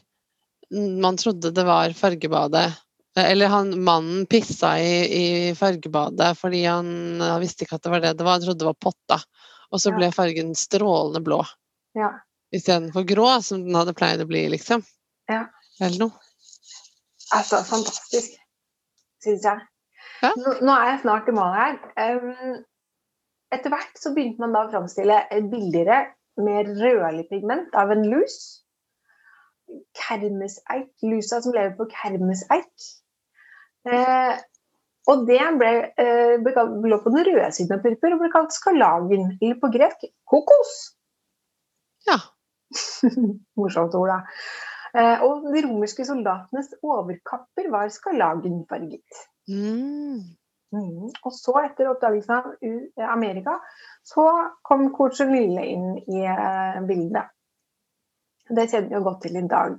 Man 0.71 1.17
trodde 1.19 1.53
det 1.55 1.65
var 1.67 1.95
fargebadet. 1.97 2.69
Eller 3.17 3.51
han, 3.51 3.73
mannen 3.83 4.25
pissa 4.29 4.77
i, 4.79 4.91
i 5.03 5.25
fargebadet 5.57 6.29
fordi 6.39 6.61
han, 6.63 7.19
han, 7.19 7.41
visste 7.43 7.65
ikke 7.65 7.75
at 7.75 7.83
det 7.83 7.91
var 7.91 8.03
det 8.05 8.13
det 8.19 8.27
var. 8.27 8.37
Han 8.37 8.45
trodde 8.45 8.63
det 8.63 8.69
var 8.69 8.79
potta. 8.79 9.17
Og 9.71 9.81
så 9.81 9.91
ble 9.95 10.11
fargen 10.15 10.53
strålende 10.55 11.23
blå. 11.23 11.41
Ja. 11.97 12.13
Istedenfor 12.55 13.03
grå, 13.07 13.27
som 13.43 13.65
den 13.65 13.75
hadde 13.75 13.95
pleid 13.95 14.23
å 14.23 14.27
bli, 14.27 14.45
liksom. 14.51 14.83
Ja. 15.31 15.45
Eller 15.79 16.05
noe. 16.05 16.29
Altså, 17.31 17.61
fantastisk, 17.63 18.35
syns 19.23 19.45
jeg. 19.47 19.70
Ja. 20.21 20.31
Nå, 20.37 20.53
nå, 20.61 20.73
er 20.73 20.91
jeg 20.91 21.01
snart 21.03 21.29
i 21.29 21.35
mål 21.35 21.53
her. 21.57 21.77
Um, 21.97 22.57
etter 23.55 23.73
hvert 23.73 23.99
så 23.99 24.13
begynte 24.15 24.43
man 24.43 24.53
da 24.55 24.65
å 24.67 24.71
framstille 24.71 25.21
billigere, 25.51 26.03
mer 26.41 26.69
rødlig 26.77 27.25
pigment 27.31 27.73
av 27.77 27.91
en 27.93 28.05
lus. 28.11 28.37
Kermeseik. 29.97 30.91
Lusa 31.03 31.41
som 31.43 31.55
lever 31.55 31.73
på 31.79 31.89
kermeseik. 31.91 32.71
Uh, 33.87 34.37
og 35.09 35.25
det 35.25 35.41
ble, 35.57 35.71
uh, 35.97 36.35
ble, 36.45 36.65
lå 36.91 36.99
på 37.01 37.13
den 37.15 37.25
røde 37.31 37.49
siden 37.55 37.79
av 37.79 37.85
purpur 37.85 38.13
og 38.15 38.21
ble 38.21 38.29
kalt 38.33 38.53
skalagen, 38.53 39.31
eller 39.39 39.57
på 39.61 39.71
gresk 39.73 40.05
kokos. 40.29 40.75
Ja. 42.07 42.19
Morsomt 43.59 43.97
ord, 43.97 44.13
da. 44.13 44.21
Uh, 44.91 45.23
og 45.25 45.49
de 45.49 45.63
romerske 45.65 46.05
soldatenes 46.05 46.75
overkapper 46.83 47.71
var 47.73 47.89
skarlagenfarget. 47.95 49.25
Mm. 49.49 50.21
Mm. 50.71 51.07
Og 51.09 51.33
så, 51.35 51.55
etter 51.65 51.89
oppdagelsen 51.91 52.35
av 52.37 52.51
eh, 52.63 53.07
Amerika, 53.11 53.57
så 54.07 54.27
kom 54.63 54.87
Coachonille 54.95 55.65
inn 55.67 55.89
i 55.99 56.21
uh, 56.23 56.79
bildet. 56.87 57.33
Det 58.51 58.69
kjenner 58.71 58.87
vi 58.91 58.97
jo 58.97 59.03
godt 59.07 59.21
til 59.25 59.39
i 59.39 59.43
dag. 59.51 59.75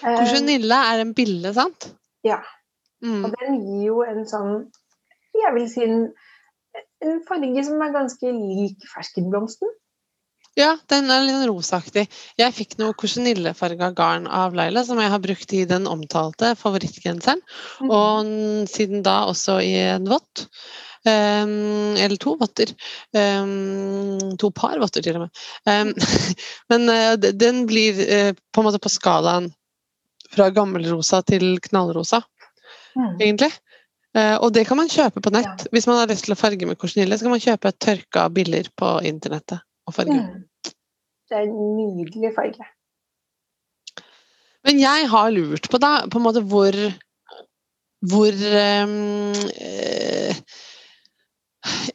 Coachen 0.00 0.48
Lille 0.48 0.80
er 0.92 1.02
en 1.02 1.12
bille, 1.16 1.52
sant? 1.56 1.90
Ja. 2.24 2.40
Mm. 3.04 3.24
Og 3.24 3.36
den 3.36 3.60
gir 3.64 3.84
jo 3.86 4.02
en 4.04 4.26
sånn 4.28 4.66
Jeg 5.32 5.54
vil 5.54 5.68
si 5.72 5.80
en, 5.86 6.02
en 7.00 7.22
farge 7.24 7.62
som 7.64 7.80
er 7.80 7.94
ganske 7.94 8.32
lik 8.34 8.82
ferskenblomsten. 8.92 9.70
Ja, 10.58 10.74
den 10.90 11.10
er 11.14 11.22
litt 11.22 11.44
rosaktig. 11.46 12.06
Jeg 12.38 12.54
fikk 12.56 12.74
noe 12.80 12.94
korsenillefarga 12.98 13.92
garn 13.96 14.26
av 14.26 14.56
Laila, 14.58 14.82
som 14.86 14.98
jeg 14.98 15.12
har 15.12 15.22
brukt 15.22 15.52
i 15.54 15.62
den 15.68 15.86
omtalte 15.86 16.56
favorittgenseren. 16.58 17.42
Mm. 17.78 17.92
Og 17.94 18.32
siden 18.70 19.04
da 19.06 19.22
også 19.30 19.60
i 19.62 19.76
en 19.92 20.08
vott. 20.10 20.48
Um, 21.06 21.94
eller 21.96 22.18
to 22.20 22.34
votter. 22.40 22.74
Um, 23.16 24.34
to 24.42 24.50
par 24.50 24.76
votter, 24.82 25.06
til 25.06 25.20
og 25.20 25.28
med. 25.28 25.46
Um, 25.70 25.94
men 26.74 26.90
uh, 26.90 27.14
den 27.16 27.64
blir 27.70 28.02
uh, 28.02 28.34
på 28.34 28.60
en 28.60 28.68
måte 28.68 28.82
på 28.82 28.92
skalaen 28.92 29.48
fra 30.30 30.50
gammelrosa 30.54 31.22
til 31.26 31.56
knallrosa, 31.62 32.20
mm. 32.98 33.16
egentlig. 33.16 33.52
Uh, 34.18 34.36
og 34.42 34.50
det 34.58 34.66
kan 34.66 34.82
man 34.82 34.90
kjøpe 34.90 35.22
på 35.22 35.32
nett. 35.32 35.64
Ja. 35.64 35.72
Hvis 35.72 35.86
man 35.88 36.02
har 36.02 36.10
lyst 36.10 36.26
til 36.26 36.34
å 36.34 36.42
farge 36.42 36.68
med 36.68 36.78
korsenille, 36.78 37.16
så 37.16 37.26
kan 37.26 37.38
man 37.38 37.46
kjøpe 37.46 37.76
tørka 37.78 38.28
biller 38.34 38.68
på 38.76 38.98
internettet 39.06 39.62
og 39.90 39.96
farge. 39.96 40.22
Det 41.30 41.38
er 41.38 41.46
en 41.46 41.56
nydelig 41.76 42.32
farge. 42.36 42.66
Men 44.66 44.80
jeg 44.80 45.06
har 45.08 45.30
lurt 45.32 45.70
på 45.72 45.78
da, 45.80 45.92
på 46.10 46.20
en 46.20 46.26
måte 46.26 46.42
hvor 46.46 46.76
hvor 48.08 48.32
um, 48.32 49.32
eh, 49.60 50.36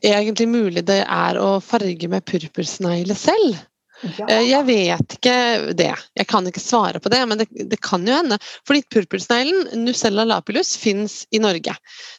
egentlig 0.05 0.47
mulig 0.49 0.83
det 0.85 1.01
er 1.01 1.39
å 1.41 1.57
farge 1.63 2.09
med 2.11 2.25
purpursnegle 2.29 3.17
selv. 3.17 3.57
Ja. 4.03 4.27
Eh, 4.27 4.43
jeg 4.49 4.65
vet 4.67 5.15
ikke 5.17 5.35
det. 5.77 5.91
Jeg 6.17 6.27
kan 6.29 6.47
ikke 6.47 6.63
svare 6.63 6.99
på 6.99 7.11
det, 7.11 7.21
men 7.29 7.39
det, 7.39 7.47
det 7.71 7.79
kan 7.83 8.03
jo 8.07 8.17
hende. 8.17 8.37
Fordi 8.67 8.83
purpursneglen, 8.91 9.85
Nucella 9.85 10.25
lapilus, 10.27 10.75
fins 10.79 11.21
i 11.31 11.41
Norge. 11.43 11.75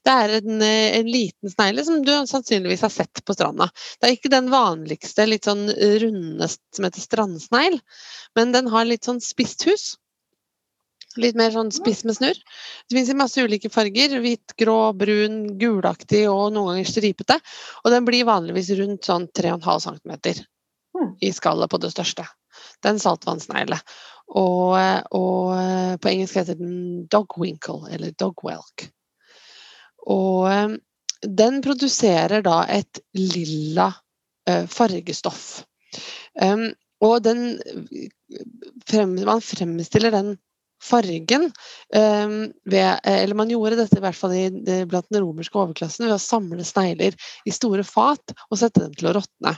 Det 0.07 0.15
er 0.15 0.39
en, 0.39 0.63
eh, 0.65 0.97
en, 1.01 1.11
liten 1.11 1.53
snegle 1.53 1.85
som 1.87 2.01
du 2.07 2.15
sannsynligvis 2.31 2.87
har 2.87 2.95
sett 2.95 3.23
på 3.25 3.37
stranda. 3.37 3.69
Det 4.01 4.09
er 4.09 4.17
ikke 4.17 4.33
den 4.33 4.51
vanligste 4.53 5.29
litt 5.29 5.49
sånn 5.49 5.69
runde 6.03 6.49
som 6.49 6.89
heter 6.89 7.05
strandsnegl, 7.05 7.79
men 8.37 8.57
den 8.57 8.73
har 8.73 8.89
litt 8.89 9.07
sånn 9.07 9.23
spisst 9.25 9.69
hus. 9.69 9.95
Litt 11.17 11.37
mer 11.39 11.49
sånn 11.55 11.71
spiss 11.73 12.03
med 12.05 12.19
snurr. 12.19 12.37
Det 12.37 12.93
finnes 12.93 13.09
i 13.09 13.17
masse 13.17 13.41
ulike 13.41 13.71
farger. 13.73 14.19
Hvit, 14.21 14.53
grå, 14.61 14.93
brun, 15.01 15.39
gulaktig 15.57 16.27
og 16.29 16.51
noen 16.53 16.75
ganger 16.75 16.91
stripete. 16.91 17.39
Og 17.85 17.95
den 17.95 18.05
blir 18.05 18.29
vanligvis 18.29 18.75
rundt 18.77 19.09
sånn 19.09 19.25
3,5 19.33 19.87
cm 19.87 20.45
i 21.21 21.33
skallet 21.33 21.71
på 21.71 21.81
det 21.83 21.93
største. 21.95 22.27
Det 22.83 22.93
er. 22.93 23.75
Og, 24.27 24.75
og, 25.15 25.53
på 26.03 26.11
engelsk 26.11 26.41
heter 26.41 26.59
den 26.59 27.07
dogwinkle, 27.13 27.93
eller 27.93 28.15
dogwelk. 28.19 28.89
Og 30.07 30.49
eh, 30.51 30.77
den 31.27 31.63
produserer 31.65 32.43
da 32.45 32.65
et 32.71 33.01
lilla 33.17 33.89
uh, 34.51 34.67
fargestoff. 34.71 35.65
Og 37.01 37.23
den 37.25 37.59
Man 39.25 39.41
fremstiller 39.41 40.13
den 40.13 40.37
fargen 40.83 41.51
ved 41.91 43.01
Eller 43.05 43.35
man 43.35 43.49
gjorde 43.49 43.79
dette 43.81 43.97
i 43.97 44.05
hvert 44.05 44.19
fall 44.19 44.35
blant 44.89 45.09
den 45.09 45.25
romerske 45.25 45.59
overklassen 45.59 46.07
ved 46.07 46.15
å 46.15 46.21
samle 46.21 46.65
snegler 46.65 47.17
i 47.49 47.55
store 47.55 47.85
fat 47.85 48.37
og 48.51 48.61
sette 48.61 48.85
dem 48.85 48.93
til 48.97 49.09
å 49.09 49.17
råtne. 49.17 49.57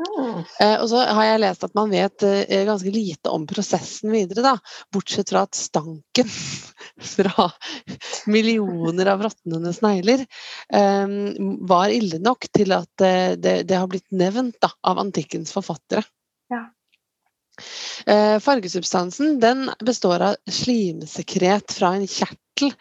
Mm. 0.00 0.38
Eh, 0.60 0.80
og 0.80 0.88
så 0.90 1.02
har 1.04 1.26
jeg 1.26 1.40
lest 1.42 1.64
at 1.66 1.74
man 1.76 1.90
vet 1.92 2.24
eh, 2.26 2.64
ganske 2.66 2.90
lite 2.92 3.32
om 3.32 3.44
prosessen 3.48 4.12
videre, 4.14 4.42
da. 4.44 4.54
Bortsett 4.94 5.30
fra 5.30 5.44
at 5.46 5.58
stanken 5.58 6.30
fra 7.14 7.48
millioner 8.32 9.12
av 9.12 9.24
råtnende 9.26 9.74
snegler 9.76 10.24
eh, 10.24 11.16
var 11.68 11.94
ille 11.94 12.22
nok 12.22 12.48
til 12.54 12.74
at 12.76 13.06
eh, 13.06 13.34
det, 13.36 13.56
det, 13.68 13.78
har 13.78 13.90
blitt 13.90 14.08
nevnt 14.10 14.58
da, 14.62 14.72
av 14.82 15.02
antikkens 15.02 15.54
forfattere. 15.54 16.04
Ja. 16.52 16.66
Fargesubstansen 18.42 19.36
den 19.40 19.66
består 19.84 20.22
av 20.24 20.38
slimsekret 20.50 21.74
fra 21.76 21.92
en 21.94 22.06
kjertel 22.52 22.72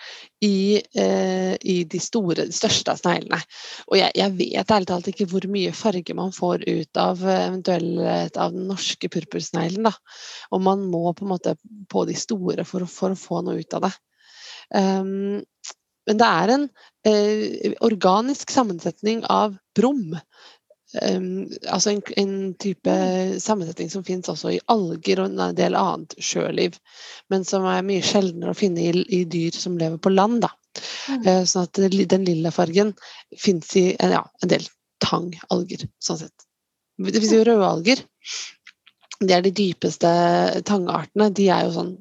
i, 0.42 0.82
eh, 0.96 1.56
i 1.62 1.84
de 1.84 2.00
store, 2.00 2.52
største 2.52 2.92
av 2.92 2.98
sneglene. 2.98 3.42
Og 3.88 3.98
jeg, 3.98 4.12
jeg 4.16 4.36
vet 4.38 4.72
ærlig 4.72 4.88
talt 4.88 5.08
ikke 5.08 5.28
hvor 5.30 5.46
mye 5.48 5.72
farge 5.74 6.14
man 6.14 6.32
får 6.32 6.66
ut 6.68 6.98
av 6.98 7.22
eventuelt 7.22 8.38
av 8.38 8.54
den 8.54 8.68
norske 8.68 9.10
purpursneglen. 9.10 9.92
Og 10.52 10.62
man 10.62 10.88
må 10.90 11.14
på 11.14 11.26
en 11.26 11.34
måte 11.34 11.56
på 11.90 12.06
de 12.06 12.16
store 12.16 12.66
for, 12.66 12.86
for 12.88 13.12
å 13.12 13.20
få 13.20 13.42
noe 13.46 13.62
ut 13.62 13.74
av 13.74 13.88
det. 13.88 13.94
Um, 14.72 15.42
men 16.08 16.18
det 16.18 16.28
er 16.28 16.50
en 16.50 16.64
eh, 17.06 17.74
organisk 17.86 18.50
sammensetning 18.50 19.22
av 19.30 19.54
brom. 19.78 20.16
Um, 20.92 21.48
altså 21.72 21.94
en, 21.94 22.02
en, 22.20 22.32
type 22.60 22.94
sammensetning 23.40 23.92
som 23.94 24.04
finnes 24.04 24.28
også 24.28 24.52
i 24.52 24.60
alger 24.72 25.22
og 25.24 25.30
en 25.32 25.56
del 25.56 25.78
annet 25.80 26.16
sjøliv. 26.20 26.76
Men 27.32 27.46
som 27.48 27.68
er 27.70 27.86
mye 27.88 28.04
sjeldnere 28.04 28.52
å 28.52 28.58
finne 28.58 28.84
i, 28.90 29.06
i 29.08 29.24
dyr 29.24 29.56
som 29.56 29.80
lever 29.80 30.02
på 30.04 30.12
land. 30.14 30.42
Da. 30.44 30.52
Mm. 31.08 31.24
Uh, 31.28 31.44
sånn 31.48 31.68
at 31.68 31.82
den 32.12 32.28
lilla 32.28 32.52
fargen 32.56 32.94
fins 33.40 33.72
i 33.80 33.92
ja, 33.96 34.26
en 34.44 34.52
del 34.52 34.68
tangalger, 35.02 35.88
sånn 36.04 36.26
sett. 36.26 36.50
Det 37.02 37.18
finnes 37.18 37.38
jo 37.40 37.46
rødalger. 37.48 38.04
Det 39.22 39.36
er 39.36 39.46
de 39.46 39.54
dypeste 39.54 40.10
tangartene. 40.68 41.30
De 41.38 41.48
er 41.54 41.66
jo 41.68 41.74
sånn 41.76 41.94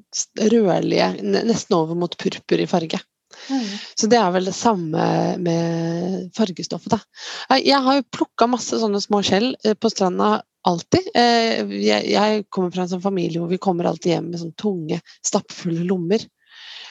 rødlige, 0.51 1.13
nesten 1.23 1.77
over 1.77 1.99
mot 1.99 2.17
purpur 2.21 2.61
i 2.61 2.69
farge. 2.69 3.01
Mm. 3.49 3.67
Så 3.99 4.11
det 4.11 4.19
er 4.21 4.31
vel 4.35 4.49
det 4.51 4.57
samme 4.57 5.07
med 5.43 6.31
fargestoffet, 6.37 6.97
da. 6.97 7.59
Jeg 7.59 7.81
har 7.87 7.99
jo 7.99 8.09
plukka 8.19 8.49
masse 8.51 8.79
sånne 8.83 9.01
små 9.03 9.23
skjell 9.27 9.53
eh, 9.65 9.77
på 9.79 9.91
stranda 9.93 10.41
alltid. 10.69 11.09
Eh, 11.15 11.73
jeg 11.81 12.45
kommer 12.53 12.75
fra 12.75 12.85
en 12.85 12.93
sånn 12.93 13.05
familie 13.05 13.41
hvor 13.41 13.51
vi 13.51 13.61
kommer 13.63 13.89
alltid 13.89 14.15
hjem 14.15 14.31
med 14.33 14.43
sånn 14.43 14.57
tunge, 14.61 15.01
stappfulle 15.27 15.87
lommer 15.89 16.25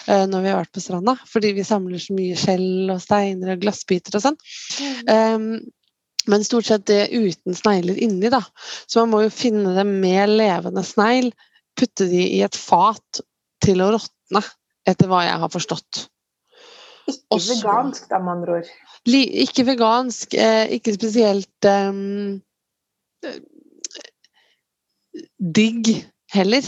eh, 0.07 0.25
når 0.29 0.45
vi 0.45 0.51
har 0.51 0.61
vært 0.61 0.75
på 0.75 0.83
stranda. 0.83 1.17
Fordi 1.29 1.53
vi 1.57 1.67
samler 1.67 2.01
så 2.01 2.15
mye 2.17 2.37
skjell 2.39 2.93
og 2.93 3.03
steiner 3.03 3.55
og 3.55 3.65
glassbiter 3.65 4.17
og 4.17 4.25
sånn. 4.25 4.39
Mm. 4.79 5.11
Um, 5.13 5.51
men 6.29 6.45
stort 6.45 6.67
sett 6.67 6.85
det 6.89 7.09
uten 7.13 7.55
snegler 7.57 7.97
inni, 7.97 8.29
da. 8.29 8.43
Så 8.85 9.01
man 9.01 9.13
må 9.13 9.23
jo 9.25 9.33
finne 9.33 9.73
det 9.77 9.85
med 9.87 10.35
levende 10.35 10.83
snegl, 10.85 11.31
putte 11.79 12.09
de 12.09 12.21
i 12.35 12.41
et 12.45 12.57
fat 12.57 13.21
til 13.63 13.81
å 13.81 13.93
råtne, 13.95 14.43
etter 14.87 15.09
hva 15.09 15.23
jeg 15.25 15.41
har 15.41 15.51
forstått. 15.53 16.03
Ikke 17.09 17.35
Også, 17.35 17.57
vegansk, 17.57 18.07
da, 18.11 18.19
med 18.23 18.35
andre 18.37 18.59
ord. 18.59 18.71
Ikke 19.07 19.65
vegansk, 19.67 20.33
eh, 20.33 20.73
ikke 20.77 20.93
spesielt 20.95 21.67
um, 21.69 22.39
digg 25.39 25.93
heller, 26.33 26.67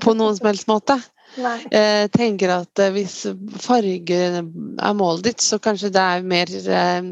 på 0.00 0.14
noen 0.16 0.38
som 0.38 0.52
helst 0.52 0.70
måte. 0.70 1.00
Eh, 1.34 2.04
tenker 2.14 2.52
at 2.52 2.78
eh, 2.78 2.92
hvis 2.94 3.24
farge 3.58 4.18
er 4.38 4.92
målet 4.94 5.24
ditt, 5.26 5.42
så 5.42 5.56
kanskje 5.58 5.88
det 5.90 6.02
er 6.12 6.28
mer 6.30 6.52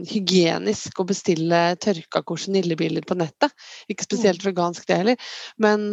hygienisk 0.07 1.01
å 1.03 1.07
bestille 1.09 1.63
tørka 1.83 2.23
korsenillebiler 2.23 3.03
på 3.09 3.17
nettet. 3.19 3.51
Ikke 3.91 4.07
spesielt 4.07 4.45
mm. 4.45 4.47
vegansk 4.53 4.87
det 4.87 5.01
heller. 5.01 5.33
Men 5.59 5.91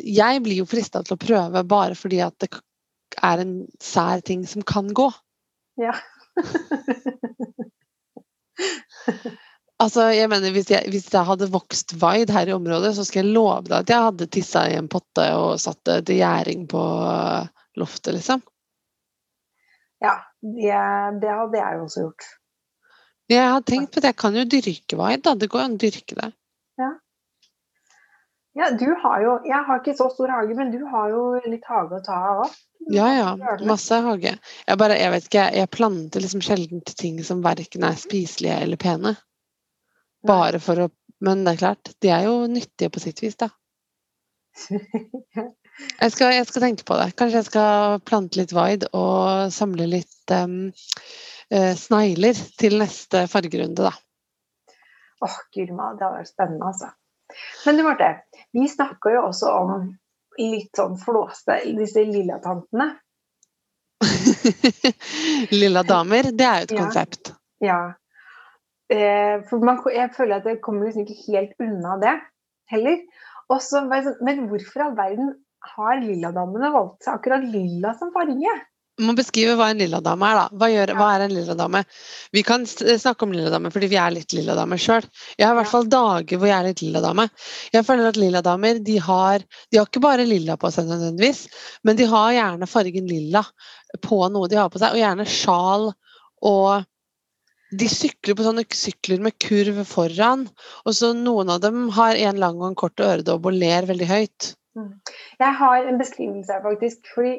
jeg 0.00 0.40
blir 0.46 0.62
jo 0.62 0.70
frista 0.70 1.04
til 1.04 1.18
å 1.18 1.20
prøve 1.20 1.66
bare 1.68 1.98
fordi 1.98 2.22
at 2.24 2.38
det 2.40 2.54
er 3.22 3.42
en 3.42 3.54
sær 3.82 4.22
ting 4.26 4.46
som 4.48 4.64
kan 4.66 4.92
gå. 4.96 5.10
Ja. 5.80 5.94
Altså, 9.76 10.06
jeg 10.08 10.30
mener, 10.32 10.54
hvis 10.56 10.70
jeg, 10.72 10.88
hvis 10.88 11.10
jeg, 11.12 11.20
hadde 11.28 11.50
vokst 11.52 11.92
wide 12.00 12.32
her 12.32 12.48
i 12.48 12.54
området, 12.56 12.94
så 12.96 13.04
skal 13.04 13.26
jeg 13.26 13.34
love 13.36 13.66
deg 13.66 13.74
at 13.82 13.90
jeg 13.92 14.04
hadde 14.06 14.28
tissa 14.32 14.62
i 14.70 14.78
en 14.78 14.88
potte 14.88 15.26
og 15.36 15.60
satt 15.60 15.82
det 15.84 15.98
til 16.08 16.22
gjæring 16.22 16.62
på 16.70 16.84
loftet, 17.76 18.16
liksom. 18.16 18.40
Ja, 20.00 20.14
det, 20.40 20.72
det 21.20 21.34
hadde 21.40 21.60
jeg 21.60 21.82
også 21.82 22.06
gjort. 22.06 22.28
Jeg 23.28 23.50
har 23.52 23.64
tenkt 23.68 23.92
på 23.92 24.00
det. 24.00 24.14
Jeg 24.14 24.20
kan 24.22 24.38
jo 24.38 24.46
dyrke 24.48 24.96
wide, 24.96 25.22
da. 25.26 25.34
Det 25.34 25.50
går 25.52 25.64
an 25.66 25.76
å 25.76 25.82
dyrke 25.82 26.16
det. 26.22 26.30
Ja. 26.80 26.90
ja. 28.60 28.70
du 28.80 28.86
har 29.02 29.22
jo 29.24 29.38
Jeg 29.48 29.60
har 29.66 29.80
ikke 29.80 29.96
så 29.98 30.08
stor 30.14 30.32
hage, 30.38 30.56
men 30.56 30.72
du 30.72 30.84
har 30.92 31.10
jo 31.12 31.22
litt 31.44 31.66
hage 31.68 31.98
å 31.98 32.04
ta 32.06 32.20
av 32.30 32.44
òg. 32.46 32.58
Ja, 32.92 33.06
ja. 33.14 33.56
Masse 33.66 33.98
hage. 34.04 34.36
Jeg 34.66 34.78
bare, 34.78 34.98
jeg 35.00 35.10
vet 35.10 35.28
ikke, 35.28 35.46
jeg 35.58 35.70
planter 35.74 36.22
liksom 36.22 36.42
sjelden 36.44 36.82
ting 36.86 37.18
som 37.26 37.42
verken 37.44 37.86
er 37.86 37.98
spiselige 37.98 38.60
eller 38.62 38.80
pene. 38.80 39.16
Bare 40.26 40.62
for 40.62 40.86
å 40.86 40.92
Men 41.24 41.46
det 41.46 41.54
er 41.54 41.60
klart, 41.62 41.88
de 42.04 42.10
er 42.12 42.26
jo 42.26 42.42
nyttige 42.44 42.92
på 42.92 43.00
sitt 43.00 43.22
vis, 43.22 43.38
da. 43.40 43.46
Jeg 46.00 46.12
skal, 46.12 46.32
jeg 46.32 46.46
skal 46.48 46.62
tenke 46.64 46.84
på 46.88 46.96
det. 46.96 47.10
Kanskje 47.20 47.40
jeg 47.42 47.46
skal 47.50 47.98
plante 48.08 48.38
litt 48.40 48.52
wide 48.56 48.88
og 48.96 49.52
samle 49.52 49.84
litt 49.90 50.32
um, 50.32 50.70
uh, 51.52 51.74
snegler 51.76 52.38
til 52.60 52.78
neste 52.80 53.26
fargerunde, 53.28 53.84
da. 53.84 53.92
Åh, 55.20 55.28
oh, 55.28 55.36
Gurma, 55.52 55.90
det 55.96 56.06
hadde 56.06 56.22
vært 56.22 56.32
spennende, 56.32 56.70
altså. 56.70 56.88
Men 57.66 57.76
du 57.76 57.84
Marte, 57.84 58.08
vi 58.56 58.64
snakker 58.72 59.16
jo 59.18 59.26
også 59.28 59.52
om 59.52 59.86
litt 60.40 60.76
sånn 60.76 60.96
flåste, 61.00 61.58
disse 61.78 62.04
lilla 62.06 62.38
tantene. 62.44 62.92
lilla 65.60 65.82
damer, 65.86 66.30
det 66.32 66.46
er 66.46 66.62
jo 66.62 66.68
et 66.68 66.74
ja. 66.76 66.82
konsept. 66.84 67.32
Ja. 67.64 67.80
Eh, 68.92 69.42
for 69.48 69.64
man, 69.66 69.80
jeg 69.90 70.12
føler 70.14 70.38
at 70.38 70.46
jeg 70.50 70.60
kommer 70.64 70.86
liksom 70.86 71.06
ikke 71.06 71.32
helt 71.32 71.56
unna 71.62 71.96
det 72.02 72.14
heller. 72.70 73.02
Også, 73.48 73.82
sånn, 73.82 74.16
men 74.26 74.46
hvorfor 74.50 74.86
all 74.86 74.96
verden 74.98 75.34
har 75.76 76.00
lilladamene 76.02 76.70
valgt 76.74 77.06
seg 77.06 77.18
akkurat 77.18 77.46
lilla 77.46 77.94
som 77.98 78.12
farge? 78.14 78.54
Må 79.04 79.12
beskrive 79.12 79.58
hva 79.58 79.66
en 79.72 79.80
lilladame 79.82 80.28
er, 80.30 80.38
da. 80.38 80.44
Hva, 80.56 80.68
gjør, 80.72 80.92
hva 80.96 81.08
er 81.12 81.24
en 81.26 81.34
lilladame? 81.34 81.82
Vi 82.32 82.42
kan 82.46 82.62
snakke 82.64 83.26
om 83.26 83.34
lilladame 83.34 83.68
fordi 83.74 83.90
vi 83.92 83.98
er 84.00 84.14
litt 84.14 84.32
lilladame 84.32 84.78
sjøl. 84.80 85.04
Jeg 85.36 85.44
har 85.44 85.52
i 85.52 85.58
hvert 85.58 85.72
fall 85.72 85.90
dager 85.92 86.40
hvor 86.40 86.48
jeg 86.48 86.56
er 86.56 86.68
litt 86.70 86.82
lilladame. 86.84 87.28
Jeg 87.76 87.84
føler 87.84 88.08
at 88.08 88.20
lilladamer 88.20 88.80
de 88.86 88.96
har, 89.04 89.44
de 89.68 89.80
har 89.80 89.90
ikke 89.90 90.04
bare 90.06 90.24
lilla 90.24 90.56
på 90.60 90.72
seg 90.72 90.88
nødvendigvis, 90.88 91.44
men 91.84 92.00
de 92.00 92.08
har 92.08 92.32
gjerne 92.38 92.70
fargen 92.70 93.10
lilla 93.10 93.44
på 94.06 94.20
noe 94.32 94.48
de 94.48 94.60
har 94.60 94.72
på 94.72 94.80
seg, 94.80 94.96
og 94.96 95.02
gjerne 95.02 95.28
sjal 95.28 95.90
og 96.46 96.86
de 97.76 97.88
sykler 97.90 98.36
på 98.38 98.46
sånne 98.46 98.64
sykler 98.78 99.20
med 99.24 99.36
kurv 99.42 99.82
foran, 99.88 100.46
og 100.86 100.94
så 100.96 101.10
noen 101.16 101.50
av 101.52 101.60
dem 101.64 101.88
har 101.96 102.18
en 102.28 102.40
lang 102.40 102.60
og 102.62 102.70
en 102.70 102.78
kort 102.78 103.02
øredobb 103.02 103.48
og 103.50 103.58
ler 103.58 103.88
veldig 103.88 104.08
høyt. 104.08 104.54
Mm. 104.78 104.92
Jeg 105.42 105.52
har 105.60 105.88
en 105.88 105.98
beskrivelse 106.00 106.52
her, 106.52 106.62
faktisk. 106.64 107.02
fordi 107.14 107.34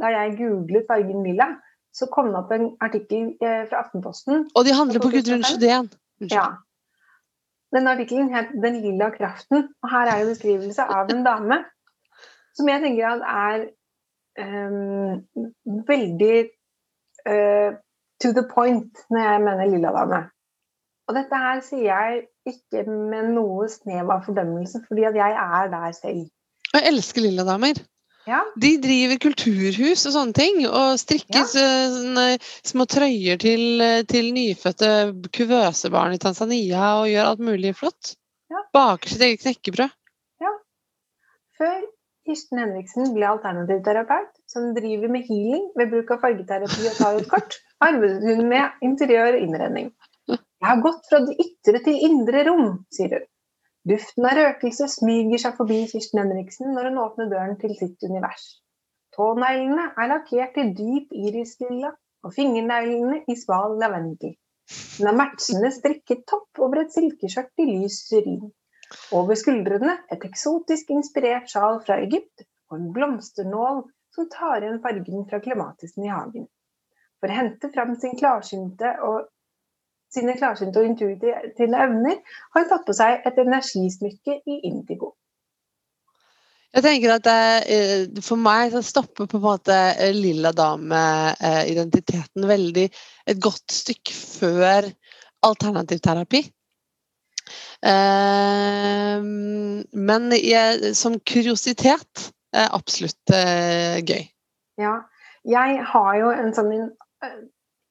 da 0.00 0.12
jeg 0.14 0.36
googlet 0.38 0.88
fargen 0.88 1.26
lilla, 1.26 1.48
så 1.94 2.06
kom 2.14 2.30
det 2.30 2.38
opp 2.40 2.52
en 2.54 2.68
artikkel 2.80 3.32
eh, 3.42 3.64
fra 3.68 3.82
Aftenposten. 3.84 4.46
Og 4.56 4.64
de 4.66 4.74
handler 4.74 5.02
på 5.02 5.10
Gudrun 5.12 5.44
Sjødén. 5.46 5.90
Ja. 6.30 6.46
Den 7.74 7.86
artikkelen 7.86 8.34
het 8.34 8.48
'Den 8.62 8.80
lilla 8.82 9.10
kraften', 9.10 9.68
og 9.82 9.90
her 9.90 10.06
er 10.06 10.20
en 10.20 10.32
beskrivelse 10.32 10.82
av 10.82 11.10
en 11.10 11.24
dame 11.24 11.64
som 12.56 12.68
jeg 12.68 12.82
tenker 12.82 13.06
at 13.06 13.22
er 13.46 13.58
um, 14.44 15.22
veldig 15.88 16.38
uh, 17.32 17.70
to 18.22 18.32
the 18.38 18.44
point 18.54 18.92
når 19.10 19.20
jeg 19.20 19.40
mener 19.46 19.70
lilla 19.70 19.92
dame. 19.98 20.20
Og 21.08 21.16
dette 21.18 21.36
her 21.44 21.62
sier 21.66 21.86
jeg 21.90 22.26
ikke 22.46 22.84
med 22.90 23.32
noe 23.34 23.68
snev 23.68 24.10
av 24.14 24.26
fordømmelse, 24.26 24.82
fordi 24.88 25.06
at 25.08 25.16
jeg 25.18 25.38
er 25.38 25.72
der 25.72 25.94
selv. 25.96 26.28
Jeg 26.74 26.86
elsker 26.92 27.24
lilla 27.24 27.46
damer. 27.48 27.80
Ja. 28.28 28.40
De 28.60 28.74
driver 28.82 29.18
kulturhus 29.22 30.02
og 30.06 30.14
sånne 30.14 30.36
ting, 30.36 30.58
og 30.68 30.98
strikker 31.00 31.46
ja. 31.56 32.26
små 32.68 32.84
trøyer 32.90 33.40
til, 33.40 33.80
til, 34.10 34.28
nyfødte 34.36 34.90
kuvøsebarn 35.34 36.16
i 36.16 36.20
Tanzania 36.20 36.98
og 37.00 37.08
gjør 37.10 37.30
alt 37.32 37.46
mulig 37.48 37.72
flott. 37.78 38.14
Ja. 38.50 38.60
Baker 38.76 39.12
sitt 39.12 39.24
eget 39.24 39.42
knekkebrød. 39.44 39.96
Ja. 40.44 40.52
Før 41.58 41.80
Kirsten 42.28 42.60
Henriksen 42.60 43.10
ble 43.16 43.26
alternativterapeut, 43.30 44.30
som 44.50 44.70
driver 44.76 45.10
med 45.10 45.26
healing 45.26 45.66
ved 45.78 45.90
bruk 45.94 46.12
av 46.14 46.22
fargeterapi 46.26 46.86
og 46.90 46.98
tarotkort, 46.98 47.58
arbeidet 47.82 48.26
hun 48.28 48.46
med 48.52 48.84
interiør 48.86 49.38
og 49.38 49.44
innredning. 49.46 49.90
Jeg 50.30 50.68
har 50.68 50.82
gått 50.84 51.06
fra 51.08 51.22
det 51.24 51.38
ytre 51.40 51.80
til 51.86 52.02
indre 52.10 52.44
rom, 52.50 52.66
sier 52.92 53.16
hun. 53.16 53.28
Duften 53.88 54.26
av 54.28 54.36
røkelse 54.36 54.86
smyger 54.92 55.40
seg 55.40 55.54
forbi 55.56 55.78
Kirsten 55.88 56.20
Henriksen 56.20 56.74
når 56.76 56.90
hun 56.90 57.00
åpner 57.00 57.30
døren 57.30 57.56
til 57.62 57.72
sitt 57.78 58.04
univers. 58.04 58.44
Tåneglene 59.16 59.86
er 59.96 60.10
lakkert 60.12 60.60
i 60.60 60.66
dyp 60.76 61.16
irislilla, 61.16 61.94
og 62.20 62.34
fingerneglene 62.36 63.22
i 63.32 63.36
sval 63.40 63.78
lavendel. 63.80 64.34
Hun 64.98 65.08
har 65.08 65.16
matchende 65.16 65.72
strikket 65.72 66.26
topp 66.28 66.60
over 66.66 66.82
et 66.82 66.92
silkeskjørt 66.92 67.64
i 67.64 67.68
lys 67.70 68.02
syrin. 68.10 68.52
Over 69.16 69.38
skuldrene 69.40 69.96
et 70.12 70.28
eksotisk 70.28 70.92
inspirert 70.92 71.48
sjal 71.48 71.80
fra 71.86 71.96
Egypt 72.04 72.44
og 72.70 72.78
en 72.78 72.92
blomsternål 72.94 73.84
som 74.14 74.28
tar 74.34 74.60
igjen 74.60 74.82
fargen 74.84 75.28
fra 75.30 75.40
klimatisen 75.40 76.04
i 76.04 76.12
hagen 76.12 76.50
for 77.20 77.28
å 77.28 77.36
hente 77.36 77.70
fram 77.74 77.94
sin 78.00 78.16
klarsynte 78.18 78.94
og, 79.06 79.28
sine 80.10 80.34
klarsynte 80.38 80.82
og 80.82 80.90
intuitive 80.90 81.82
evner, 81.84 82.20
har 82.54 82.68
tatt 82.70 82.86
på 82.86 82.96
seg 82.96 83.26
et 83.26 83.38
energismykke 83.40 84.40
i 84.46 84.60
indigo. 84.68 85.14
Jeg 86.70 86.84
tenker 86.84 87.16
at 87.16 87.24
det, 87.26 87.64
eh, 87.74 88.22
For 88.22 88.38
meg 88.38 88.70
så 88.70 88.82
stopper 88.86 89.26
på 89.26 89.40
en 89.40 89.42
måte 89.42 89.74
eh, 89.74 90.14
lilla 90.14 90.52
dame-identiteten 90.54 92.46
veldig 92.46 92.86
et 93.26 93.40
godt 93.42 93.74
stykke 93.74 94.14
før 94.14 94.90
alternativ 95.46 95.98
terapi. 96.04 96.44
men 100.06 100.32
jeg, 100.36 100.94
som 100.94 101.16
kuriositet 101.26 102.30
er 102.52 102.68
absolutt 102.76 103.32
gøy. 104.06 104.28
Ja, 104.78 105.00
Jeg 105.48 105.80
har 105.88 106.14
jo 106.20 106.30
en 106.30 106.52
sånn 106.54 106.90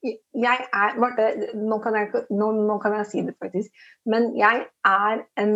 Jeg 0.03 0.67
er 0.73 0.99
Marte, 0.99 1.23
nå 1.59 1.77
kan 1.83 1.95
jeg, 1.97 2.05
nå, 2.31 2.51
nå 2.69 2.75
kan 2.83 2.93
jeg 2.99 3.05
si 3.09 3.19
det 3.27 3.35
faktisk, 3.41 3.69
men 4.07 4.21
jeg 4.39 4.57
er 4.87 5.15
en 5.41 5.53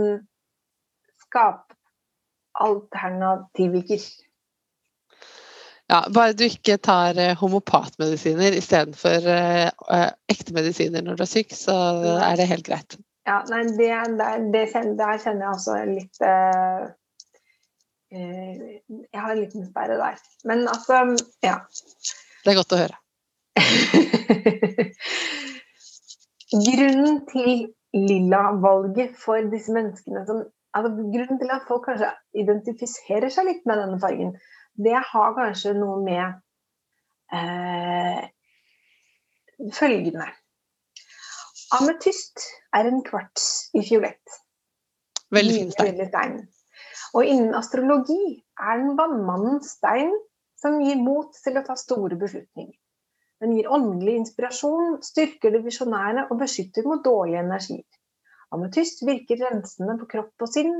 skapalternativiker. 1.23 4.03
Ja, 5.91 5.99
bare 6.15 6.33
du 6.35 6.43
ikke 6.47 6.77
tar 6.81 7.13
uh, 7.19 7.35
homopatmedisiner 7.39 8.51
istedenfor 8.57 9.19
uh, 9.27 9.69
uh, 9.87 10.11
ekte 10.31 10.53
medisiner 10.55 11.01
når 11.03 11.15
du 11.19 11.23
er 11.25 11.33
syk, 11.33 11.49
så 11.55 11.75
er 12.23 12.35
det 12.39 12.51
helt 12.51 12.67
greit. 12.67 12.91
Ja, 13.27 13.37
nei, 13.51 13.61
det, 13.77 13.89
der, 14.19 14.33
det 14.51 14.71
kjenner, 14.73 14.95
der 14.99 15.17
kjenner 15.23 15.43
jeg 15.45 15.53
også 15.53 15.73
litt 15.87 16.17
uh, 16.27 16.81
Jeg 18.13 19.19
har 19.21 19.29
en 19.31 19.39
liten 19.39 19.61
sperre 19.69 19.95
der. 19.99 20.15
Men 20.49 20.57
altså, 20.71 20.95
ja. 21.45 21.55
Det 22.43 22.49
er 22.51 22.59
godt 22.59 22.75
å 22.75 22.81
høre. 22.83 22.97
grunnen 26.67 27.25
til 27.29 27.51
lilla-valget 27.93 29.13
for 29.21 29.37
disse 29.53 29.73
menneskene 29.73 30.25
som 30.25 30.43
altså, 30.73 30.89
Grunnen 31.13 31.39
til 31.41 31.51
at 31.53 31.67
folk 31.67 31.85
kanskje 31.87 32.09
identifiserer 32.43 33.29
seg 33.33 33.49
litt 33.49 33.65
med 33.69 33.81
denne 33.81 33.99
fargen, 34.01 34.31
det 34.73 34.97
har 35.11 35.35
kanskje 35.37 35.75
noe 35.77 35.99
med 36.05 36.25
eh, 37.33 38.23
følgende 39.73 40.27
Ametyst 41.73 42.43
er 42.77 42.85
en 42.85 42.99
kvarts 43.05 43.45
i 43.73 43.81
fiolett. 43.81 44.35
Veldig 45.33 45.71
fin 45.73 46.01
stein. 46.05 46.35
Og 47.17 47.25
innen 47.25 47.55
astrologi 47.57 48.43
er 48.61 48.77
den 48.77 48.93
vannmannens 48.99 49.71
stein 49.79 50.11
som 50.61 50.77
gir 50.85 51.01
mot 51.01 51.33
til 51.33 51.57
å 51.57 51.63
ta 51.65 51.73
store 51.79 52.19
beslutninger. 52.21 52.75
Den 53.43 53.57
gir 53.57 53.67
åndelig 53.75 54.15
inspirasjon, 54.21 55.01
styrker 55.03 55.51
det 55.51 55.65
visjonære 55.65 56.29
og 56.31 56.39
beskytter 56.39 56.85
mot 56.87 57.03
dårlige 57.03 57.41
energier. 57.43 57.99
Ametyst 58.55 59.01
virker 59.03 59.41
rensende 59.43 59.97
på 59.99 60.07
kropp 60.13 60.45
og 60.45 60.51
sinn, 60.53 60.75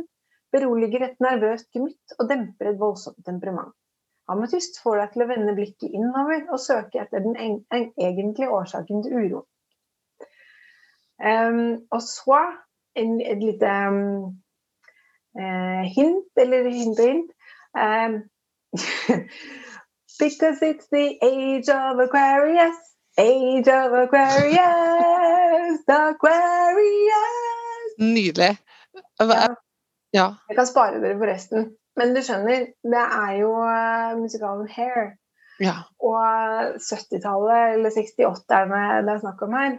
beroliger 0.53 1.03
et 1.09 1.23
nervøst 1.23 1.67
gemytt 1.75 2.15
og 2.19 2.29
demper 2.29 2.69
et 2.71 2.79
voldsomt 2.79 3.19
temperament. 3.27 3.73
Ametyst 4.31 4.79
får 4.79 5.01
deg 5.01 5.11
til 5.13 5.25
å 5.25 5.27
vende 5.33 5.55
blikket 5.57 5.97
innover 5.97 6.45
og 6.45 6.61
søke 6.63 7.01
etter 7.01 7.25
den 7.25 7.35
egentlige 7.35 8.47
årsaken 8.47 9.03
til 9.03 9.17
uro. 9.19 9.41
Um, 11.19 11.83
og 11.91 11.99
så 12.05 12.39
en, 12.95 13.17
et 13.19 13.43
lite 13.43 13.73
um, 13.89 14.29
uh, 15.35 15.83
hint, 15.97 16.31
eller 16.39 16.71
hint 16.71 17.03
og 17.03 17.11
hint. 17.11 17.35
Um, 17.75 18.17
Because 20.23 20.61
it's 20.61 20.87
the 20.87 21.17
age 21.21 21.67
of 21.67 21.99
Aquarius. 21.99 22.77
Age 23.17 23.67
of 23.67 23.91
Aquarius, 23.91 25.81
Aquarius. 25.87 27.43
Nydelig. 27.99 28.57
Ja. 29.19 29.55
ja. 30.11 30.35
Jeg 30.47 30.55
kan 30.57 30.67
spare 30.67 31.01
dere 31.03 31.17
for 31.19 31.27
resten. 31.27 31.67
Men 31.99 32.15
du 32.15 32.21
skjønner, 32.23 32.71
det 32.95 33.03
er 33.03 33.35
jo 33.41 33.51
uh, 33.51 34.15
musikalen 34.17 34.71
Hair. 34.71 35.11
Ja. 35.61 35.75
Og 35.99 36.17
70-tallet, 36.79 37.75
eller 37.75 37.91
68 37.91 38.47
er 38.49 38.65
det 39.05 39.13
er 39.13 39.21
snakk 39.27 39.45
om 39.45 39.53
her, 39.59 39.77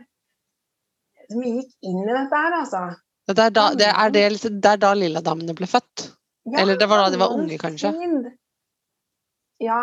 som 1.32 1.42
gikk 1.42 1.72
inn 1.88 2.04
i 2.04 2.12
dette 2.12 2.44
her, 2.44 2.60
altså. 2.60 2.86
Det 3.26 3.40
er 3.48 3.50
da, 3.56 3.70
det 3.80 3.90
er 3.90 4.14
det, 4.14 4.28
det 4.44 4.76
er 4.76 4.80
da 4.84 4.92
Lilladamene 4.94 5.56
ble 5.56 5.66
født? 5.66 6.10
Ja, 6.52 6.60
eller 6.60 6.76
det 6.78 6.86
var 6.92 7.02
da 7.02 7.10
de 7.10 7.18
var 7.24 7.32
unge, 7.32 7.58
kanskje? 7.58 7.96
Ja, 9.64 9.80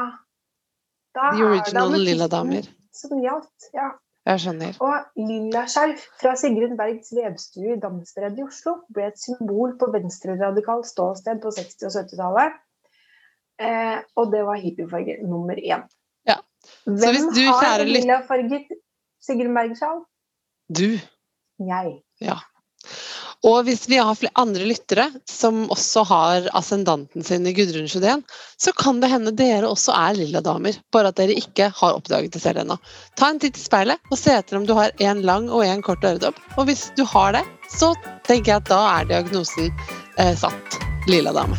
da 1.16 1.34
The 1.36 1.43
original 1.49 1.97
lilla 1.97 2.28
damer. 2.32 2.70
Som 2.95 3.22
gjaldt, 3.24 3.70
ja. 3.76 3.91
Jeg 4.30 4.41
skjønner. 4.43 4.76
Og 4.86 5.22
lillaskjerf 5.30 6.01
fra 6.22 6.36
Sigrun 6.38 6.76
Bergs 6.78 7.09
vevstue 7.18 7.74
i 7.74 7.80
Damsbredt 7.82 8.38
i 8.38 8.43
Oslo 8.45 8.76
ble 8.93 9.07
et 9.09 9.18
symbol 9.18 9.74
på 9.82 9.89
venstreradikalt 9.95 10.86
ståsted 10.91 11.41
på 11.41 11.53
60- 11.55 11.88
og 11.89 11.95
70-tallet. 11.95 12.59
Eh, 13.62 13.97
og 14.22 14.30
det 14.34 14.43
var 14.45 14.62
hippiefarge 14.62 15.18
nummer 15.26 15.57
én. 15.57 15.88
Ja. 16.30 16.38
Hvem 16.86 17.32
du, 17.34 17.41
har 17.49 17.82
lillafarget 17.86 18.70
Sigrun 19.22 19.57
Berg-sjal? 19.57 20.03
Du. 20.70 21.01
Jeg. 21.72 21.97
Ja. 22.22 22.38
Og 23.48 23.64
hvis 23.66 23.88
vi 23.89 23.98
har 23.98 24.14
flere 24.18 24.38
andre 24.38 24.68
lyttere 24.70 25.08
som 25.30 25.64
også 25.74 26.04
har 26.12 26.50
ascendanten 26.58 27.26
sin 27.26 27.48
i 27.50 27.54
Gudrun 27.58 27.89
Sjødén, 27.89 28.22
så 28.62 28.74
kan 28.78 29.02
det 29.02 29.10
hende 29.10 29.34
dere 29.34 29.70
også 29.70 29.96
er 29.98 30.20
lilla 30.20 30.44
damer, 30.46 30.78
bare 30.94 31.10
at 31.10 31.18
dere 31.18 31.38
ikke 31.42 31.72
har 31.74 31.98
oppdaget 31.98 32.36
det 32.36 32.44
selv 32.44 32.62
ennå. 32.62 32.78
Ta 33.18 33.32
en 33.34 33.42
titt 33.42 33.58
i 33.58 33.66
speilet 33.66 34.12
og 34.12 34.20
se 34.22 34.38
etter 34.38 34.62
om 34.62 34.70
du 34.70 34.76
har 34.78 34.94
en 35.02 35.26
lang 35.26 35.50
og 35.50 35.66
en 35.66 35.82
kort 35.86 36.06
øredobb. 36.06 36.38
Og 36.58 36.70
hvis 36.70 36.92
du 36.98 37.06
har 37.16 37.34
det, 37.39 37.46
så 37.74 37.96
tenker 38.28 38.54
jeg 38.54 38.62
at 38.62 38.70
da 38.70 38.82
er 39.00 39.14
diagnosen 39.16 39.74
eh, 40.22 40.36
satt 40.38 40.84
lilla 41.10 41.34
dame. 41.34 41.58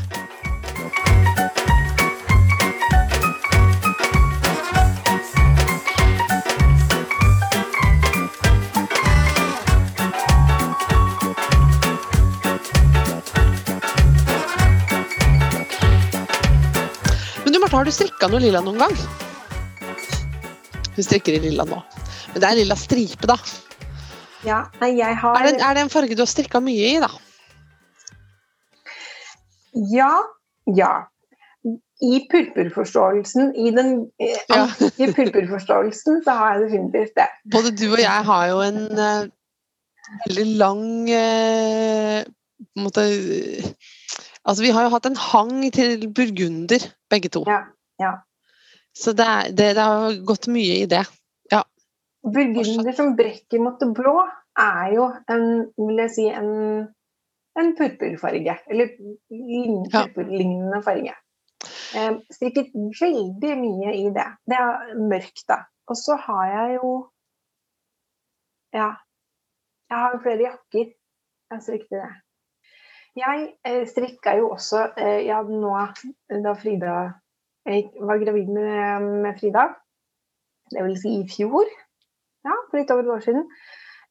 Har 17.79 17.89
du 17.89 17.93
strikka 17.95 18.29
noe 18.29 18.43
lilla 18.43 18.61
noen 18.65 18.81
gang? 18.83 18.97
Hun 20.93 21.05
strikker 21.07 21.39
i 21.39 21.43
lilla 21.47 21.65
nå. 21.69 21.79
Men 22.33 22.43
det 22.43 22.49
er 22.49 22.59
lilla 22.61 22.77
stripe, 22.77 23.29
da. 23.29 23.39
Ja, 24.45 24.65
nei, 24.83 24.97
jeg 24.99 25.17
har 25.21 25.39
er 25.39 25.47
det, 25.49 25.61
er 25.63 25.79
det 25.79 25.85
en 25.87 25.93
farge 25.93 26.17
du 26.19 26.25
har 26.25 26.31
strikka 26.31 26.61
mye 26.65 26.91
i, 26.97 26.99
da? 27.03 27.09
Ja. 29.95 30.13
Ja. 30.77 30.93
I 32.03 32.19
purpurforståelsen, 32.33 33.53
i 33.55 33.71
den 33.73 33.93
eh, 34.19 34.41
ja. 34.51 34.67
purpurforståelsen, 35.17 36.23
så 36.27 36.35
har 36.35 36.57
jeg 36.57 36.65
definitivt 36.67 37.15
det. 37.21 37.29
Både 37.55 37.71
du 37.79 37.87
og 37.93 38.01
jeg 38.03 38.27
har 38.29 38.47
jo 38.51 38.59
en 38.67 38.81
uh, 38.99 39.31
veldig 40.27 40.47
lang 40.59 40.85
uh, 41.09 42.19
på 42.27 42.81
en 42.81 42.89
måte 42.89 43.07
Altså, 44.43 44.65
vi 44.65 44.73
har 44.75 44.87
jo 44.87 44.93
hatt 44.95 45.07
en 45.07 45.19
hang 45.19 45.59
til 45.75 46.09
burgunder, 46.15 46.85
begge 47.11 47.31
to. 47.31 47.45
Ja, 47.47 47.61
ja. 48.03 48.17
Så 48.95 49.15
det, 49.17 49.27
er, 49.27 49.53
det, 49.57 49.69
det, 49.79 49.85
har 49.87 50.17
gått 50.27 50.49
mye 50.53 50.81
i 50.83 50.89
det. 50.91 51.05
Ja. 51.53 51.63
Burgunder 52.27 52.97
som 52.97 53.15
brekker 53.17 53.63
mot 53.63 53.79
det 53.81 53.93
blå, 53.97 54.17
er 54.59 54.91
jo 54.97 55.07
en, 55.33 55.47
vil 55.79 56.03
jeg 56.03 56.15
si, 56.17 56.27
en, 56.29 56.51
en 57.59 57.71
purpurfarge. 57.79 58.59
Eller 58.69 58.93
purpurlignende 59.31 60.83
farge. 60.85 61.15
Eh, 61.95 62.19
strikket 62.35 62.75
veldig 62.75 63.55
mye 63.61 63.95
i 63.95 64.11
det. 64.15 64.27
Det 64.49 64.59
er 64.59 64.99
mørkt, 64.99 65.47
da. 65.49 65.63
Og 65.91 65.99
så 65.99 66.19
har 66.27 66.45
jeg 66.57 66.77
jo 66.81 66.93
Ja. 68.73 68.91
Jeg 69.93 69.99
har 70.01 70.21
flere 70.25 70.47
jakker. 70.47 70.93
Jeg 71.53 71.63
strikket 71.63 71.99
det. 71.99 72.13
Jeg 73.19 73.43
eh, 73.69 73.83
strikka 73.89 74.37
jo 74.39 74.51
også 74.55 74.87
eh, 74.97 75.21
ja, 75.27 75.43
nå 75.45 75.73
da 76.45 76.55
Frida 76.57 76.95
Jeg 77.69 77.91
var 78.01 78.21
gravid 78.23 78.49
med, 78.49 79.09
med 79.23 79.39
Frida, 79.39 79.67
det 80.73 80.85
vil 80.87 80.97
si 80.99 81.13
i 81.21 81.27
fjor, 81.29 81.69
ja, 82.43 82.57
for 82.71 82.81
litt 82.81 82.91
over 82.91 83.05
et 83.05 83.13
år 83.15 83.25
siden. 83.27 83.45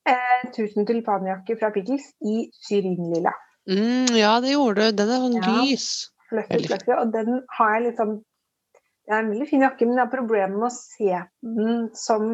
Eh, 0.07 0.43
1000 0.49 0.87
tulipanjakker 0.87 1.57
fra 1.59 1.69
Pickles 1.73 2.05
i 2.21 2.45
syrinlilla. 2.63 3.33
Mm, 3.69 4.13
ja, 4.17 4.39
det 4.41 4.53
gjorde 4.55 4.87
du. 4.87 4.95
Den 4.97 5.11
er 5.13 5.25
sånn 5.25 5.37
ja, 5.37 5.55
lys. 5.59 5.87
Fluffy, 6.29 6.61
fluffy. 6.69 6.93
Og 6.95 7.11
den 7.13 7.41
har 7.57 7.75
jeg 7.75 7.87
litt 7.87 7.99
sånn 8.01 8.19
Det 8.21 9.17
er 9.17 9.23
en 9.25 9.31
veldig 9.33 9.47
fin 9.49 9.65
jakke, 9.65 9.85
men 9.85 9.97
jeg 9.97 10.05
har 10.05 10.11
problemer 10.13 10.55
med 10.55 10.69
å 10.69 10.73
se 10.73 11.21
den 11.43 11.87
som 11.97 12.27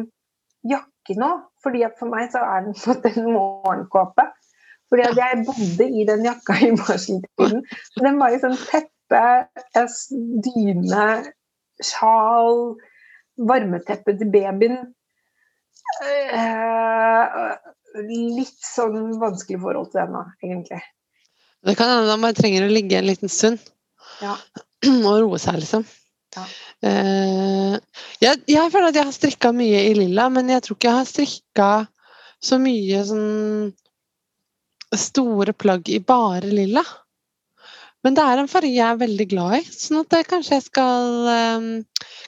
jakke 0.68 1.16
nå. 1.18 1.30
fordi 1.64 1.80
at 1.86 1.96
for 1.98 2.12
meg 2.12 2.28
så 2.30 2.44
er 2.44 2.68
den 2.68 2.76
fått 2.84 3.08
en 3.08 3.32
morgenkåpe. 3.32 4.28
Fordi 4.88 5.04
at 5.04 5.18
jeg 5.20 5.44
bodde 5.46 5.88
i 5.88 6.04
den 6.08 6.24
jakka 6.24 6.56
i 6.64 6.70
barseltiden. 6.76 7.64
Den 8.00 8.20
var 8.20 8.32
i 8.32 8.40
sånn 8.40 8.56
teppe, 8.60 9.24
dyne, 10.46 11.08
sjal, 11.84 12.62
varmeteppe 13.48 14.16
til 14.18 14.32
babyen. 14.32 14.78
Uh, 16.04 17.56
litt 18.08 18.56
sånn 18.64 19.18
vanskelig 19.20 19.60
forhold 19.62 19.92
til 19.92 20.02
den 20.02 20.16
da, 20.16 20.24
egentlig. 20.44 20.80
Det 21.66 21.74
kan 21.78 21.90
hende 21.90 22.16
man 22.22 22.36
trenger 22.36 22.64
å 22.64 22.72
ligge 22.72 22.98
en 23.00 23.08
liten 23.08 23.32
stund 23.32 23.60
ja. 24.22 24.36
og 25.08 25.14
roe 25.24 25.40
seg, 25.42 25.60
liksom. 25.62 25.84
Ja. 26.36 26.44
Jeg, 28.22 28.40
jeg, 28.46 28.70
føler 28.70 28.90
at 28.90 28.98
jeg 28.98 29.08
har 29.08 29.14
strikka 29.16 29.50
mye 29.56 29.80
i 29.88 29.94
lilla, 29.96 30.28
men 30.30 30.52
jeg 30.52 30.64
tror 30.64 30.76
ikke 30.76 30.90
jeg 30.90 30.98
har 30.98 31.08
strikka 31.08 31.70
så 32.44 32.60
mye 32.62 33.00
sånn 33.08 33.72
store 34.96 35.52
plagg 35.52 35.88
i 35.92 35.98
bare 36.00 36.48
lilla. 36.48 36.84
Men 38.06 38.14
det 38.14 38.24
er 38.24 38.40
en 38.40 38.50
farge 38.50 38.70
jeg 38.70 38.86
er 38.86 39.00
veldig 39.00 39.26
glad 39.32 39.56
i, 39.58 39.62
sånn 39.74 40.04
at 40.04 40.14
jeg, 40.14 40.28
kanskje 40.30 40.54
jeg 40.54 40.66
skal 40.68 41.28
um, 41.58 41.68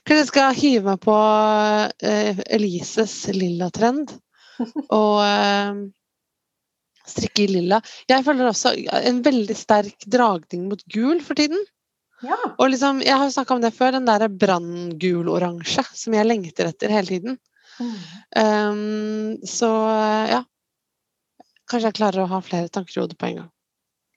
Kanskje 0.00 0.18
jeg 0.18 0.28
skal 0.32 0.56
hive 0.58 0.82
meg 0.88 1.00
på 1.04 1.14
uh, 1.14 2.42
Elises 2.50 3.14
lilla-trend. 3.36 4.14
Og 5.00 5.20
um, 5.22 5.82
strikke 7.10 7.44
i 7.44 7.50
lilla. 7.50 7.80
Jeg 8.10 8.24
føler 8.26 8.50
også 8.50 8.74
en 9.00 9.20
veldig 9.24 9.56
sterk 9.56 10.08
dragning 10.10 10.66
mot 10.70 10.82
gul 10.92 11.20
for 11.24 11.38
tiden. 11.38 11.60
Ja. 12.24 12.36
Og 12.58 12.72
liksom, 12.72 13.00
jeg 13.04 13.16
har 13.16 13.28
jo 13.28 13.34
snakka 13.34 13.56
om 13.56 13.62
det 13.64 13.72
før, 13.76 13.94
den 13.96 14.08
der 14.08 14.26
branngul-oransje 14.42 15.84
som 15.96 16.16
jeg 16.16 16.28
lengter 16.28 16.68
etter 16.70 16.92
hele 16.92 17.14
tiden. 17.14 17.38
Mm. 17.80 17.94
Um, 18.36 19.36
så 19.48 19.70
ja. 20.28 20.42
Kanskje 21.70 21.90
jeg 21.92 21.98
klarer 22.00 22.24
å 22.24 22.30
ha 22.32 22.40
flere 22.42 22.70
tanker 22.72 22.96
i 22.96 23.02
hodet 23.04 23.18
på 23.20 23.28
en 23.30 23.36
gang. 23.42 23.50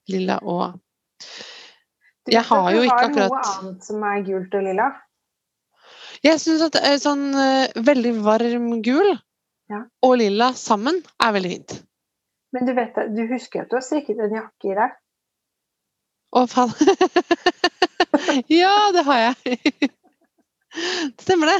Lilla 0.10 0.40
og 0.42 0.80
Jeg 2.28 2.44
har 2.48 2.70
jo 2.74 2.82
ikke 2.84 3.08
akkurat 3.08 3.30
du 3.32 3.36
har 3.36 3.44
noe 3.44 3.54
annet 3.60 3.88
som 3.88 4.04
er 4.10 4.24
gult 4.28 4.58
og 4.58 4.66
lilla. 4.66 4.88
Jeg 6.24 6.40
syns 6.40 6.64
at 6.66 6.78
eh, 6.80 6.98
sånn 7.04 7.24
eh, 7.36 7.74
veldig 7.76 8.14
varm 8.24 8.70
gul 8.86 9.10
Ja. 9.72 9.84
og 10.06 10.18
lilla 10.20 10.52
sammen 10.60 11.02
er 11.24 11.34
veldig 11.36 11.52
fint. 11.54 11.76
Men 12.54 12.68
du 12.68 12.74
vet 12.78 12.96
det, 12.96 13.08
du 13.16 13.24
husker 13.32 13.64
at 13.64 13.72
du 13.72 13.78
har 13.80 13.86
strikket 13.86 14.20
en 14.22 14.36
jakke 14.38 14.72
i 14.72 14.76
deg? 14.78 14.98
Å, 16.34 16.44
faen. 16.50 16.74
ja, 18.62 18.74
det 18.94 19.04
har 19.08 19.20
jeg. 19.24 19.92
Stemmer 21.24 21.52
det. 21.54 21.60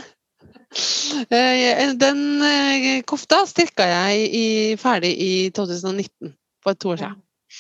Eh, 1.30 1.94
Den 2.00 2.42
eh, 2.42 3.04
kofta 3.06 3.44
strikka 3.50 3.86
jeg 3.86 4.30
i, 4.34 4.46
ferdig 4.82 5.12
i 5.22 5.32
2019, 5.56 6.34
for 6.64 6.74
to 6.80 6.94
år 6.94 7.02
siden. 7.04 7.20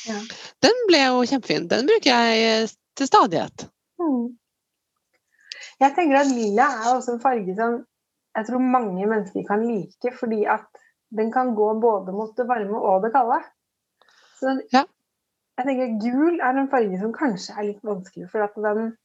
Ja. 0.09 0.19
Den 0.65 0.79
ble 0.89 1.01
jo 1.05 1.23
kjempefin. 1.29 1.67
Den 1.69 1.89
bruker 1.89 2.09
jeg 2.09 2.63
eh, 2.63 2.71
til 2.97 3.09
stadighet. 3.09 3.67
Mm. 4.01 4.31
Jeg 5.83 5.95
tenker 5.97 6.21
at 6.21 6.31
lilla 6.31 6.69
er 6.81 6.93
også 6.95 7.15
en 7.17 7.21
farge 7.23 7.55
som 7.57 7.81
jeg 8.33 8.47
tror 8.47 8.63
mange 8.65 9.05
mennesker 9.05 9.45
kan 9.45 9.61
like, 9.67 10.13
fordi 10.17 10.43
at 10.49 10.65
den 11.13 11.29
kan 11.33 11.53
gå 11.53 11.67
både 11.81 12.13
mot 12.15 12.33
det 12.37 12.47
varme 12.49 12.79
og 12.79 13.03
det 13.05 13.11
kalde. 13.13 13.39
Så 14.39 14.55
Ja. 14.73 14.83
jeg 15.59 15.65
tenker 15.67 15.83
at 15.85 15.99
gul 16.01 16.39
er 16.41 16.57
en 16.57 16.69
farge 16.71 16.99
som 17.01 17.13
kanskje 17.13 17.53
er 17.57 17.67
litt 17.69 17.83
vanskelig, 17.85 18.29
for 18.31 18.41
at 18.47 18.55
den, 18.57 18.95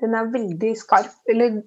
den 0.00 0.14
er 0.16 0.32
veldig 0.32 0.72
skarp. 0.80 1.12
Eller 1.28 1.60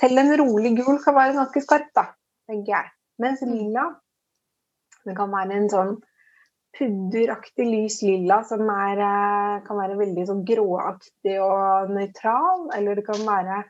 selv 0.00 0.22
en 0.22 0.34
rolig 0.42 0.74
gul 0.78 1.00
kan 1.04 1.16
være 1.16 1.36
ganske 1.38 1.62
skarp, 1.64 1.88
da, 1.96 2.10
tenker 2.50 2.74
jeg. 2.76 2.92
Mens 3.22 3.42
lilla, 3.46 3.88
det 5.06 5.16
kan 5.16 5.32
være 5.32 5.56
en 5.56 5.70
sånn 5.72 5.96
pudderaktig 6.76 7.66
lys 7.66 8.00
lilla 8.04 8.42
som 8.44 8.68
er, 8.72 9.00
eh, 9.00 9.60
kan 9.66 9.78
være 9.80 9.98
veldig 10.00 10.26
sånn 10.28 10.44
gråaktig 10.48 11.38
og 11.40 11.92
nøytral. 11.94 12.68
Eller 12.76 12.98
det 12.98 13.06
kan 13.06 13.22
være 13.24 13.62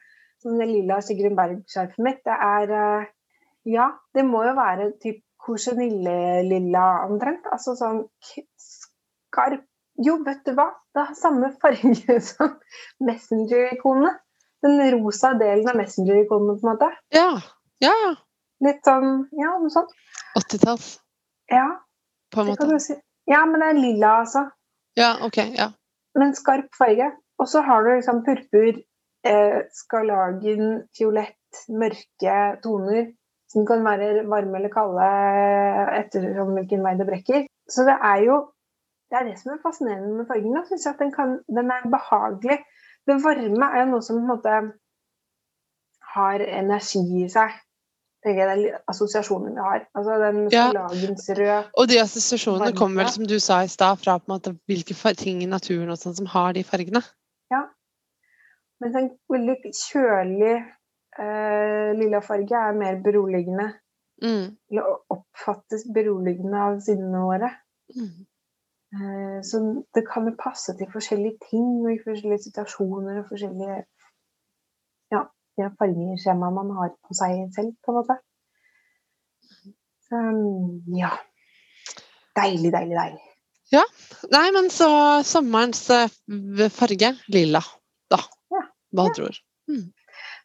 som 0.42 0.58
det 0.58 0.68
lilla 0.70 1.00
Sigrun 1.02 1.36
Berg-skjerfet 1.38 2.02
mitt. 2.02 2.24
Det 2.24 2.40
er 2.48 2.74
eh, 2.80 3.12
Ja, 3.66 3.88
det 4.14 4.22
må 4.22 4.44
jo 4.46 4.52
være 4.54 4.92
typ 5.02 5.22
korsenille-lilla 5.42 6.84
omtrent. 7.06 7.46
Altså 7.50 7.74
sånn 7.78 8.04
skarp 8.22 9.64
Jo, 9.96 10.18
vet 10.26 10.42
du 10.44 10.52
hva? 10.52 10.68
Det 10.92 11.02
har 11.08 11.14
samme 11.16 11.48
farge 11.62 12.18
som 12.30 12.58
Messenger-ikonene. 13.00 14.12
Den 14.66 14.80
rosa 14.98 15.32
delen 15.38 15.68
av 15.70 15.76
Messenger-ikonet, 15.78 16.60
på 16.60 16.66
en 16.66 16.72
måte. 16.74 16.90
Ja. 17.14 17.28
Ja, 17.84 17.92
ja. 18.02 18.12
Litt 18.66 18.84
sånn 18.88 19.26
Ja, 19.36 19.52
noe 19.60 19.70
sånt. 19.70 19.90
80-talls, 20.38 20.86
Ja, 21.52 21.66
på 22.34 22.40
en 22.42 22.48
måte. 22.50 22.78
si. 22.82 22.96
Ja, 23.30 23.44
men 23.46 23.60
det 23.62 23.68
er 23.72 23.78
lilla, 23.80 24.14
altså. 24.24 24.46
Ja, 24.96 25.16
OK. 25.26 25.36
Ja. 25.58 25.70
men 26.16 26.34
skarp 26.34 26.72
farge. 26.78 27.10
Og 27.38 27.48
så 27.52 27.60
har 27.60 27.82
du 27.84 27.90
liksom 27.94 28.22
purpur, 28.24 28.78
eh, 29.28 29.58
skarlagen, 29.76 30.86
fiolett, 30.96 31.36
mørke 31.68 32.36
toner. 32.62 33.12
Som 33.52 33.66
kan 33.66 33.84
være 33.84 34.24
varme 34.26 34.56
eller 34.58 34.72
kalde 34.72 35.06
ettersom 36.00 36.54
hvilken 36.56 36.82
vei 36.82 36.94
det 36.98 37.06
brekker. 37.06 37.44
Så 37.70 37.84
det 37.86 37.98
er 38.02 38.24
jo 38.24 38.38
det 39.10 39.18
er 39.20 39.24
det 39.28 39.36
som 39.38 39.52
er 39.52 39.60
fascinerende 39.62 40.16
med 40.16 40.26
fargen. 40.26 40.54
da, 40.56 40.64
synes 40.66 40.84
jeg 40.86 40.94
at 40.94 40.98
den, 40.98 41.12
kan, 41.14 41.36
den 41.46 41.70
er 41.70 41.84
behagelig. 41.92 42.56
Det 43.06 43.20
varme 43.22 43.70
er 43.70 43.84
jo 43.84 43.92
noe 43.92 44.02
som 44.02 44.18
på 44.18 44.24
en 44.24 44.32
måte 44.32 44.56
har 46.16 46.42
energi 46.42 47.04
i 47.24 47.30
seg. 47.30 47.54
jeg, 48.26 48.36
Det 48.36 48.42
er 48.42 48.78
assosiasjonen 48.90 49.54
vi 49.54 49.62
har. 49.62 49.84
Altså 49.94 50.16
den 50.18 50.48
Ja. 51.46 51.62
Og 51.78 51.88
de 51.88 52.00
assosiasjonene 52.02 52.64
Varme. 52.64 52.78
kommer 52.78 53.02
vel, 53.04 53.12
som 53.12 53.26
du 53.26 53.38
sa 53.38 53.62
i 53.62 53.70
stad, 53.70 54.00
fra 54.02 54.18
måte 54.32 54.56
hvilke 54.66 54.94
ting 55.14 55.42
i 55.42 55.50
naturen 55.50 55.90
og 55.90 55.98
sånn 55.98 56.16
som 56.16 56.26
har 56.26 56.52
de 56.56 56.64
fargene. 56.64 57.02
Ja. 57.50 57.62
Mens 58.80 58.96
en 58.96 59.10
veldig 59.30 59.56
kjølig 59.70 60.54
eh, 61.18 61.90
lilla 61.96 62.20
farge 62.20 62.62
er 62.68 62.72
mer 62.76 62.98
beroligende. 63.04 63.72
Mm. 64.22 64.56
Eller 64.70 64.96
oppfattes 65.12 65.86
beroligende 65.94 66.56
av 66.56 66.80
sinnene 66.80 67.22
våre. 67.22 67.52
Mm. 67.94 68.26
Eh, 68.96 69.38
så 69.44 69.60
det 69.94 70.06
kan 70.08 70.28
jo 70.28 70.38
passe 70.40 70.74
til 70.78 70.88
forskjellige 70.92 71.50
ting 71.50 71.68
og 71.84 71.92
i 71.92 72.00
forskjellige 72.04 72.48
situasjoner 72.48 73.20
og 73.20 73.28
forskjellige 73.30 73.84
ja, 75.60 75.70
fargeskjemaer 75.80 76.54
man 76.54 76.72
har 76.76 76.92
på 77.04 77.16
seg 77.16 77.46
selv, 77.56 77.72
på 77.84 77.92
en 77.92 77.98
måte. 78.00 78.18
Så 80.06 80.22
ja. 80.96 81.12
Deilig, 82.36 82.70
deilig, 82.74 82.96
deilig. 82.96 83.22
Ja. 83.72 83.82
Nei, 84.30 84.46
men 84.54 84.68
så 84.70 84.88
sommerens 85.26 85.82
eh, 85.90 86.12
farge 86.72 87.14
lilla, 87.32 87.62
da. 88.12 88.20
Ja. 88.52 88.66
Hva 88.94 89.08
Ja. 89.08 89.14
tror 89.16 89.40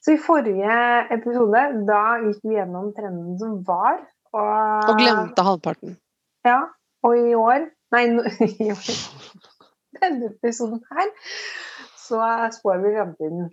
Så 0.01 0.15
i 0.15 0.17
forrige 0.17 0.77
episode, 1.13 1.61
da 1.85 2.17
gikk 2.23 2.39
vi 2.47 2.55
gjennom 2.55 2.89
trenden 2.95 3.37
som 3.37 3.59
var. 3.67 3.99
Og, 4.33 4.89
Og 4.89 4.97
glemte 4.97 5.43
halvparten. 5.45 5.97
Ja, 6.47 6.63
og 7.03 7.17
i 7.19 7.35
år 7.37 7.67
Nei, 7.91 8.05
no, 8.13 8.23
år. 8.75 8.91
Denne 10.01 10.29
episoden 10.31 10.79
her, 10.91 11.09
så 11.99 12.21
spår 12.55 12.79
vi 12.85 12.93
fremtiden. 12.95 13.49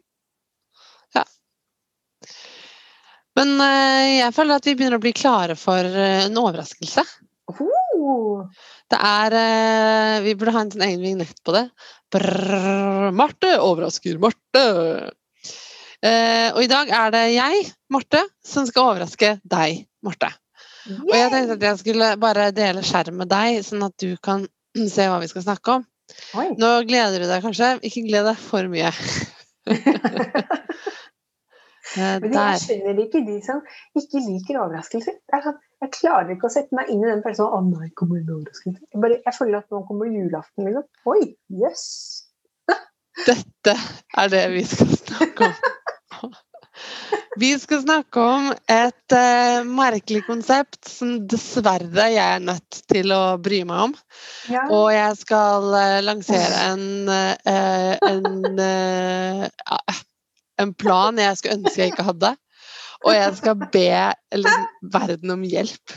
Men 3.38 3.54
eh, 3.62 4.18
jeg 4.18 4.34
føler 4.34 4.58
at 4.58 4.66
vi 4.66 4.74
begynner 4.74 4.98
å 4.98 5.02
bli 5.02 5.14
klare 5.14 5.54
for 5.58 5.86
eh, 5.86 6.24
en 6.26 6.40
overraskelse. 6.40 7.04
Oh, 7.48 8.42
Det 8.90 8.98
er 8.98 9.36
eh, 9.38 10.16
Vi 10.24 10.34
burde 10.38 10.54
ha 10.56 10.64
en 10.64 10.72
sånn 10.74 10.86
egen 10.88 11.04
vignett 11.04 11.38
på 11.46 11.54
det. 11.54 11.68
Brrr, 12.12 13.12
Marte 13.14 13.54
overrasker 13.62 14.18
Marte. 14.22 14.64
Og 15.98 16.60
i 16.62 16.68
dag 16.70 16.90
er 16.94 17.10
det 17.10 17.24
jeg, 17.34 17.64
Marte, 17.90 18.20
som 18.46 18.66
skal 18.68 18.92
overraske 18.92 19.32
deg, 19.42 19.82
Marte. 20.06 20.30
Og 20.88 21.14
jeg 21.14 21.30
tenkte 21.32 21.56
at 21.58 21.66
jeg 21.68 21.80
skulle 21.82 22.08
bare 22.20 22.50
dele 22.56 22.82
skjerm 22.86 23.18
med 23.20 23.30
deg, 23.32 23.60
sånn 23.66 23.84
at 23.86 23.94
du 24.00 24.14
kan 24.24 24.46
se 24.94 25.08
hva 25.08 25.18
vi 25.22 25.30
skal 25.30 25.44
snakke 25.44 25.78
om. 25.78 25.86
Oi. 26.40 26.46
Nå 26.56 26.70
gleder 26.88 27.20
du 27.20 27.28
deg 27.28 27.44
kanskje. 27.44 27.74
Ikke 27.84 28.06
gled 28.06 28.24
deg 28.30 28.38
for 28.48 28.70
mye. 28.72 28.92
Eh, 31.96 32.18
Men 32.20 32.34
jeg 32.36 32.58
skjønner 32.60 32.98
ikke 33.00 33.20
de 33.24 33.38
som 33.40 33.62
ikke 33.96 34.20
liker 34.20 34.58
overraskelser. 34.60 35.14
Er 35.32 35.40
sånn, 35.40 35.54
jeg 35.80 35.92
klarer 35.94 36.34
ikke 36.34 36.50
å 36.50 36.52
sette 36.52 36.76
meg 36.76 36.90
inn 36.92 37.00
i 37.00 37.08
den 37.08 37.22
følelsen 37.24 37.46
av 37.46 37.54
å 37.56 37.60
nei, 37.64 37.88
kommer 37.96 38.20
det 38.20 38.34
overraskelse? 38.34 38.82
Jeg, 38.92 39.00
bare, 39.00 39.16
jeg 39.24 39.36
føler 39.38 39.56
at 39.62 39.72
nå 39.72 39.80
kommer 39.88 40.10
julaften, 40.12 40.68
liksom. 40.68 40.84
Oi, 41.08 41.22
jøss. 41.62 41.86
Dette 43.24 43.74
er 44.20 44.28
det 44.34 44.44
vi 44.52 44.66
skal 44.68 44.92
snakke 45.00 45.48
om. 45.48 46.36
Vi 47.38 47.52
skal 47.60 47.82
snakke 47.84 48.22
om 48.22 48.48
et 48.72 49.14
uh, 49.14 49.66
merkelig 49.66 50.24
konsept 50.26 50.88
som 50.90 51.12
dessverre 51.30 52.08
jeg 52.10 52.18
er 52.18 52.42
nødt 52.42 52.80
til 52.90 53.12
å 53.14 53.38
bry 53.42 53.60
meg 53.68 53.84
om. 53.88 53.94
Ja. 54.50 54.64
Og 54.74 54.88
jeg 54.90 55.14
skal 55.20 55.68
uh, 55.70 55.98
lansere 56.02 56.64
en, 56.72 57.06
uh, 57.06 57.94
en, 58.08 58.58
en 60.64 60.74
plan 60.82 61.20
jeg 61.22 61.38
skulle 61.38 61.60
ønske 61.60 61.84
jeg 61.84 61.94
ikke 61.94 62.08
hadde. 62.10 62.32
Og 63.06 63.14
jeg 63.14 63.36
skal 63.38 63.68
be 63.70 63.90
eller, 64.34 64.64
verden 64.82 65.36
om 65.36 65.44
hjelp. 65.46 65.94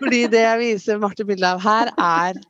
Fordi 0.00 0.24
det 0.32 0.42
jeg 0.42 0.62
viser 0.64 0.98
Marte 0.98 1.26
bilde 1.28 1.46
av 1.46 1.62
her, 1.62 1.92
er 1.94 2.40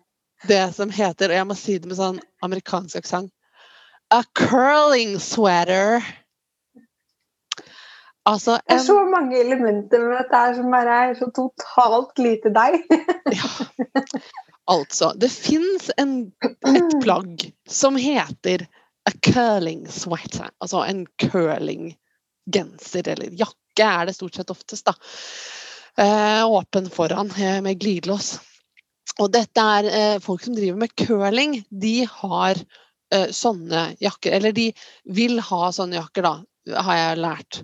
det 0.49 0.63
som 0.73 0.89
heter, 0.89 1.29
og 1.29 1.37
jeg 1.37 1.49
må 1.51 1.59
si 1.59 1.77
det 1.77 1.91
med 1.91 2.01
sånn 2.01 2.23
amerikansk 2.47 3.03
aksent 3.03 3.29
A 4.11 4.25
curling 4.35 5.21
sweater. 5.23 6.01
Altså 8.29 8.59
Det 8.67 8.77
er 8.77 8.83
så 8.85 8.99
mange 9.09 9.39
elementer 9.41 10.03
med 10.05 10.19
dette 10.19 10.43
her 10.43 10.53
som 10.59 10.75
bare 10.75 10.99
er 11.07 11.15
så 11.19 11.31
totalt 11.37 12.21
lite 12.21 12.53
deg. 12.55 12.83
Ja. 13.41 13.49
Altså, 14.71 15.11
det 15.19 15.31
fins 15.33 15.89
et 15.99 16.93
plagg 17.03 17.43
som 17.67 17.97
heter 17.99 18.67
a 19.09 19.13
curling 19.25 19.87
sweater. 19.91 20.51
Altså 20.63 20.85
en 20.87 21.07
curling-genser 21.23 23.09
eller 23.15 23.35
jakke 23.41 23.87
er 23.87 24.07
det 24.07 24.15
stort 24.15 24.39
sett 24.39 24.53
oftest, 24.53 24.87
da. 24.87 24.95
Eh, 25.99 26.45
åpen 26.47 26.87
foran 26.93 27.33
eh, 27.35 27.59
med 27.65 27.81
glidelås. 27.83 28.37
Og 29.19 29.33
dette 29.35 29.65
er 29.79 29.91
eh, 29.91 30.21
folk 30.23 30.45
som 30.45 30.55
driver 30.55 30.79
med 30.85 30.95
curling. 30.99 31.59
De 31.71 32.07
har 32.07 32.61
eh, 33.15 33.29
sånne 33.35 33.89
jakker. 34.03 34.37
Eller 34.39 34.55
de 34.57 34.71
vil 35.11 35.41
ha 35.51 35.73
sånne 35.75 35.99
jakker, 35.99 36.27
da, 36.29 36.37
har 36.69 36.99
jeg 36.99 37.21
lært. 37.21 37.61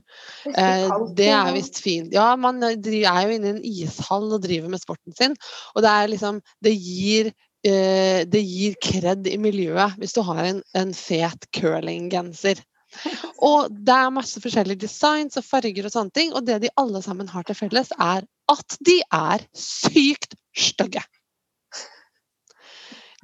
Det 0.46 1.28
er 1.28 1.50
Eh, 1.50 1.54
visst 1.56 1.80
fint. 1.84 2.12
Ja, 2.14 2.34
man 2.36 2.62
eh, 2.62 2.76
er 2.76 3.26
jo 3.26 3.34
inne 3.34 3.50
i 3.50 3.54
en 3.56 3.64
ishall 3.64 4.30
og 4.32 4.42
driver 4.42 4.70
med 4.72 4.82
sporten 4.82 5.16
sin. 5.16 5.36
Og 5.74 5.82
det 5.84 5.90
er 5.90 6.08
liksom 6.08 6.40
Det 6.64 6.72
gir 6.72 7.32
eh, 7.66 8.24
det 8.24 8.42
gir 8.42 8.78
kred 8.82 9.26
i 9.26 9.36
miljøet 9.36 9.98
hvis 9.98 10.16
du 10.16 10.22
har 10.22 10.44
en, 10.44 10.62
en 10.74 10.94
fet 10.94 11.48
curlinggenser. 11.52 12.62
Og 13.44 13.68
det 13.70 13.92
er 13.92 14.14
masse 14.14 14.40
forskjellige 14.40 14.86
designs 14.86 15.36
og 15.36 15.44
farger 15.44 15.84
og 15.84 15.92
sånne 15.92 16.14
ting, 16.16 16.32
og 16.32 16.46
det 16.46 16.62
de 16.62 16.70
alle 16.80 17.02
sammen 17.04 17.28
har 17.28 17.44
til 17.44 17.58
felles, 17.58 17.90
er 18.00 18.24
at 18.48 18.76
de 18.86 18.94
er 19.12 19.44
sykt 19.52 20.38
stygge. 20.56 21.02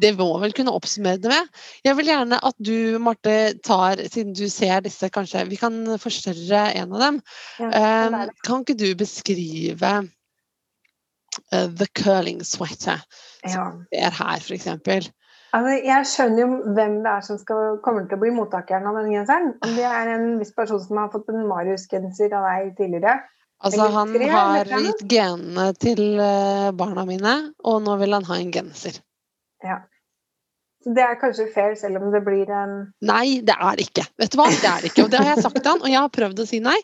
Det 0.03 0.13
må 0.19 0.27
vel 0.43 0.55
kunne 0.57 0.75
oppsummere 0.75 1.21
det 1.23 1.31
med. 1.31 1.51
Jeg 1.87 1.97
vil 1.99 2.11
gjerne 2.11 2.41
at 2.43 2.57
du, 2.59 2.99
Marte, 3.03 3.37
tar, 3.65 4.03
siden 4.11 4.35
du 4.37 4.49
ser 4.51 4.83
disse, 4.85 5.11
kanskje 5.15 5.45
Vi 5.51 5.61
kan 5.61 5.79
forstørre 6.03 6.65
en 6.81 6.97
av 6.97 7.07
dem. 7.07 7.23
Ja, 7.63 7.71
Eh, 7.73 8.29
kan 8.47 8.65
ikke 8.65 8.79
du 8.79 8.91
beskrive 8.99 9.93
uh, 11.53 11.69
the 11.69 11.87
curling 11.95 12.43
sweater 12.45 13.03
Ja. 13.47 13.73
er 13.93 14.11
her, 14.11 14.39
f.eks.? 14.41 14.69
Altså, 15.53 15.73
jeg 15.85 16.09
skjønner 16.09 16.41
jo 16.41 16.75
hvem 16.77 16.95
det 17.05 17.11
er 17.13 17.25
som 17.27 17.39
skal, 17.41 17.77
kommer 17.85 18.07
til 18.09 18.17
å 18.17 18.23
bli 18.23 18.31
mottakeren 18.33 18.87
av 18.89 18.97
denne 18.97 19.13
genseren. 19.13 19.51
Om 19.61 19.75
det 19.77 19.85
er 19.85 20.13
en 20.15 20.27
viss 20.41 20.55
person 20.57 20.81
som 20.81 21.01
har 21.03 21.11
fått 21.13 21.29
en 21.29 21.45
Marius-genser 21.51 22.33
av 22.39 22.47
deg 22.49 22.71
tidligere. 22.79 23.19
Altså, 23.63 23.85
han 23.95 24.15
har 24.33 24.67
gitt 24.67 25.05
genene 25.07 25.69
til 25.79 26.19
eh, 26.19 26.71
barna 26.75 27.05
mine, 27.07 27.35
og 27.69 27.83
nå 27.85 27.99
vil 28.01 28.17
han 28.17 28.27
ha 28.27 28.39
en 28.41 28.51
genser. 28.55 28.97
Ja. 29.67 29.83
Så 30.83 30.91
det 30.97 31.03
er 31.05 31.19
kanskje 31.21 31.45
fair, 31.55 31.75
selv 31.79 32.01
om 32.03 32.11
det 32.11 32.21
blir 32.27 32.49
en 32.51 32.73
Nei, 33.07 33.39
det 33.47 33.55
er 33.55 33.81
ikke. 33.85 34.03
Vet 34.19 34.33
du 34.35 34.39
hva? 34.41 34.49
Det 34.51 34.67
er 34.67 34.83
det 34.83 34.91
ikke. 34.91 35.05
Og 35.05 35.13
det 35.13 35.21
har 35.21 35.29
jeg 35.31 35.45
sagt 35.45 35.61
til 35.61 35.71
han, 35.71 35.83
og 35.85 35.93
jeg 35.93 36.01
har 36.01 36.11
prøvd 36.17 36.43
å 36.43 36.47
si 36.49 36.59
nei. 36.65 36.75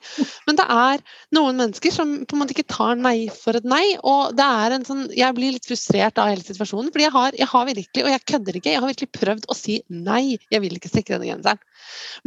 Men 0.46 0.58
det 0.60 0.66
er 0.74 1.02
noen 1.34 1.58
mennesker 1.58 1.94
som 1.94 2.12
på 2.22 2.36
en 2.36 2.42
måte 2.44 2.54
ikke 2.54 2.68
tar 2.70 2.94
nei 3.00 3.16
for 3.34 3.58
et 3.58 3.66
nei. 3.66 3.82
Og 4.06 4.36
det 4.38 4.46
er 4.46 4.76
en 4.76 4.86
sånn 4.86 5.02
Jeg 5.18 5.34
blir 5.34 5.56
litt 5.56 5.66
frustrert 5.66 6.20
av 6.22 6.30
hele 6.30 6.46
situasjonen. 6.46 6.92
Fordi 6.94 7.08
jeg 7.08 7.16
har, 7.16 7.40
jeg 7.42 7.50
har 7.50 7.66
virkelig, 7.72 8.04
og 8.04 8.12
jeg 8.14 8.26
kødder 8.32 8.60
ikke, 8.60 8.74
jeg 8.76 8.84
har 8.84 8.92
virkelig 8.92 9.12
prøvd 9.18 9.50
å 9.50 9.58
si 9.58 9.80
nei. 9.90 10.22
Jeg 10.46 10.62
vil 10.62 10.78
ikke 10.78 10.92
strikke 10.92 11.16
denne 11.16 11.32
genseren. 11.32 11.66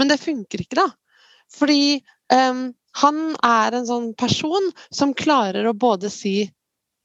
Men 0.02 0.12
det 0.12 0.20
funker 0.20 0.66
ikke, 0.66 0.82
da. 0.82 0.89
Fordi 1.56 1.84
um, 2.36 2.66
han 2.99 3.22
er 3.47 3.80
en 3.80 3.88
sånn 3.88 4.12
person 4.20 4.74
som 4.91 5.16
klarer 5.16 5.68
å 5.68 5.78
både 5.78 6.12
si 6.12 6.41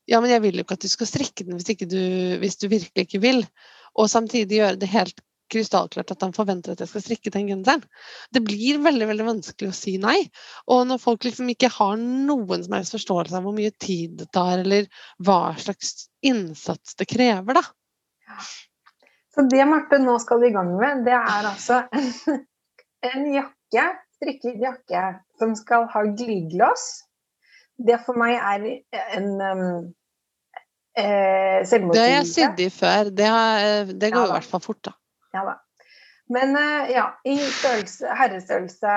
ja, 0.07 0.21
men 0.23 0.31
jeg 0.31 0.43
vil 0.45 0.59
jo 0.59 0.67
ikke 0.67 0.77
at 0.79 0.85
du 0.85 0.91
skal 0.91 1.09
strikke 1.11 1.47
den 1.47 1.59
hvis, 1.59 1.79
du, 1.83 2.03
hvis 2.43 2.61
du 2.61 2.69
virkelig 2.71 3.07
ikke 3.07 3.23
vil. 3.23 3.43
Og 3.97 4.11
samtidig 4.13 4.61
gjøre 4.61 4.79
det 4.81 4.91
helt 4.93 5.23
krystallklart 5.53 6.11
at 6.11 6.25
han 6.25 6.35
forventer 6.35 6.75
at 6.75 6.83
jeg 6.83 6.91
skal 6.91 7.05
strikke 7.05 7.33
den 7.35 7.51
genseren. 7.51 7.85
Det 8.35 8.43
blir 8.45 8.81
veldig 8.83 9.09
veldig 9.11 9.27
vanskelig 9.29 9.71
å 9.71 9.77
si 9.77 9.97
nei. 10.03 10.19
Og 10.73 10.87
når 10.91 11.03
folk 11.03 11.27
liksom 11.27 11.51
ikke 11.53 11.71
har 11.77 11.99
noen 12.01 12.65
som 12.65 12.77
helst 12.77 12.97
forståelse 12.97 13.39
av 13.39 13.47
hvor 13.47 13.57
mye 13.57 13.75
tid 13.83 14.19
det 14.23 14.31
tar, 14.35 14.63
eller 14.65 14.89
hva 15.23 15.55
slags 15.61 16.09
innsats 16.27 16.99
det 16.99 17.09
krever, 17.11 17.61
da. 17.61 17.65
Så 19.35 19.45
det 19.51 19.67
Marte 19.69 20.01
nå 20.03 20.17
skal 20.23 20.47
i 20.49 20.53
gang 20.55 20.73
med, 20.81 21.05
det 21.07 21.15
er 21.15 21.51
altså 21.51 21.83
en, 21.95 22.45
en 23.11 23.27
jakke, 23.35 23.89
strikket 24.17 24.63
jakke, 24.65 25.03
som 25.39 25.53
skal 25.59 25.87
ha 25.93 26.07
glidelås. 26.09 27.06
Det 27.77 27.99
for 28.07 28.17
meg 28.19 28.39
er 28.41 28.67
en 29.19 29.29
um, 29.41 29.65
eh, 30.97 31.61
Det 31.67 32.01
har 32.01 32.13
jeg 32.15 32.29
sydd 32.31 32.63
i 32.65 32.71
før. 32.73 33.11
Det, 33.13 33.29
har, 33.29 33.93
det 33.93 34.13
går 34.15 34.25
Ja 34.25 34.31
i 34.31 34.37
hvert 34.39 34.51
fall 34.55 34.65
fort, 34.65 34.83
da. 34.89 34.97
Ja 35.37 35.45
da. 35.51 35.59
Men 36.33 36.57
uh, 36.59 36.89
ja, 36.91 37.11
i 37.29 37.37
størrelse, 37.39 38.15
herrestørrelse 38.19 38.95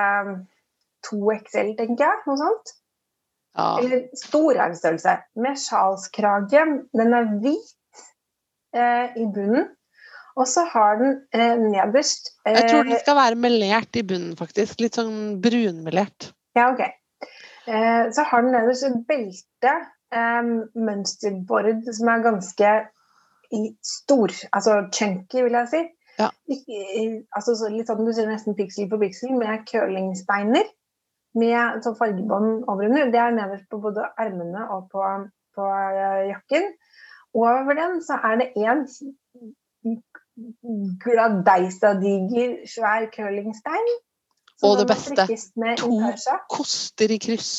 2XL, 1.07 1.73
tenker 1.79 2.05
jeg. 2.07 2.21
Noe 2.27 2.39
sånt. 2.39 2.71
Ja. 3.57 3.67
Eller 3.81 4.07
stor 4.17 4.55
herrestørrelse. 4.57 5.17
Med 5.43 5.59
sjalskrage. 5.59 6.63
Den 6.95 7.17
er 7.17 7.29
hvit 7.41 7.75
eh, 8.75 9.19
i 9.19 9.27
bunnen. 9.27 9.67
Og 10.39 10.47
så 10.47 10.63
har 10.71 10.99
den 11.01 11.17
eh, 11.35 11.57
nederst 11.59 12.31
eh, 12.45 12.55
Jeg 12.55 12.69
tror 12.69 12.85
den 12.87 13.01
skal 13.01 13.17
være 13.17 13.39
melert 13.43 13.97
i 13.99 14.05
bunnen, 14.07 14.37
faktisk. 14.39 14.79
Litt 14.83 14.99
sånn 14.99 15.39
brunmelert. 15.43 16.29
Ja, 16.57 16.69
ok. 16.71 16.85
Eh, 17.69 18.11
så 18.15 18.25
har 18.29 18.41
den 18.41 18.51
nederst 18.55 18.87
et 18.87 18.97
belte, 19.09 19.73
eh, 20.17 20.49
mønsterbord, 20.87 21.93
som 21.93 22.07
er 22.07 22.25
ganske 22.25 22.71
stor. 23.83 24.29
Altså 24.53 24.89
chunky, 24.93 25.43
vil 25.43 25.57
jeg 25.59 25.67
si. 25.73 25.81
Ja. 26.19 26.29
Ikke, 26.51 26.79
altså, 27.35 27.55
så 27.55 27.69
litt 27.71 27.87
sånn 27.87 28.05
du 28.05 28.13
ser 28.13 28.29
nesten 28.29 28.57
piksel 28.57 28.89
på 28.91 28.99
piksel, 29.03 29.35
med 29.37 29.65
curlingsteiner. 29.69 30.67
Med 31.39 31.83
sånn 31.85 31.97
fargebånd 31.99 32.65
overunder. 32.71 33.11
Det 33.13 33.21
er 33.21 33.37
nederst 33.37 33.69
på 33.69 33.79
både 33.83 34.07
ermene 34.17 34.65
og 34.73 34.89
på, 34.93 35.05
på 35.55 35.69
eh, 35.69 36.29
jakken. 36.33 36.71
Over 37.37 37.77
den 37.77 37.99
så 38.01 38.17
er 38.25 38.41
det 38.41 38.49
en 38.57 38.87
gladeistadiger, 41.03 42.55
svær 42.73 43.05
curlingstein. 43.13 43.91
Og 44.65 44.75
det 44.79 44.87
beste, 44.89 45.25
to. 45.79 45.91
Koster 46.51 47.11
i 47.11 47.19
kryss. 47.21 47.51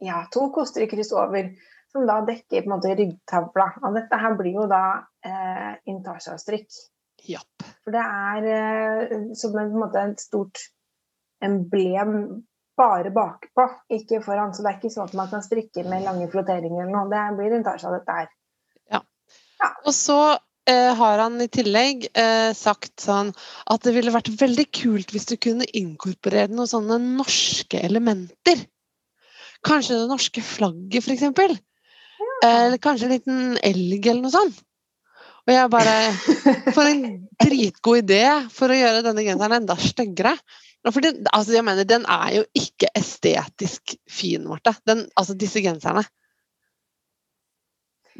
Ja, 0.00 0.22
to 0.32 0.46
koster 0.54 0.86
i 0.86 0.88
kryss 0.88 1.12
over, 1.12 1.50
som 1.92 2.06
da 2.08 2.20
dekker 2.24 2.62
på 2.62 2.70
en 2.70 2.72
måte 2.72 2.94
ryggtavla. 2.96 3.66
Og 3.84 3.98
dette 3.98 4.20
her 4.22 4.36
blir 4.38 4.56
jo 4.62 4.66
da 4.70 4.84
eh, 5.26 5.74
intarsia-strikk. 5.92 6.68
Japp. 7.28 7.66
For 7.84 7.92
det 7.92 8.04
er 8.04 8.50
eh, 8.54 9.16
som 9.36 9.58
en, 9.60 9.74
måte 9.76 10.00
et 10.00 10.22
stort 10.22 10.62
emblem 11.44 12.14
bare 12.80 13.12
bakpå, 13.12 13.66
ikke 13.92 14.22
foran. 14.24 14.54
Så 14.56 14.64
det 14.64 14.72
er 14.72 14.78
ikke 14.78 14.92
sånn 14.94 15.10
at 15.10 15.18
man 15.18 15.28
kan 15.32 15.44
strikke 15.44 15.84
med 15.84 16.06
lange 16.08 16.30
flotteringer 16.32 16.86
eller 16.86 16.94
noe. 16.94 17.10
Det 17.12 17.26
blir 17.36 17.58
intarsia, 17.58 17.92
dette 17.92 18.16
her. 18.22 18.30
Ja. 18.96 19.02
Og 19.84 19.92
så 19.92 20.16
har 20.68 21.22
han 21.22 21.40
i 21.40 21.48
tillegg 21.48 22.04
eh, 22.12 22.50
sagt 22.56 23.00
sånn 23.00 23.32
at 23.70 23.86
det 23.86 23.94
ville 23.96 24.12
vært 24.14 24.28
veldig 24.40 24.66
kult 24.76 25.14
hvis 25.14 25.28
du 25.30 25.36
kunne 25.40 25.68
inkorporere 25.76 26.52
noen 26.52 26.68
sånne 26.70 26.98
norske 27.04 27.80
elementer. 27.80 28.66
Kanskje 29.66 29.98
det 30.02 30.10
norske 30.10 30.42
flagget, 30.44 31.02
f.eks. 31.02 31.14
eksempel 31.18 31.56
Eller 32.44 32.80
kanskje 32.80 33.08
en 33.08 33.12
liten 33.12 33.40
elg 33.64 34.06
eller 34.06 34.22
noe 34.24 34.32
sånt. 34.32 34.60
Og 35.48 35.52
jeg 35.52 35.72
bare 35.72 35.96
For 36.76 36.86
en 36.88 37.04
dritgod 37.40 38.02
idé 38.04 38.24
for 38.52 38.72
å 38.72 38.78
gjøre 38.78 39.04
denne 39.06 39.24
genseren 39.26 39.62
enda 39.62 39.76
styggere. 39.80 40.36
Altså 40.86 41.52
jeg 41.56 41.64
mener, 41.66 41.84
den 41.84 42.06
er 42.08 42.38
jo 42.38 42.44
ikke 42.56 42.88
estetisk 42.96 43.96
fin, 44.08 44.46
Marte. 44.48 44.72
Den, 44.88 45.04
altså 45.18 45.36
disse 45.36 45.60
genserne. 45.64 46.04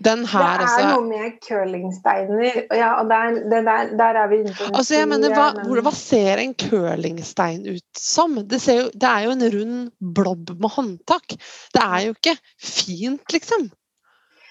Den 0.01 0.23
her, 0.25 0.41
det 0.41 0.47
er 0.49 0.63
altså 0.65 0.85
noe 0.95 1.09
med 1.11 1.35
curlingsteiner. 1.45 2.55
Ja, 2.73 2.93
og 3.03 3.11
der, 3.11 3.35
der, 3.53 3.91
der 3.99 4.19
er 4.23 4.31
vi 4.31 4.39
Altså, 4.49 4.95
jeg 4.97 5.09
mener, 5.11 5.35
hva, 5.37 5.49
men- 5.59 5.83
hva 5.85 5.93
ser 5.93 6.41
en 6.41 6.55
curlingstein 6.55 7.67
ut 7.69 8.01
som? 8.01 8.39
Det, 8.49 8.63
ser 8.65 8.79
jo, 8.79 8.87
det 8.95 9.11
er 9.11 9.27
jo 9.27 9.35
en 9.35 9.45
rund 9.57 9.77
blobb 10.17 10.55
med 10.57 10.73
håndtak. 10.79 11.37
Det 11.77 11.85
er 11.85 12.07
jo 12.07 12.15
ikke 12.17 12.37
fint, 12.57 13.37
liksom. 13.37 13.69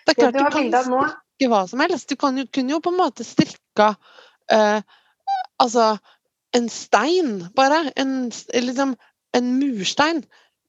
Det 0.06 0.14
er 0.14 0.14
Det 0.14 0.22
klart 0.22 0.34
du 0.34 0.40
du 0.40 0.46
kan 0.54 0.72
strikke 0.86 1.50
hva 1.50 1.64
som 1.74 1.80
helst. 1.80 2.10
Du 2.10 2.16
kan 2.16 2.38
kunne 2.54 2.76
jo 2.78 2.80
på 2.86 2.94
en 2.94 3.02
måte 3.02 3.26
strikka 3.26 3.96
eh, 4.54 4.82
altså 5.60 5.98
en 6.54 6.70
stein, 6.70 7.48
bare. 7.56 7.88
En, 7.98 8.30
liksom, 8.54 8.96
en 9.34 9.50
murstein. 9.60 10.24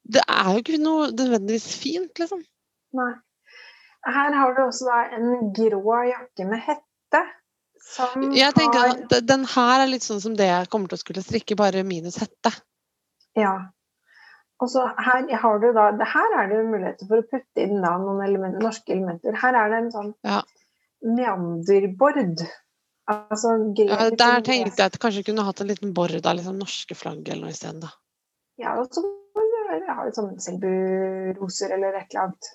Det 0.08 0.22
er 0.28 0.52
jo 0.54 0.58
ikke 0.64 0.80
noe 0.80 1.10
nødvendigvis 1.12 1.68
fint, 1.76 2.16
liksom. 2.18 2.40
Nei. 2.96 3.12
Her 4.08 4.32
har 4.32 4.54
du 4.56 4.62
også 4.64 5.00
en 5.16 5.50
grå 5.56 5.98
jakke 6.08 6.46
med 6.48 6.62
hette. 6.64 7.24
Som 7.80 8.30
Jeg 8.36 8.54
tenker 8.54 8.78
har 8.78 8.94
at 8.94 9.26
Den 9.26 9.44
her 9.48 9.82
er 9.82 9.90
litt 9.90 10.04
sånn 10.04 10.20
som 10.22 10.36
det 10.36 10.46
jeg 10.48 10.68
kommer 10.72 10.90
til 10.90 10.98
å 10.98 11.02
skulle 11.02 11.24
strikke, 11.24 11.56
bare 11.58 11.84
minus 11.84 12.20
hette. 12.20 12.52
Ja. 13.38 13.54
Og 14.60 14.68
så 14.68 14.84
her 15.00 15.28
har 15.42 15.60
du 15.62 15.70
da 15.72 15.90
Her 16.12 16.34
er 16.42 16.50
det 16.50 16.58
jo 16.58 16.64
muligheter 16.68 17.08
for 17.08 17.22
å 17.22 17.28
putte 17.28 17.64
inn 17.64 17.80
da 17.80 17.94
noen 18.00 18.24
elementer, 18.26 18.60
norske 18.64 18.92
elementer. 18.92 19.36
Her 19.40 19.56
er 19.56 19.72
det 19.72 19.78
en 19.84 19.92
sånn 19.94 20.10
Ja. 20.24 20.42
meanderbord. 21.00 22.44
Altså 23.10 23.54
grep 23.74 23.88
Ja, 23.88 24.10
der 24.10 24.42
tenkte 24.46 24.82
jeg 24.82 24.92
at 24.92 25.00
kanskje 25.00 25.24
kunne 25.26 25.44
hatt 25.44 25.60
en 25.60 25.66
liten 25.72 25.94
bord 25.94 26.14
av 26.14 26.36
liksom 26.36 26.60
norske 26.60 26.94
flagg 26.94 27.26
eller 27.28 27.48
noe 27.48 27.56
isteden, 27.56 27.80
da. 27.80 27.90
Ja, 28.60 28.76
og 28.78 28.92
så 28.92 29.02
har 29.88 30.04
vi 30.04 30.12
sånn 30.14 30.36
selburoser 30.38 31.72
eller 31.74 31.96
et 31.96 32.12
eller 32.12 32.28
annet. 32.28 32.50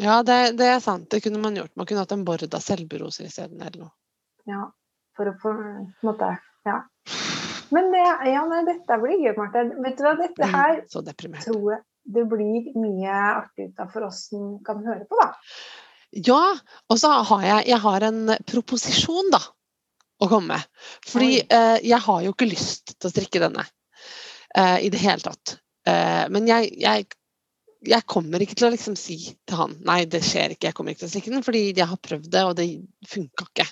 Ja, 0.00 0.22
det, 0.22 0.56
det 0.56 0.66
er 0.72 0.80
sant. 0.80 1.10
Det 1.12 1.20
kunne 1.24 1.40
man 1.42 1.56
gjort. 1.56 1.72
Man 1.76 1.86
kunne 1.86 2.00
hatt 2.04 2.12
en 2.14 2.24
bord 2.24 2.42
av 2.48 2.62
selburoser 2.64 3.26
isteden, 3.28 3.60
eller 3.60 3.84
noe. 3.84 3.92
Ja, 4.48 4.64
for 5.16 5.28
å 5.28 5.34
få 5.42 5.52
på 5.52 5.68
en 5.68 5.92
måte 6.06 6.30
Ja. 6.66 6.80
Men 7.72 7.88
det, 7.92 8.02
ja, 8.28 8.42
nei, 8.48 8.60
dette 8.68 8.96
blir 9.00 9.16
gøy, 9.20 9.32
Marte. 9.38 9.62
Vet 9.84 9.96
du 9.98 10.02
hva, 10.04 10.12
dette 10.18 10.48
her 10.48 10.74
Mm, 10.82 10.88
Så 10.92 11.00
deprimert. 11.04 11.44
tror 11.46 11.70
jeg 11.72 11.82
det 12.04 12.24
blir 12.28 12.66
mye 12.76 13.14
artig 13.38 13.68
ut 13.70 13.80
av 13.80 13.92
for 13.94 14.04
oss 14.08 14.26
som 14.28 14.58
kan 14.66 14.82
høre 14.84 15.06
på, 15.08 15.16
da. 15.20 15.30
Ja, 16.12 16.40
og 16.92 16.98
så 17.00 17.12
har 17.24 17.42
jeg, 17.46 17.68
jeg 17.70 17.78
har 17.80 18.04
en 18.08 18.34
proposisjon, 18.44 19.30
da. 19.32 19.40
å 20.22 20.28
komme 20.28 20.54
med. 20.54 20.66
Fordi 21.08 21.40
eh, 21.48 21.78
jeg 21.82 21.98
har 22.04 22.20
jo 22.22 22.30
ikke 22.34 22.50
lyst 22.50 22.92
til 22.98 23.08
å 23.08 23.12
strikke 23.12 23.40
denne 23.42 23.64
eh, 24.54 24.84
i 24.86 24.90
det 24.92 25.00
hele 25.02 25.24
tatt. 25.24 25.56
Eh, 25.88 26.28
men 26.30 26.46
jeg, 26.46 26.68
jeg, 26.78 27.08
jeg 27.88 28.06
kommer 28.10 28.42
ikke 28.42 28.56
til 28.58 28.68
å 28.68 28.72
liksom 28.74 28.96
si 28.98 29.18
til 29.48 29.58
han 29.58 29.74
nei, 29.86 30.02
det 30.10 30.22
skjer 30.24 30.54
ikke, 30.54 30.68
jeg 30.70 30.76
kommer 30.76 30.94
ikke 30.94 31.02
til 31.04 31.10
å 31.10 31.12
strikke 31.12 31.34
den, 31.34 31.44
fordi 31.46 31.62
jeg 31.70 31.88
har 31.90 32.00
prøvd 32.02 32.30
det, 32.32 32.42
og 32.46 32.56
det 32.58 32.66
funka 33.10 33.46
ikke. 33.48 33.66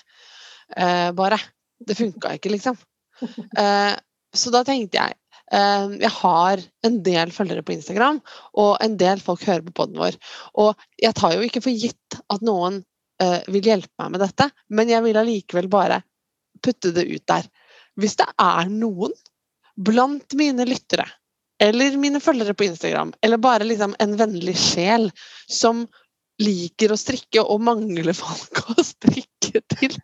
Eh, 0.75 1.09
bare. 1.17 1.39
Det 1.81 1.97
funka 1.97 2.37
ikke, 2.37 2.55
liksom. 2.57 2.79
Eh, 3.61 3.93
så 4.33 4.49
da 4.49 4.63
tenkte 4.65 4.97
jeg 4.97 5.13
eh, 5.53 5.91
Jeg 6.01 6.09
har 6.15 6.61
en 6.87 6.95
del 7.05 7.33
følgere 7.35 7.61
på 7.61 7.75
Instagram, 7.75 8.17
og 8.57 8.71
en 8.81 8.95
del 8.97 9.21
folk 9.21 9.43
hører 9.45 9.61
på 9.67 9.75
poden 9.77 9.99
vår. 10.01 10.17
Og 10.63 10.79
jeg 10.97 11.13
tar 11.19 11.35
jo 11.35 11.43
ikke 11.45 11.61
for 11.61 11.83
gitt 11.83 12.17
at 12.33 12.45
noen 12.47 12.79
eh, 13.21 13.43
vil 13.51 13.69
hjelpe 13.69 13.93
meg 14.01 14.15
med 14.15 14.23
dette, 14.25 14.49
men 14.73 14.89
jeg 14.89 15.05
vil 15.05 15.21
allikevel 15.21 15.69
bare 15.69 16.01
putte 16.65 16.95
det 16.95 17.05
ut 17.11 17.27
der. 17.29 17.45
Hvis 17.99 18.17
det 18.17 18.29
er 18.41 18.71
noen 18.73 19.13
blant 19.77 20.33
mine 20.39 20.65
lyttere 20.65 21.05
eller 21.61 21.97
mine 22.01 22.21
følgere 22.23 22.55
på 22.57 22.65
Instagram, 22.65 23.13
eller 23.21 23.37
bare 23.41 23.67
liksom 23.67 23.93
en 24.01 24.15
vennlig 24.17 24.55
sjel 24.57 25.11
som 25.45 25.85
liker 26.41 26.93
å 26.93 26.99
strikke 26.99 27.43
og 27.43 27.61
mangler 27.65 28.15
folk 28.17 28.63
å 28.71 28.83
strikke 28.85 29.61
til. 29.73 29.95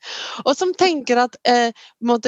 Og 0.43 0.53
som 0.57 0.73
tenker 0.75 1.21
at 1.21 1.37
eh, 1.47 1.71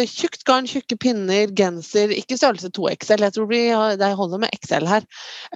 tjukt 0.07 0.45
garn, 0.47 0.67
tjukke 0.69 0.95
pinner, 0.99 1.51
genser 1.55 2.13
Ikke 2.15 2.37
størrelse 2.39 2.71
2XL, 2.75 3.25
jeg 3.25 3.35
tror 3.35 3.51
det 3.99 4.11
holder 4.15 4.43
med 4.45 4.53
XL 4.55 4.87
her. 4.87 5.07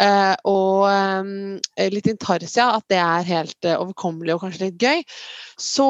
Eh, 0.02 0.34
og 0.50 0.89
eh, 0.89 1.89
litt 1.94 2.10
intarsia, 2.12 2.72
at 2.78 2.88
det 2.91 3.00
er 3.00 3.30
helt 3.30 3.70
eh, 3.70 3.80
overkommelig 3.80 4.36
og 4.36 4.46
kanskje 4.46 4.68
litt 4.68 4.84
gøy. 4.84 5.04
Så 5.62 5.88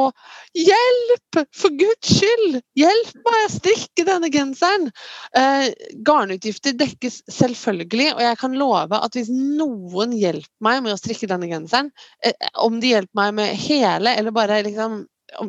hjelp! 0.57 1.41
For 1.55 1.73
guds 1.79 2.11
skyld! 2.19 2.59
Hjelp 2.77 3.15
meg 3.25 3.39
å 3.47 3.51
strikke 3.55 4.05
denne 4.07 4.29
genseren! 4.33 4.89
Eh, 5.37 5.71
garnutgifter 6.05 6.75
dekkes 6.77 7.23
selvfølgelig, 7.31 8.11
og 8.17 8.23
jeg 8.27 8.39
kan 8.41 8.57
love 8.59 8.99
at 8.99 9.17
hvis 9.17 9.31
noen 9.33 10.13
hjelper 10.17 10.51
meg 10.63 10.83
med 10.85 10.95
å 10.95 10.99
strikke 10.99 11.29
denne 11.31 11.49
genseren, 11.51 11.89
eh, 12.23 12.35
om 12.61 12.79
de 12.81 12.93
hjelper 12.93 13.17
meg 13.17 13.33
med 13.39 13.57
hele, 13.57 14.13
eller 14.17 14.35
bare 14.35 14.61
liksom 14.65 15.03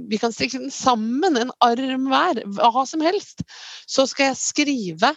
vi 0.08 0.18
kan 0.18 0.32
strikke 0.32 0.58
den 0.62 0.72
sammen, 0.72 1.36
en 1.36 1.52
arm 1.64 2.06
hver, 2.08 2.40
hva 2.56 2.84
som 2.88 3.02
helst, 3.04 3.42
så 3.86 4.06
skal 4.08 4.30
jeg 4.30 4.40
skrive 4.40 5.10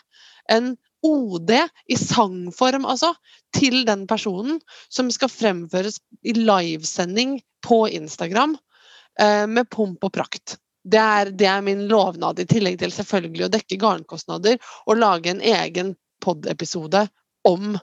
en 0.51 0.73
OD 1.05 1.51
i 1.87 1.97
sangform, 1.99 2.85
altså, 2.85 3.13
til 3.55 3.85
den 3.87 4.05
personen 4.09 4.59
som 4.89 5.11
skal 5.13 5.31
fremføres 5.31 5.99
i 6.25 6.33
livesending 6.35 7.37
på 7.63 7.85
Instagram 7.87 8.57
eh, 9.19 9.45
med 9.47 9.69
pomp 9.69 10.03
og 10.03 10.13
prakt. 10.17 10.57
Det 10.87 10.99
er, 10.99 11.31
det 11.35 11.47
er 11.51 11.63
min 11.63 11.85
lovnad, 11.91 12.39
i 12.39 12.47
tillegg 12.47 12.79
til 12.81 12.93
selvfølgelig 12.95 13.47
å 13.47 13.53
dekke 13.53 13.79
garnkostnader 13.81 14.59
og 14.87 14.99
lage 14.99 15.33
en 15.33 15.43
egen 15.43 15.93
pod-episode 16.23 17.05
om 17.47 17.75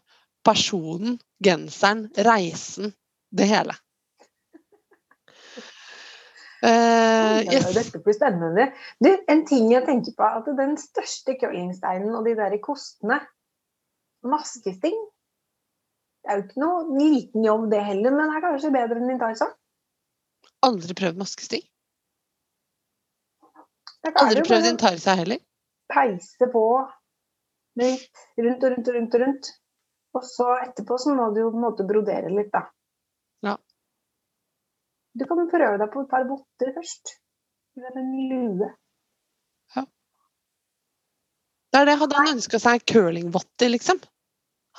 personen, 0.44 1.18
genseren, 1.44 2.08
reisen, 2.26 2.92
det 3.34 3.48
hele. 3.50 3.76
Yes. 6.64 7.66
Dette 7.76 8.00
blir 8.00 8.16
spennende. 8.16 8.70
Du, 9.02 9.10
en 9.28 9.42
ting 9.48 9.66
jeg 9.72 9.84
tenker 9.84 10.14
på, 10.16 10.28
at 10.40 10.46
den 10.56 10.78
største 10.80 11.34
curlingsteinen 11.40 12.14
og 12.16 12.24
de 12.24 12.36
der 12.38 12.56
kostene 12.64 13.18
Maskesting. 14.24 14.96
Det 16.24 16.32
er 16.32 16.38
jo 16.38 16.44
ikke 16.46 16.62
noe 16.62 16.96
liten 16.96 17.44
jobb 17.44 17.66
det 17.68 17.82
heller, 17.84 18.14
men 18.14 18.30
det 18.32 18.38
er 18.38 18.44
kanskje 18.46 18.72
bedre 18.72 18.96
enn 18.96 19.12
Intarsa. 19.12 19.50
Aldri 20.64 20.96
prøvd 20.96 21.20
maskesting. 21.20 21.64
Aldri 24.08 24.44
prøvd 24.46 24.70
intarsa 24.70 25.18
heller. 25.20 25.42
peise 25.92 26.48
på 26.52 26.64
litt 27.80 28.08
rundt 28.40 28.64
og 28.64 28.72
rundt 28.72 28.88
og 28.88 28.96
rundt 28.96 29.18
rundt. 29.22 29.50
Og 30.14 30.24
så 30.26 30.48
etterpå 30.62 30.96
så 31.00 31.14
må 31.14 31.30
du 31.34 31.42
jo 31.42 31.50
på 31.50 31.58
en 31.58 31.66
måte 31.66 31.86
brodere 31.88 32.30
litt, 32.30 32.52
da. 32.54 32.68
Ja. 35.14 35.20
Du 35.20 35.28
kan 35.30 35.44
prøve 35.50 35.78
deg 35.78 35.92
på 35.92 36.02
et 36.02 36.10
par 36.10 36.26
votter 36.26 36.72
først. 36.74 37.18
Eller 37.78 38.00
en 38.00 38.10
lue. 38.30 38.72
Det 41.74 41.80
er 41.80 41.88
det. 41.90 41.96
Hadde 41.98 42.18
han 42.20 42.36
ønska 42.36 42.58
seg 42.62 42.84
curlingvotter, 42.86 43.72
liksom? 43.72 43.98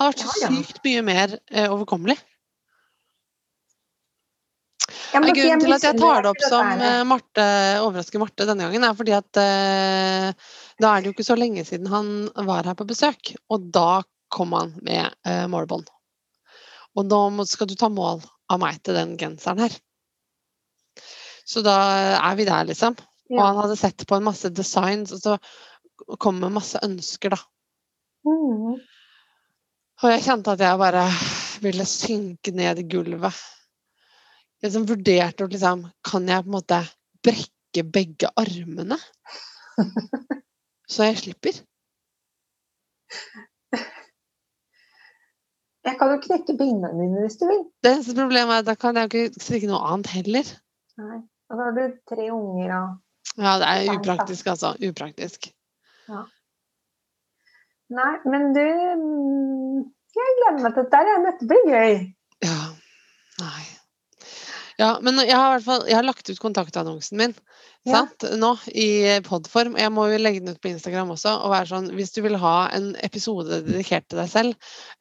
Hadde 0.00 0.14
vært 0.14 0.22
så 0.22 0.30
Ja, 0.40 0.46
ja. 0.46 0.62
sykt 0.64 0.80
mye 0.86 1.02
mer 1.04 1.34
eh, 1.52 1.68
overkommelig. 1.68 2.16
Ja, 5.12 5.20
men 5.20 5.34
grunnen 5.36 5.60
til 5.60 5.74
at 5.76 5.84
jeg 5.84 5.98
tar 6.00 6.24
det 6.24 6.30
opp 6.30 6.42
som 6.44 6.70
eh, 6.72 7.02
Marte, 7.08 7.44
overrasker 7.84 8.20
Marte 8.22 8.46
denne 8.48 8.64
gangen, 8.64 8.84
er 8.86 8.96
fordi 8.96 9.12
at 9.16 9.40
eh, 9.42 10.48
da 10.80 10.92
er 10.92 11.02
det 11.02 11.10
jo 11.10 11.14
ikke 11.16 11.28
så 11.28 11.36
lenge 11.36 11.64
siden 11.68 11.88
han 11.92 12.10
var 12.48 12.68
her 12.68 12.76
på 12.78 12.88
besøk. 12.88 13.34
Og 13.52 13.68
da 13.76 14.02
kom 14.32 14.56
han 14.56 14.72
med 14.84 15.12
eh, 15.28 15.44
målbånd. 15.52 15.88
Og 16.96 17.08
nå 17.08 17.44
skal 17.48 17.68
du 17.68 17.76
ta 17.76 17.92
mål 17.92 18.24
av 18.52 18.62
meg 18.62 18.80
til 18.84 18.96
den 18.96 19.16
genseren 19.20 19.66
her. 19.66 19.76
Så 21.46 21.62
da 21.62 21.76
er 22.18 22.38
vi 22.38 22.46
der, 22.48 22.66
liksom. 22.66 22.96
Og 23.30 23.42
han 23.42 23.58
hadde 23.60 23.78
sett 23.78 24.06
på 24.06 24.18
en 24.18 24.26
masse 24.26 24.50
designs, 24.54 25.12
og 25.14 25.22
så 25.22 26.16
kom 26.22 26.40
med 26.42 26.54
masse 26.54 26.80
ønsker, 26.84 27.34
da. 27.34 27.40
Mm. 28.26 28.78
Og 30.02 30.10
jeg 30.12 30.24
kjente 30.26 30.56
at 30.56 30.64
jeg 30.64 30.80
bare 30.80 31.04
ville 31.64 31.86
synke 31.88 32.52
ned 32.54 32.82
i 32.82 32.88
gulvet. 32.90 33.38
Jeg 34.56 34.70
liksom 34.70 34.88
vurderte 34.88 35.44
å 35.44 35.50
liksom 35.52 35.84
Kan 36.04 36.28
jeg 36.30 36.42
på 36.42 36.48
en 36.48 36.56
måte 36.56 36.80
brekke 37.24 37.84
begge 37.92 38.30
armene? 38.40 38.98
Så 40.92 41.08
jeg 41.08 41.18
slipper. 41.20 41.62
Jeg 45.86 45.98
kan 46.00 46.12
jo 46.12 46.18
knekke 46.22 46.56
bindene 46.58 46.92
dine 46.98 47.24
hvis 47.24 47.38
du 47.38 47.46
vil. 47.46 47.64
Det 47.84 47.92
eneste 47.92 48.16
problemet 48.18 48.56
er 48.56 48.64
at 48.64 48.68
da 48.70 48.74
kan 48.80 48.98
jeg 48.98 49.06
jo 49.06 49.24
ikke 49.26 49.44
strikke 49.44 49.70
noe 49.70 49.82
annet 49.86 50.12
heller. 50.16 50.52
Nei. 50.98 51.20
Og 51.50 51.58
da 51.58 51.68
har 51.68 51.76
du 51.76 51.98
tre 52.10 52.30
unger 52.34 52.72
og 52.80 52.94
Ja, 53.36 53.56
det 53.60 53.68
er 53.68 53.92
upraktisk, 53.92 54.46
altså. 54.48 54.72
Upraktisk. 54.88 55.50
Ja. 56.08 56.22
Nei, 57.92 58.12
men 58.26 58.52
du 58.56 58.62
Jeg 60.16 60.36
gleder 60.40 60.62
meg 60.64 60.74
til 60.74 60.86
dette. 60.88 61.16
Dette 61.26 61.48
blir 61.50 61.66
gøy. 61.68 61.96
Ja. 62.46 62.60
Nei. 63.42 63.64
Ja, 64.76 64.98
men 65.00 65.16
jeg 65.24 65.36
har 65.36 65.62
fall 65.64 65.86
jeg 65.88 65.96
har 65.96 66.04
lagt 66.04 66.28
ut 66.28 66.40
kontaktannonsen 66.42 67.16
min 67.16 67.34
Ja. 67.86 68.02
sant? 68.02 68.24
nå 68.36 68.50
i 68.74 69.20
podform. 69.24 69.76
Jeg 69.78 69.92
må 69.94 70.08
jo 70.10 70.18
legge 70.18 70.42
den 70.42 70.52
ut 70.52 70.60
på 70.60 70.68
Instagram 70.68 71.14
også. 71.14 71.32
og 71.44 71.52
være 71.54 71.68
sånn, 71.70 71.90
Hvis 71.94 72.12
du 72.12 72.20
vil 72.22 72.36
ha 72.36 72.68
en 72.74 72.94
episode 73.00 73.62
dedikert 73.62 74.08
til 74.08 74.18
deg 74.18 74.28
selv, 74.28 74.54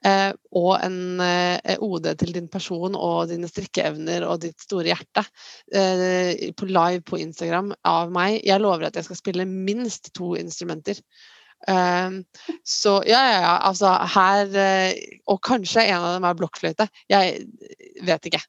eh, 0.06 0.32
og 0.54 0.80
en 0.86 1.20
eh, 1.20 1.76
OD 1.82 2.16
til 2.16 2.32
din 2.32 2.48
person 2.48 2.96
og 2.96 3.28
dine 3.30 3.50
strikkeevner 3.50 4.24
og 4.30 4.42
ditt 4.42 4.62
store 4.62 4.94
hjerte 4.94 5.26
eh, 5.74 6.52
på 6.54 6.70
live 6.70 7.02
på 7.02 7.20
Instagram 7.20 7.74
av 7.84 8.12
meg 8.12 8.46
Jeg 8.46 8.62
lover 8.62 8.86
at 8.86 8.96
jeg 8.96 9.10
skal 9.10 9.16
spille 9.18 9.46
minst 9.50 10.14
to 10.14 10.36
instrumenter. 10.36 11.02
Um, 11.68 12.20
så 12.68 13.00
ja, 13.10 13.20
ja, 13.26 13.38
ja, 13.42 13.54
altså 13.66 13.90
her 14.14 14.52
eh, 14.60 14.92
Og 15.32 15.40
kanskje 15.48 15.82
en 15.90 16.04
av 16.06 16.12
dem 16.14 16.28
er 16.30 16.36
blokkfløyte. 16.38 16.86
Jeg 17.10 17.40
vet 18.06 18.28
ikke. 18.30 18.42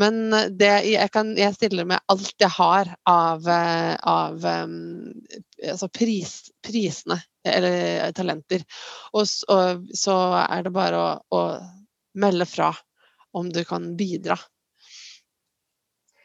Men 0.00 0.18
det, 0.60 0.68
jeg, 0.90 1.08
kan, 1.14 1.32
jeg 1.40 1.56
stiller 1.56 1.88
med 1.88 2.02
alt 2.12 2.34
jeg 2.40 2.52
har 2.58 2.90
av, 3.08 3.48
eh, 3.48 3.94
av 4.12 4.44
altså 4.44 5.88
pris, 5.92 6.34
prisene, 6.64 7.16
eller 7.48 8.12
talenter. 8.16 8.62
Og, 9.14 9.24
s- 9.24 9.44
og 9.48 9.88
så 9.96 10.16
er 10.44 10.66
det 10.68 10.74
bare 10.76 11.00
å, 11.00 11.10
å 11.32 11.42
melde 12.20 12.46
fra 12.50 12.70
om 13.36 13.48
du 13.54 13.62
kan 13.64 13.92
bidra. 13.96 14.36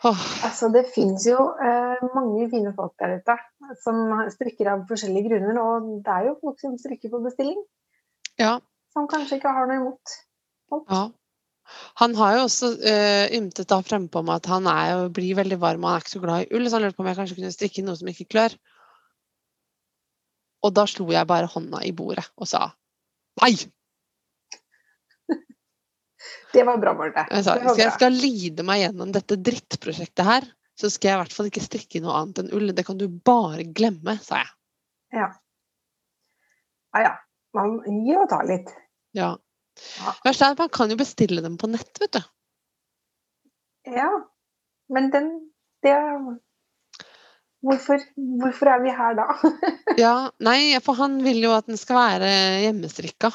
Altså, 0.05 0.69
det 0.73 0.85
finnes 0.93 1.25
jo 1.25 1.39
eh, 1.57 2.03
mange 2.13 2.45
fine 2.51 2.71
folk 2.77 2.93
der 3.01 3.17
ute 3.19 3.35
som 3.81 4.01
strikker 4.33 4.69
av 4.73 4.85
forskjellige 4.89 5.31
grunner. 5.31 5.59
Og 5.61 5.91
det 6.05 6.13
er 6.13 6.29
jo 6.29 6.37
folk 6.43 6.61
som 6.61 6.77
strikker 6.81 7.13
på 7.13 7.23
bestilling, 7.25 7.61
ja, 8.41 8.57
som 8.93 9.09
kanskje 9.11 9.39
ikke 9.39 9.53
har 9.55 9.69
noe 9.69 9.81
imot. 9.81 10.17
alt. 10.71 10.89
ja. 10.91 11.05
Han 11.97 12.13
har 12.13 12.35
jo 12.35 12.41
også 12.45 12.67
eh, 12.85 13.31
ymtet 13.33 13.71
da 13.71 13.79
frempå 13.81 14.21
med 14.21 14.35
at 14.35 14.49
han 14.51 14.67
jo, 14.69 15.07
blir 15.13 15.37
veldig 15.39 15.57
varm 15.61 15.85
og 15.85 15.89
han 15.89 15.97
er 15.97 16.03
ikke 16.03 16.13
så 16.13 16.21
glad 16.21 16.43
i 16.43 16.51
ull, 16.53 16.67
så 16.69 16.77
han 16.77 16.85
lurte 16.85 16.97
på 16.99 17.01
om 17.01 17.09
jeg 17.09 17.17
kanskje 17.19 17.37
kunne 17.39 17.55
strikke 17.55 17.85
noe 17.85 17.97
som 17.97 18.11
ikke 18.11 18.27
klør. 18.35 18.57
Og 20.65 20.73
da 20.77 20.85
slo 20.89 21.07
jeg 21.13 21.29
bare 21.29 21.49
hånda 21.49 21.81
i 21.85 21.93
bordet 21.97 22.27
og 22.37 22.49
sa 22.49 22.67
nei! 23.41 23.55
Det 26.55 26.63
var 26.67 26.79
bra, 26.81 26.93
Marte. 26.97 27.25
Hvis 27.31 27.81
jeg 27.81 27.93
skal 27.97 28.15
lide 28.15 28.63
meg 28.67 28.85
gjennom 28.85 29.11
dette 29.15 29.37
drittprosjektet 29.43 30.27
her, 30.27 30.47
så 30.79 30.91
skal 30.91 31.09
jeg 31.09 31.17
i 31.17 31.21
hvert 31.23 31.35
fall 31.35 31.49
ikke 31.49 31.63
strikke 31.63 32.01
noe 32.03 32.15
annet 32.19 32.43
enn 32.43 32.53
ull. 32.55 32.71
Det 32.75 32.85
kan 32.87 32.99
du 32.99 33.07
bare 33.07 33.67
glemme, 33.67 34.17
sa 34.23 34.41
jeg. 34.41 34.53
Ja. 35.15 35.29
ja 36.95 37.03
ja. 37.09 37.13
Man 37.55 37.77
gir 38.03 38.19
og 38.19 38.29
tar 38.31 38.47
litt. 38.47 38.71
Ja. 39.15 39.35
Ja. 39.99 40.15
Verst 40.23 40.43
er 40.43 40.55
at 40.55 40.63
man 40.63 40.71
kan 40.71 40.91
jo 40.91 40.97
bestille 40.99 41.43
dem 41.43 41.55
på 41.59 41.69
nett, 41.71 41.91
vet 41.99 42.17
du. 42.17 42.23
Ja. 43.95 44.09
Men 44.91 45.11
den 45.13 45.29
det, 45.85 45.95
Hvorfor, 47.65 48.01
hvorfor 48.41 48.69
er 48.69 48.81
vi 48.83 48.93
her 48.93 49.15
da? 49.17 49.25
Ja, 50.03 50.13
nei, 50.43 50.77
for 50.85 50.97
han 50.99 51.17
vil 51.25 51.41
jo 51.45 51.53
at 51.55 51.69
den 51.69 51.79
skal 51.81 51.97
være 51.97 52.31
hjemmestrikka. 52.65 53.31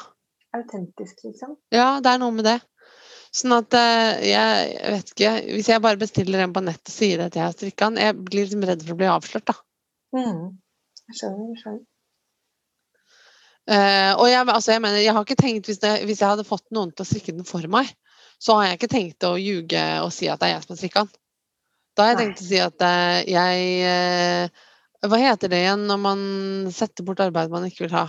Autentisk, 0.55 1.23
liksom. 1.25 1.57
Ja, 1.73 1.99
det 2.03 2.13
er 2.13 2.21
noe 2.21 2.35
med 2.35 2.47
det. 2.47 2.57
Sånn 3.31 3.53
at 3.55 3.75
eh, 3.79 4.25
jeg, 4.27 4.71
jeg 4.75 4.95
vet 4.95 5.11
ikke 5.13 5.29
Hvis 5.55 5.69
jeg 5.71 5.83
bare 5.83 5.99
bestiller 5.99 6.41
en 6.43 6.55
på 6.55 6.63
nett 6.65 6.81
og 6.83 6.91
sier 6.93 7.23
at 7.23 7.37
jeg 7.37 7.45
har 7.45 7.53
strikka 7.55 7.87
den, 7.87 8.01
jeg 8.03 8.17
blir 8.19 8.43
liksom 8.43 8.65
redd 8.67 8.83
for 8.83 8.95
å 8.95 8.99
bli 8.99 9.07
avslørt, 9.07 9.47
da. 9.47 9.55
Mm. 10.17 10.41
Jeg 11.07 11.19
skjønner, 11.19 11.47
jeg 11.53 11.61
skjønner. 11.61 11.85
Uh, 13.71 14.17
og 14.17 14.25
jeg, 14.25 14.41
altså, 14.41 14.71
jeg 14.73 14.81
mener, 14.83 14.99
jeg 14.99 15.13
har 15.15 15.23
ikke 15.23 15.37
tenkt 15.39 15.67
hvis, 15.69 15.79
det, 15.79 15.91
hvis 16.09 16.19
jeg 16.19 16.33
hadde 16.33 16.47
fått 16.47 16.65
noen 16.75 16.89
til 16.91 17.05
å 17.05 17.07
strikke 17.07 17.35
den 17.37 17.47
for 17.47 17.63
meg, 17.71 17.91
så 18.41 18.57
har 18.57 18.67
jeg 18.67 18.79
ikke 18.79 18.91
tenkt 18.91 19.27
å 19.27 19.35
ljuge 19.39 19.83
og 20.01 20.09
si 20.15 20.27
at 20.31 20.41
det 20.41 20.49
er 20.49 20.55
jeg 20.55 20.65
som 20.65 20.73
har 20.73 20.79
strikka 20.81 21.03
den. 21.05 21.13
Da 21.95 22.03
har 22.03 22.11
jeg 22.11 22.17
Nei. 22.17 22.25
tenkt 22.25 22.41
å 22.41 22.47
si 22.47 22.59
at 22.63 22.85
uh, 22.87 23.19
jeg 23.27 23.69
uh, 23.85 24.67
Hva 25.11 25.19
heter 25.21 25.51
det 25.51 25.61
igjen 25.61 25.85
når 25.89 26.01
man 26.01 26.19
setter 26.73 27.05
bort 27.05 27.23
arbeid 27.23 27.51
man 27.53 27.67
ikke 27.67 27.85
vil 27.85 27.95
ha 27.95 28.05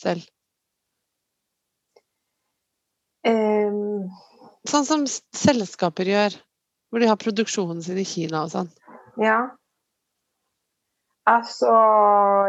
selv? 0.00 0.26
Ehm, 3.26 4.10
Sånn 4.68 4.84
som 4.84 5.06
selskaper 5.08 6.08
gjør, 6.08 6.34
hvor 6.92 7.00
de 7.00 7.08
har 7.08 7.16
produksjonen 7.20 7.80
sin 7.84 7.98
i 8.00 8.04
Kina 8.08 8.44
og 8.44 8.52
sånn. 8.52 8.68
ja. 9.20 9.40
Altså, 11.30 11.70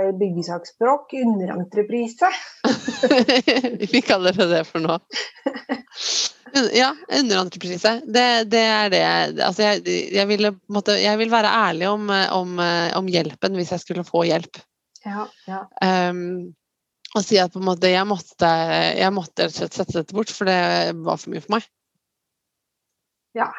i 0.07 0.11
byggesaksspråk, 0.17 1.11
underentreprise. 1.21 2.29
Vi 3.91 4.01
kaller 4.01 4.33
det 4.33 4.47
det 4.49 4.61
for 4.65 4.81
nå. 4.81 4.95
Ja, 6.73 6.89
underentreprise. 7.19 7.93
Det, 8.07 8.25
det 8.49 8.63
er 8.63 8.89
det. 8.89 9.03
Altså, 9.43 9.67
jeg, 9.67 9.83
jeg, 10.15 10.25
ville, 10.31 10.53
måtte, 10.71 10.95
jeg 10.97 11.19
vil 11.19 11.29
være 11.31 11.51
ærlig 11.67 11.91
om, 11.91 12.09
om, 12.09 12.57
om 12.97 13.11
hjelpen 13.11 13.59
hvis 13.59 13.75
jeg 13.75 13.83
skulle 13.83 14.07
få 14.07 14.23
hjelp. 14.31 14.63
Ja, 15.05 15.27
ja. 15.51 15.61
Um, 16.09 16.55
og 17.11 17.25
si 17.25 17.39
at 17.41 17.51
på 17.51 17.59
en 17.59 17.67
måte 17.67 17.91
jeg 17.91 18.07
måtte, 18.07 18.51
jeg 18.95 19.15
måtte 19.15 19.47
rett 19.47 19.55
og 19.55 19.59
slett 19.59 19.75
sette 19.81 19.97
dette 19.99 20.15
bort, 20.15 20.31
for 20.31 20.47
det 20.47 20.61
var 21.03 21.19
for 21.19 21.33
mye 21.33 21.43
for 21.43 21.57
meg. 21.57 21.67
Ja. 23.37 23.51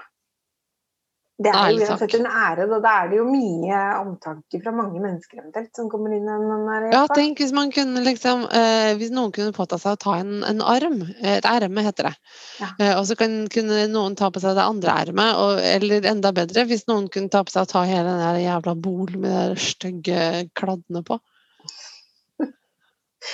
Det 1.42 1.50
er 1.50 1.72
jo 1.72 1.86
uansett 1.86 2.14
en 2.18 2.26
ære, 2.28 2.66
da. 2.70 2.78
Da 2.84 2.90
er 3.02 3.08
det 3.10 3.16
jo 3.18 3.24
mye 3.26 3.78
omtanke 4.02 4.60
fra 4.62 4.72
mange 4.76 5.00
mennesker 5.02 5.40
eventuelt 5.40 5.72
som 5.74 5.88
kommer 5.90 6.12
inn 6.14 6.28
i 6.28 6.34
den 6.36 6.66
der 6.68 6.86
Ja, 6.92 7.00
tenk 7.10 7.40
hvis 7.40 7.54
man 7.56 7.72
kunne 7.74 8.02
liksom 8.04 8.44
eh, 8.52 8.92
Hvis 9.00 9.10
noen 9.14 9.32
kunne 9.34 9.54
påta 9.56 9.78
seg 9.80 9.96
å 9.96 10.00
ta 10.04 10.18
en, 10.20 10.42
en 10.46 10.62
arm, 10.62 11.00
eh, 11.16 11.38
et 11.38 11.48
erme 11.48 11.86
heter 11.88 12.10
det, 12.10 12.14
Ja. 12.60 12.70
eh, 12.76 12.94
og 12.98 13.08
så 13.08 13.16
kan, 13.18 13.40
kunne 13.52 13.86
noen 13.90 14.14
ta 14.18 14.30
på 14.30 14.42
seg 14.44 14.54
det 14.58 14.68
andre 14.68 14.94
ermet, 15.06 15.42
eller 15.72 16.10
enda 16.12 16.34
bedre 16.36 16.66
hvis 16.68 16.86
noen 16.90 17.08
kunne 17.12 17.32
ta 17.32 17.42
på 17.42 17.54
seg 17.54 17.66
å 17.66 17.72
ta 17.72 17.84
hele 17.88 18.14
den 18.20 18.42
jævla 18.44 18.76
bolen 18.78 19.24
med 19.24 19.56
de 19.56 19.66
stygge 19.72 20.22
kladdene 20.58 21.02
på. 21.06 21.18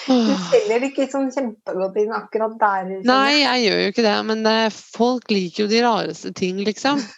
Du 0.07 0.33
selger 0.51 0.83
det 0.83 0.91
ikke 0.91 1.07
sånn 1.09 1.31
kjempegodt 1.33 1.97
inn 2.03 2.13
akkurat 2.13 2.59
der. 2.61 2.91
Sånn. 2.99 3.07
Nei, 3.09 3.39
jeg. 3.41 3.63
gjør 3.65 3.79
jo 3.81 3.93
ikke 3.93 4.05
det, 4.05 4.17
men 4.29 4.49
eh, 4.51 4.75
folk 4.75 5.33
liker 5.33 5.65
jo 5.65 5.71
de 5.71 5.81
rareste 5.85 6.33
ting, 6.37 6.61
liksom. 6.67 7.01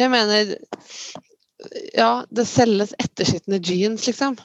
Jeg 0.00 0.08
mener 0.12 0.54
Ja, 1.94 2.24
det 2.32 2.46
selges 2.48 2.94
etterskitne 3.00 3.60
jeans, 3.60 4.06
liksom. 4.08 4.38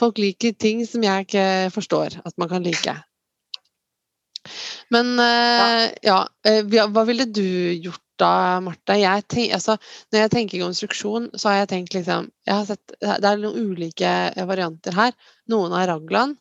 Folk 0.00 0.18
liker 0.18 0.56
ting 0.56 0.80
som 0.88 1.04
jeg 1.04 1.26
ikke 1.26 1.44
forstår 1.74 2.16
at 2.24 2.34
man 2.40 2.48
kan 2.48 2.64
like. 2.64 2.94
Men 4.90 5.12
ja, 5.20 5.90
ja, 6.02 6.20
eh, 6.48 6.64
hva 6.64 7.04
ville 7.06 7.28
du 7.28 7.44
gjort 7.76 8.00
da, 8.20 8.60
Martha? 8.64 8.96
Jeg 8.98 9.24
tenk, 9.30 9.54
altså, 9.56 9.76
når 10.12 10.24
jeg 10.24 10.32
tenker 10.34 10.64
konstruksjon, 10.64 11.28
så 11.36 11.50
har 11.50 11.62
jeg 11.62 11.70
tenkt 11.74 11.96
liksom 11.96 12.30
jeg 12.46 12.54
har 12.54 12.66
sett, 12.68 12.96
Det 13.00 13.30
er 13.30 13.40
noen 13.40 13.72
ulike 13.72 14.10
eh, 14.30 14.46
varianter 14.48 14.96
her. 14.96 15.14
Noen 15.52 15.76
er 15.76 15.90
raglan. 15.92 16.36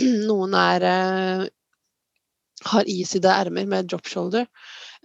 Noen 0.00 0.54
er 0.56 0.86
har 2.64 2.88
isydde 2.88 3.30
ermer 3.32 3.68
med 3.68 3.88
drop 3.88 4.08
shoulder. 4.08 4.46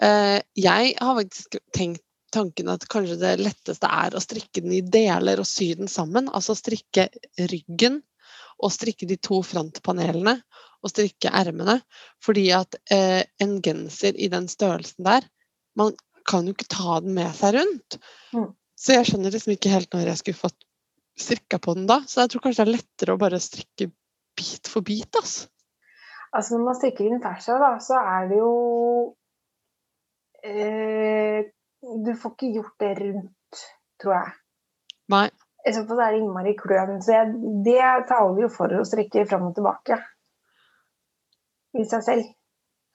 Eh, 0.02 0.40
jeg 0.60 0.96
har 1.00 1.16
faktisk 1.20 1.58
tenkt 1.76 2.04
tanken 2.36 2.70
at 2.72 2.84
kanskje 2.92 3.16
det 3.22 3.38
letteste 3.40 3.88
er 3.88 4.16
å 4.16 4.24
strikke 4.24 4.64
den 4.64 4.74
i 4.76 4.82
deler 4.82 5.40
og 5.40 5.48
sy 5.48 5.72
den 5.80 5.92
sammen. 5.92 6.28
Altså 6.36 6.56
strikke 6.58 7.08
ryggen 7.52 8.02
og 8.60 8.74
strikke 8.76 9.08
de 9.08 9.18
to 9.20 9.42
frontpanelene 9.46 10.36
og 10.84 10.92
strikke 10.92 11.32
ermene. 11.32 11.80
Fordi 12.24 12.50
at 12.56 12.76
eh, 12.92 13.24
en 13.42 13.58
genser 13.64 14.20
i 14.20 14.30
den 14.32 14.50
størrelsen 14.52 15.08
der, 15.08 15.28
man 15.80 15.96
kan 16.28 16.48
jo 16.48 16.56
ikke 16.56 16.72
ta 16.72 17.00
den 17.06 17.16
med 17.16 17.32
seg 17.38 17.60
rundt. 17.60 18.00
Mm. 18.36 18.52
Så 18.76 18.98
jeg 18.98 19.08
skjønner 19.08 19.32
liksom 19.32 19.56
ikke 19.56 19.72
helt 19.72 19.94
når 19.96 20.10
jeg 20.12 20.22
skulle 20.22 20.44
fått 20.44 20.65
strikka 21.20 21.60
på 21.60 21.76
den 21.78 21.88
da. 21.90 22.02
Så 22.08 22.24
jeg 22.24 22.34
tror 22.34 22.46
kanskje 22.46 22.64
det 22.64 22.72
er 22.72 22.78
lettere 22.78 23.16
å 23.16 23.22
bare 23.22 23.42
strikke 23.44 23.90
bit 24.36 24.72
for 24.72 24.86
bit, 24.86 25.12
altså. 25.16 25.48
Altså 26.36 26.58
når 26.58 26.66
man 26.68 26.76
strikker 26.76 27.08
inn 27.08 27.22
tersa, 27.24 27.56
da, 27.62 27.72
så 27.80 28.00
er 28.02 28.26
det 28.28 28.40
jo 28.42 28.56
eh, 30.44 31.46
Du 32.04 32.12
får 32.20 32.34
ikke 32.34 32.50
gjort 32.58 32.82
det 32.84 32.90
rundt, 33.00 33.62
tror 34.02 34.18
jeg. 34.18 34.34
Nei. 35.14 35.28
I 35.66 35.74
så 35.74 35.86
fall 35.88 36.02
er 36.04 36.14
det 36.14 36.20
innmari 36.22 36.54
kløn. 36.60 37.00
Så 37.02 37.16
jeg, 37.16 37.32
det 37.66 37.80
taler 38.10 38.44
jo 38.44 38.50
for 38.54 38.74
å 38.76 38.84
strikke 38.86 39.24
fram 39.30 39.48
og 39.48 39.56
tilbake 39.58 39.98
i 41.76 41.86
seg 41.90 42.04
selv. 42.06 42.28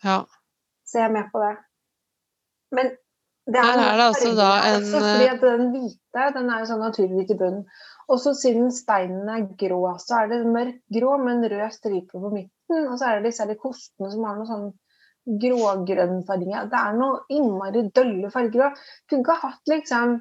Ja. 0.05 0.21
Så 0.87 1.01
jeg 1.01 1.09
er 1.09 1.17
med 1.17 1.31
på 1.33 1.41
det. 1.43 1.55
Men 2.77 2.93
det 3.51 3.63
Her 3.67 3.81
er 3.83 3.97
det 3.99 4.07
altså 4.09 4.35
da 4.39 4.51
en, 4.69 4.83
også, 4.83 5.01
fordi 5.05 5.31
at 5.31 5.41
den 5.45 5.71
hvite 5.75 6.27
den 6.37 6.53
er 6.55 6.67
sånn 6.69 6.85
naturhvit 6.85 7.33
i 7.35 7.39
bunnen. 7.41 7.65
Og 8.11 8.19
så 8.19 8.33
siden 8.35 8.71
steinen 8.75 9.29
er 9.31 9.47
grå, 9.59 9.81
så 10.03 10.23
er 10.23 10.31
det 10.33 10.41
mørk 10.51 10.81
grå 10.95 11.17
med 11.23 11.37
en 11.37 11.51
rød 11.53 11.75
stripe 11.75 12.19
på 12.19 12.31
midten. 12.33 12.87
Og 12.91 12.97
så 12.99 13.11
er 13.11 13.23
det 13.23 13.37
her 13.39 13.53
kostene 13.59 14.11
som 14.11 14.25
har 14.27 14.39
noe 14.39 14.49
sånn 14.49 14.71
grågrønn 15.41 16.25
farge. 16.27 16.65
Det 16.73 16.81
er 16.81 16.97
noe 16.99 17.21
innmari 17.31 17.85
dølle 17.95 18.33
farger. 18.33 18.65
da. 18.65 18.71
Kunne 19.11 19.27
ikke 19.27 19.39
hatt 19.45 19.73
liksom 19.75 20.19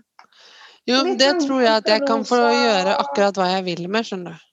Jo, 0.89 1.01
Litt 1.05 1.19
det 1.21 1.31
sånn 1.33 1.41
tror 1.45 1.63
jeg 1.63 1.81
at 1.81 1.89
jeg 1.89 2.05
kan 2.07 2.23
få 2.25 2.37
gjøre 2.39 2.95
akkurat 3.01 3.37
hva 3.37 3.49
jeg 3.55 3.65
vil 3.67 3.83
med, 3.89 4.05
skjønner 4.07 4.37
du. 4.37 4.45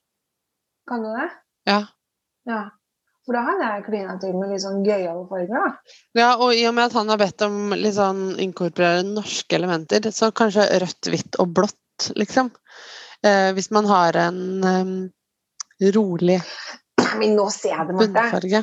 Kan 0.87 1.05
du 1.05 1.09
det? 1.13 1.29
Ja. 1.67 1.79
Ja. 2.47 2.61
For 3.27 3.35
da 3.35 3.41
hadde 3.43 3.65
jeg 3.67 3.83
klina 3.89 4.13
til 4.21 4.35
med 4.39 4.53
litt 4.53 4.63
sånn 4.63 4.85
gøyale 4.87 5.25
farger, 5.27 5.49
da. 5.51 5.95
ja, 6.15 6.29
og 6.39 6.53
i 6.55 6.61
og 6.69 6.77
med 6.77 6.85
at 6.87 6.93
han 6.95 7.09
har 7.11 7.19
bedt 7.19 7.43
om 7.43 7.73
litt 7.75 7.97
sånn 7.97 8.21
inkorporere 8.39 9.03
norske 9.03 9.57
elementer, 9.57 10.07
så 10.15 10.29
kanskje 10.31 10.63
rødt, 10.79 11.09
hvitt 11.11 11.35
og 11.43 11.51
blått, 11.59 12.07
liksom. 12.15 12.53
Eh, 13.27 13.49
hvis 13.57 13.67
man 13.75 13.89
har 13.89 14.15
en 14.21 14.39
um, 14.63 14.91
rolig 15.95 16.37
Men 17.17 17.33
nå 17.35 17.47
ser 17.51 17.73
jeg 17.73 17.89
det, 17.89 18.07
Marte. 18.13 18.61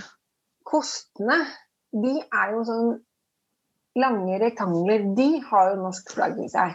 Kostene, 0.64 1.38
de 1.92 2.14
er 2.22 2.54
jo 2.54 2.64
sånn 2.64 2.88
lange 4.00 4.38
rektangler. 4.40 5.04
De 5.18 5.28
har 5.50 5.74
jo 5.74 5.82
norsk 5.82 6.14
flagg 6.16 6.40
i 6.40 6.48
seg. 6.50 6.72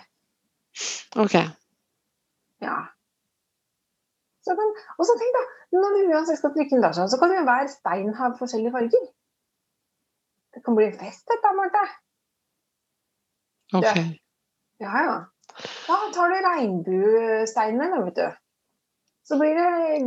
Ok. 1.20 1.36
Ja. 2.64 2.78
Så 4.50 4.56
kan, 4.58 4.70
og 4.98 5.06
så 5.06 5.14
tenk 5.20 5.36
da, 5.38 5.42
når 5.78 5.96
du 5.96 6.00
uansett 6.10 6.40
skal 6.40 6.54
strikke 6.56 6.74
en 6.74 6.82
dasha, 6.82 7.04
så 7.12 7.20
kan 7.22 7.34
jo 7.36 7.42
hver 7.46 7.68
stein 7.70 8.08
ha 8.18 8.30
forskjellige 8.40 8.74
farger. 8.74 9.04
Det 10.56 10.64
kan 10.66 10.78
bli 10.78 10.88
en 10.90 10.96
fest 10.98 11.30
dette, 11.30 11.52
Marte. 11.58 11.84
ok. 13.78 14.00
Ja, 14.82 15.04
ja. 15.06 15.18
Da 15.86 15.98
tar 16.16 16.34
du 16.34 16.40
regnbuesteinene, 16.48 18.00
vet 18.08 18.18
du. 18.18 18.40
Så 19.30 19.38
blir 19.38 19.60
det 19.60 20.02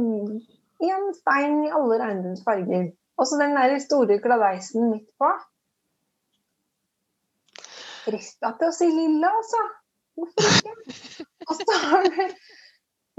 én 0.88 1.06
stein 1.20 1.62
i 1.68 1.70
alle 1.70 2.00
regnbuens 2.02 2.42
farger. 2.48 2.90
Og 3.20 3.28
så 3.28 3.38
den 3.38 3.54
der 3.54 3.78
store 3.78 4.18
kladeisen 4.24 4.90
midt 4.90 5.06
på. 5.22 5.30
Frista 8.08 8.56
til 8.58 8.72
å 8.72 8.74
si 8.74 8.90
lilla, 8.90 9.30
altså. 9.38 9.62
Hvorfor 10.18 10.50
ikke? 10.50 10.74
Og 11.48 11.54
så 11.60 11.78
har 11.84 12.10
du 12.10 12.18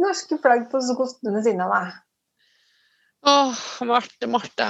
norske 0.01 0.37
flagg 0.41 0.67
på 0.71 0.81
kostene 0.97 1.43
sine 1.45 1.65
av 1.67 1.73
deg. 1.75 2.01
Åh, 3.29 3.63
Marte, 3.87 4.27
Marte. 4.27 4.69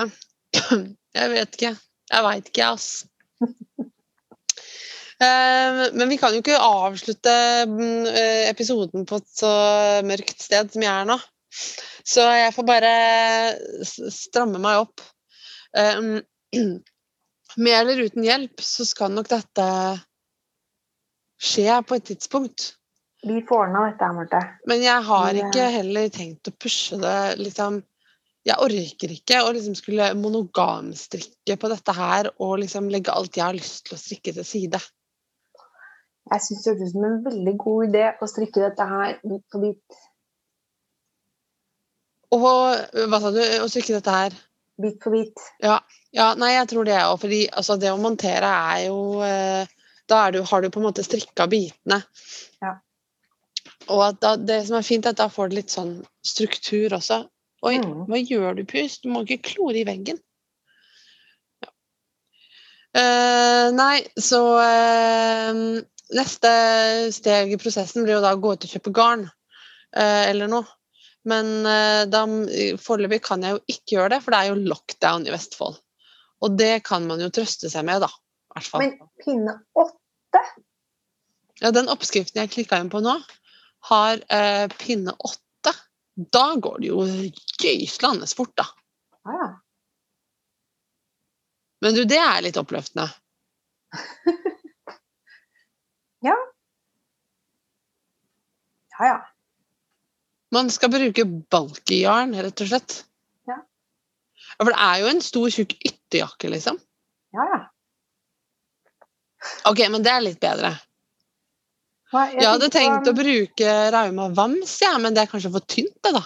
Jeg 1.18 1.34
vet 1.34 1.58
ikke. 1.58 1.74
Jeg 2.14 2.26
veit 2.28 2.54
ikke. 2.54 2.72
Eh, 5.24 5.82
Men 5.94 6.10
vi 6.10 6.18
kan 6.20 6.34
jo 6.34 6.42
ikke 6.42 6.58
avslutte 6.58 7.32
mm, 7.70 8.08
eh, 8.10 8.50
episoden 8.50 9.06
på 9.08 9.20
et 9.22 9.30
så 9.30 9.52
mørkt 10.04 10.42
sted 10.42 10.74
som 10.74 10.84
jeg 10.84 10.92
er 10.92 11.06
nå. 11.08 11.16
Så 12.04 12.26
jeg 12.28 12.52
får 12.56 12.66
bare 12.68 12.92
stramme 14.12 14.60
meg 14.60 14.82
opp. 14.82 15.04
Med 17.64 17.76
eller 17.78 18.04
uten 18.04 18.26
hjelp 18.26 18.66
så 18.66 18.84
skal 18.90 19.14
nok 19.14 19.30
dette 19.32 19.68
skje 21.40 21.80
på 21.88 21.98
et 22.00 22.08
tidspunkt. 22.10 22.74
Vi 23.24 23.42
får 23.48 23.66
ordna 23.66 23.86
dette, 23.88 24.12
Marte. 24.18 24.40
Men 24.68 24.84
jeg 24.84 25.08
har 25.08 25.40
ikke 25.40 25.68
heller 25.78 26.10
tenkt 26.12 26.50
å 26.52 26.56
pushe 26.60 27.00
det 27.00 27.18
liksom 27.40 27.82
Jeg 28.44 28.60
orker 28.60 29.12
ikke 29.16 29.38
å 29.40 29.54
liksom 29.56 29.78
skulle 29.80 30.10
monogamstrikke 30.20 31.56
på 31.56 31.70
dette 31.72 31.94
her 31.96 32.28
og 32.44 32.58
liksom 32.60 32.90
legge 32.92 33.14
alt 33.16 33.38
jeg 33.40 33.46
har 33.46 33.56
lyst 33.56 33.86
til 33.88 33.96
å 33.96 34.02
strikke 34.02 34.34
til 34.36 34.44
side. 34.44 34.82
Jeg 36.32 36.44
syns 36.44 36.66
det 36.66 36.74
hørtes 36.74 36.90
ut 36.90 36.96
som 36.98 37.06
en 37.08 37.22
veldig 37.24 37.54
god 37.62 37.86
idé 37.88 38.04
å 38.20 38.28
strikke 38.28 38.66
dette 38.66 38.88
her 38.90 39.16
bit 39.24 39.46
for 39.52 39.64
bit. 39.64 40.02
Og 42.34 42.44
hva 42.44 43.22
sa 43.22 43.32
du? 43.32 43.42
Å 43.64 43.70
strikke 43.72 43.96
dette 43.96 44.18
her? 44.18 44.36
Bit 44.82 45.00
for 45.04 45.14
bit. 45.14 45.44
Ja, 45.62 45.80
nei, 46.40 46.54
jeg 46.56 46.70
tror 46.72 46.88
det 46.88 47.00
òg. 47.00 47.20
fordi 47.22 47.46
altså, 47.52 47.78
det 47.78 47.92
å 47.94 48.00
montere 48.02 48.50
er 48.74 48.86
jo 48.88 49.22
eh, 49.26 49.70
Da 50.10 50.26
er 50.26 50.34
du, 50.36 50.42
har 50.44 50.62
du 50.62 50.68
på 50.70 50.82
en 50.82 50.88
måte 50.90 51.06
strikka 51.06 51.46
bitene. 51.48 52.02
Og 53.92 54.02
at 54.06 54.20
da, 54.24 54.36
det 54.40 54.62
som 54.68 54.78
er 54.80 54.86
fint, 54.88 55.06
er 55.06 55.16
at 55.16 55.20
da 55.20 55.28
får 55.32 55.50
du 55.52 55.58
litt 55.58 55.74
sånn 55.74 55.96
struktur 56.26 56.94
også. 56.96 57.24
Oi, 57.64 57.78
Mm. 57.80 58.06
hva 58.10 58.20
gjør 58.20 58.56
du, 58.58 58.66
Pus? 58.68 59.00
Du 59.00 59.10
må 59.10 59.24
ikke 59.24 59.54
klore 59.54 59.80
i 59.80 59.86
veggen. 59.88 60.20
Ja. 61.64 61.70
Eh, 63.00 63.72
nei, 63.76 64.04
så 64.20 64.44
eh, 64.64 65.64
Neste 66.14 66.50
steg 67.16 67.54
i 67.56 67.58
prosessen 67.58 68.04
blir 68.04 68.18
jo 68.20 68.22
da 68.22 68.34
å 68.36 68.40
gå 68.44 68.52
ut 68.54 68.66
og 68.68 68.70
kjøpe 68.70 68.92
garn 68.94 69.24
eh, 69.96 70.30
eller 70.30 70.52
noe. 70.52 70.68
Men 71.26 71.66
eh, 71.66 72.76
foreløpig 72.78 73.22
kan 73.24 73.42
jeg 73.42 73.56
jo 73.56 73.62
ikke 73.72 73.96
gjøre 73.96 74.12
det, 74.14 74.20
for 74.22 74.36
det 74.36 74.42
er 74.44 74.52
jo 74.52 74.60
lockdown 74.68 75.26
i 75.26 75.34
Vestfold. 75.34 75.80
Og 76.44 76.58
det 76.60 76.84
kan 76.86 77.08
man 77.08 77.24
jo 77.24 77.32
trøste 77.34 77.72
seg 77.72 77.88
med, 77.88 78.04
da. 78.04 78.12
i 78.12 78.54
hvert 78.60 78.70
fall. 78.70 78.84
Men 78.84 79.10
pinne 79.24 79.56
åtte? 79.80 80.44
Ja, 81.64 81.72
den 81.72 81.90
oppskriften 81.90 82.44
jeg 82.44 82.52
klikka 82.52 82.78
inn 82.84 82.92
på 82.94 83.02
nå, 83.02 83.16
har 83.90 84.22
eh, 84.30 84.68
pinne 84.80 85.12
åtte. 85.20 85.74
Da 86.16 86.56
går 86.62 86.80
det 86.80 86.88
jo 86.92 87.04
gøyslende 87.64 88.28
fort, 88.30 88.54
da. 88.60 88.66
Ja, 89.26 89.38
ja. 89.42 89.50
Men 91.84 91.96
du, 91.98 92.04
det 92.08 92.20
er 92.22 92.44
litt 92.46 92.60
oppløftende. 92.60 93.10
ja, 96.30 96.36
ja. 99.04 99.18
Man 100.54 100.70
skal 100.72 100.94
bruke 100.94 101.26
balkejarn, 101.26 102.38
rett 102.46 102.64
og 102.64 102.70
slett. 102.70 102.96
Ja. 103.50 103.58
Ja, 104.54 104.62
For 104.62 104.72
det 104.72 104.80
er 104.86 105.02
jo 105.02 105.12
en 105.12 105.22
stor, 105.26 105.50
tjukk 105.52 105.76
ytterjakke, 105.82 106.54
liksom. 106.54 106.80
ja, 107.36 107.50
ja. 107.56 107.62
Ok, 109.68 109.82
men 109.92 110.06
det 110.06 110.12
er 110.14 110.22
litt 110.24 110.40
bedre. 110.40 110.70
Jeg 112.14 112.46
hadde 112.46 112.70
tenkt 112.70 113.08
å 113.10 113.16
bruke 113.18 113.76
Rauma 113.94 114.28
Vams, 114.38 114.76
ja, 114.84 114.92
men 115.02 115.16
det 115.16 115.24
er 115.24 115.32
kanskje 115.32 115.50
for 115.56 115.66
tynt, 115.66 115.96
det, 116.06 116.12
da. 116.14 116.22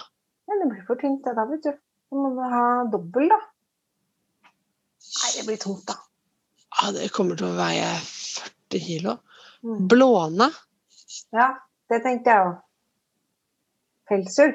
Ja, 0.48 0.58
det 0.60 0.68
blir 0.68 0.82
for 0.88 1.00
tynt, 1.00 1.22
det 1.24 1.32
da, 1.38 1.46
vet 1.48 1.64
du. 1.64 1.72
Så 2.08 2.20
må 2.20 2.32
du 2.36 2.42
ha 2.44 2.64
dobbel, 2.92 3.30
da. 3.32 3.38
Nei, 5.08 5.30
det 5.38 5.44
blir 5.48 5.60
tungt, 5.62 5.86
da. 5.88 5.96
Ja, 6.76 6.92
det 6.92 7.08
kommer 7.14 7.38
til 7.40 7.48
å 7.48 7.56
veie 7.56 7.88
40 8.04 8.84
kilo. 8.84 9.16
Mm. 9.64 9.88
Blåne. 9.90 10.50
Ja, 11.34 11.50
det 11.88 12.02
tenkte 12.04 12.34
jeg 12.34 12.48
òg. 12.50 12.56
Pelsull. 14.08 14.54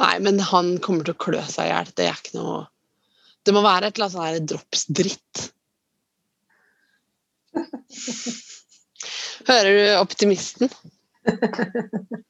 Nei, 0.00 0.14
men 0.24 0.40
han 0.48 0.78
kommer 0.84 1.04
til 1.04 1.16
å 1.16 1.20
klø 1.20 1.42
seg 1.48 1.68
i 1.68 1.72
hjel. 1.74 1.90
Det 1.96 2.06
er 2.08 2.16
ikke 2.16 2.38
noe 2.38 2.60
Det 3.44 3.52
må 3.56 3.60
være 3.64 3.88
et 3.88 3.96
eller 3.96 4.08
annet 4.08 4.36
sånn 4.40 4.48
drops-dritt. 4.52 5.36
Hører 9.50 9.70
du 9.74 9.84
optimisten? 9.98 10.70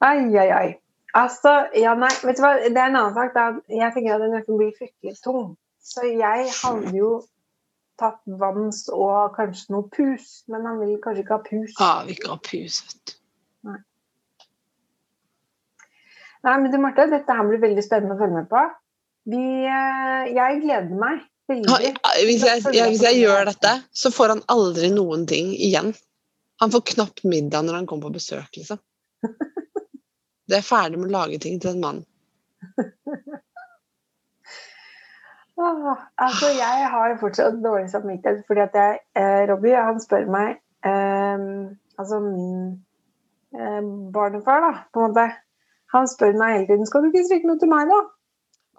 Ai, 0.00 0.36
ai, 0.36 0.48
ai. 0.48 0.68
Altså, 1.12 1.50
ja, 1.76 1.92
nei, 1.98 2.08
vet 2.24 2.38
du 2.38 2.44
hva, 2.44 2.54
det 2.62 2.70
er 2.72 2.88
en 2.88 2.96
annen 2.96 3.12
sak. 3.12 3.34
Da. 3.34 3.50
Jeg 3.68 3.92
tenker 3.92 4.14
at 4.14 4.22
den 4.24 4.32
nøkken 4.32 4.56
blir 4.56 4.72
fryktelig 4.78 5.18
tung. 5.20 5.50
Så 5.84 6.06
jeg 6.08 6.46
hadde 6.54 6.92
jo 6.96 7.10
tatt 8.00 8.20
vanns 8.40 8.86
og 8.94 9.34
kanskje 9.36 9.74
noe 9.74 9.88
pus, 9.92 10.30
men 10.48 10.64
han 10.64 10.80
vil 10.80 10.96
kanskje 11.04 11.24
ikke 11.26 11.36
ha 11.36 11.42
pus. 11.44 11.74
Ja, 11.74 11.90
vi 12.06 12.16
ikke 12.16 12.32
har 12.32 12.40
pus, 12.46 12.80
vet 12.86 13.12
du. 13.12 13.16
Nei, 16.40 16.54
men 16.56 16.70
du 16.72 16.78
Marte, 16.80 17.10
dette 17.12 17.36
her 17.36 17.44
blir 17.50 17.60
veldig 17.60 17.84
spennende 17.84 18.16
å 18.16 18.20
følge 18.22 18.38
med 18.38 18.48
på. 18.48 18.62
Vi, 19.28 19.44
eh, 19.68 20.30
jeg 20.32 20.62
gleder 20.62 20.96
meg 20.96 21.26
veldig. 21.50 21.90
Hvis 22.28 22.46
jeg, 22.46 22.62
ja, 22.76 22.86
hvis 22.90 23.02
jeg 23.04 23.20
gjør 23.20 23.50
dette, 23.50 23.74
så 23.92 24.12
får 24.14 24.36
han 24.36 24.42
aldri 24.52 24.90
noen 24.94 25.26
ting 25.30 25.52
igjen. 25.54 25.92
Han 26.60 26.72
får 26.72 26.86
knapt 26.94 27.24
middag 27.24 27.64
når 27.66 27.80
han 27.80 27.86
kommer 27.88 28.10
på 28.10 28.18
besøk, 28.20 28.48
liksom. 28.56 28.80
Det 30.50 30.58
er 30.58 30.66
ferdig 30.66 30.98
med 30.98 31.12
å 31.12 31.14
lage 31.14 31.38
ting 31.38 31.60
til 31.62 31.76
en 31.76 31.82
mann. 31.84 31.98
Åh, 35.60 35.90
altså, 36.26 36.50
jeg 36.56 36.88
har 36.94 37.14
fortsatt 37.20 37.60
dårlig 37.62 37.90
samvittighet 37.92 38.42
fordi 38.48 38.64
at 38.64 38.78
jeg, 38.80 38.98
eh, 39.20 39.42
Robbie 39.50 39.78
han 39.78 40.00
spør 40.02 40.26
meg 40.32 40.58
eh, 40.88 41.44
Altså 42.00 42.18
min 42.24 42.80
eh, 43.54 43.80
barnefar, 44.14 44.64
da, 44.64 44.72
på 44.90 45.04
en 45.04 45.12
måte. 45.12 45.28
Han 45.94 46.08
spør 46.10 46.34
meg 46.40 46.56
hele 46.56 46.68
tiden 46.70 46.88
skal 46.88 47.04
du 47.04 47.10
ikke 47.10 47.26
strikke 47.28 47.50
noe 47.50 47.60
til 47.60 47.70
meg, 47.70 47.90
da. 47.92 48.00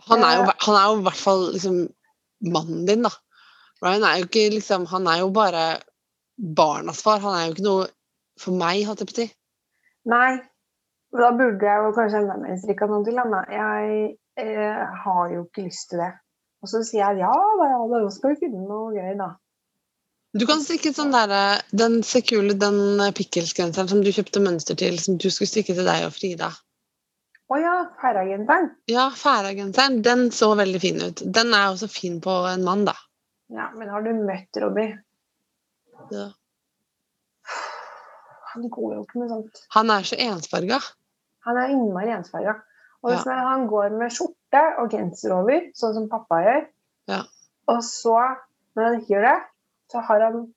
Han 0.09 0.26
er 0.26 0.39
jo, 0.39 0.45
han 0.65 0.78
er 0.80 0.86
jo 0.89 0.99
i 0.99 1.05
hvert 1.05 1.22
fall 1.22 1.43
liksom 1.53 1.82
mannen 2.42 2.86
din, 2.89 3.06
da. 3.08 3.14
Ryan 3.82 4.06
er 4.06 4.20
jo 4.20 4.28
ikke 4.28 4.50
liksom 4.54 4.86
Han 4.92 5.08
er 5.10 5.24
jo 5.24 5.32
bare 5.34 5.66
barnas 6.38 7.02
far. 7.02 7.22
Han 7.24 7.38
er 7.38 7.46
jo 7.48 7.56
ikke 7.56 7.68
noe 7.68 7.88
for 8.42 8.58
meg, 8.58 8.86
holdt 8.88 9.04
jeg 9.04 9.12
på 9.12 9.16
å 9.16 9.20
si. 9.22 9.28
Nei, 10.12 10.32
da 11.14 11.30
burde 11.38 11.68
jeg 11.68 11.86
jo 11.86 11.94
kanskje 11.98 12.24
enda 12.24 12.39
mer 12.42 12.58
strikka 12.62 12.89
noe 12.89 13.06
til 13.06 13.20
han. 13.22 13.34
da. 13.34 13.44
Jeg 13.54 14.02
eh, 14.42 14.82
har 15.06 15.24
jo 15.36 15.46
ikke 15.46 15.68
lyst 15.68 15.92
til 15.92 16.02
det. 16.02 16.12
Og 16.62 16.70
så 16.70 16.84
sier 16.86 17.04
jeg 17.04 17.24
ja, 17.24 17.32
da, 17.60 17.70
ja, 17.74 17.80
da 17.89 18.10
skal 18.14 18.34
vi 18.34 18.44
finne 18.44 18.66
noe 18.66 18.94
gøy, 18.96 19.16
da. 19.20 19.34
Du 20.38 20.46
kan 20.48 20.62
strikke 20.64 20.94
sånn 20.96 21.12
der, 21.12 21.60
den 21.76 22.00
sekule, 22.08 22.56
den 22.56 23.02
pikkelsgenseren 23.18 23.89
som 23.92 24.04
du 24.04 24.14
kjøpte 24.16 24.39
mønster 24.44 24.78
til, 24.80 24.96
som 25.02 25.18
du 25.20 25.28
skulle 25.28 25.50
strikke 25.50 25.76
til 25.76 25.88
deg 25.88 26.06
og 26.08 26.14
Frida. 26.16 26.54
Å 27.52 27.58
ja, 27.60 27.74
Færagenseren. 27.99 28.70
Ja, 28.88 29.10
Færagenseren. 29.18 30.02
Den 30.06 30.30
så 30.32 30.54
veldig 30.56 30.80
fin 30.84 31.02
ut. 31.04 31.24
Den 31.36 31.52
er 31.58 31.72
også 31.74 31.89
fin 31.91 32.20
på 32.24 32.32
en 32.47 32.64
mann, 32.64 32.86
da. 32.88 32.93
Ja, 33.52 33.66
men 33.76 33.89
har 33.91 34.06
du 34.06 34.14
møtt 34.16 34.56
Robbie? 34.64 34.93
Ja. 36.14 36.30
Han 38.54 38.70
går 38.72 38.95
jo 38.95 39.02
ikke 39.04 39.20
med 39.20 39.32
sånt. 39.32 39.62
Han 39.76 39.91
er 39.91 40.08
så 40.08 40.16
ensfarga. 40.20 40.80
Han 41.47 41.58
er 41.60 41.74
innmari 41.74 42.12
ensfarga. 42.16 42.58
Og 43.01 43.12
Ja. 43.12 43.16
hvis 43.17 43.28
han 43.34 43.67
går 43.67 43.97
med 43.97 44.12
skjorte 44.13 44.62
og 44.80 44.92
genser 44.92 45.34
over, 45.36 45.67
sånn 45.75 45.93
som 45.96 46.09
pappa 46.09 46.42
gjør, 46.46 46.67
Ja. 47.08 47.21
og 47.67 47.84
så, 47.84 48.17
når 48.75 48.84
han 48.84 49.00
ikke 49.01 49.13
gjør 49.16 49.28
det, 49.32 49.39
så 49.92 50.00
har 50.08 50.21
han 50.21 50.54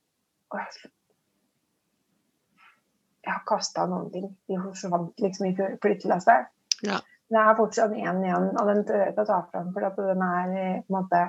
jeg 3.24 3.32
har 3.32 3.42
kasta 3.48 3.86
noen 3.86 4.10
ting. 4.12 4.36
De 4.48 4.58
forsvant 4.60 5.14
liksom 5.18 5.46
i 5.48 5.54
flyttelasset. 5.82 6.46
Ja. 6.82 6.98
Det 7.30 7.40
er 7.40 7.56
fortsatt 7.58 7.94
én 7.96 8.20
igjen, 8.24 8.50
og 8.52 8.68
den 8.68 8.84
tør 8.86 9.00
jeg 9.00 9.14
ikke 9.14 9.24
å 9.24 9.30
ta 9.30 9.38
fram, 9.50 9.72
for 9.74 9.86
at 9.88 9.96
den 9.98 10.22
er 10.22 10.48
på 10.84 10.92
en 10.92 10.98
måte 10.98 11.20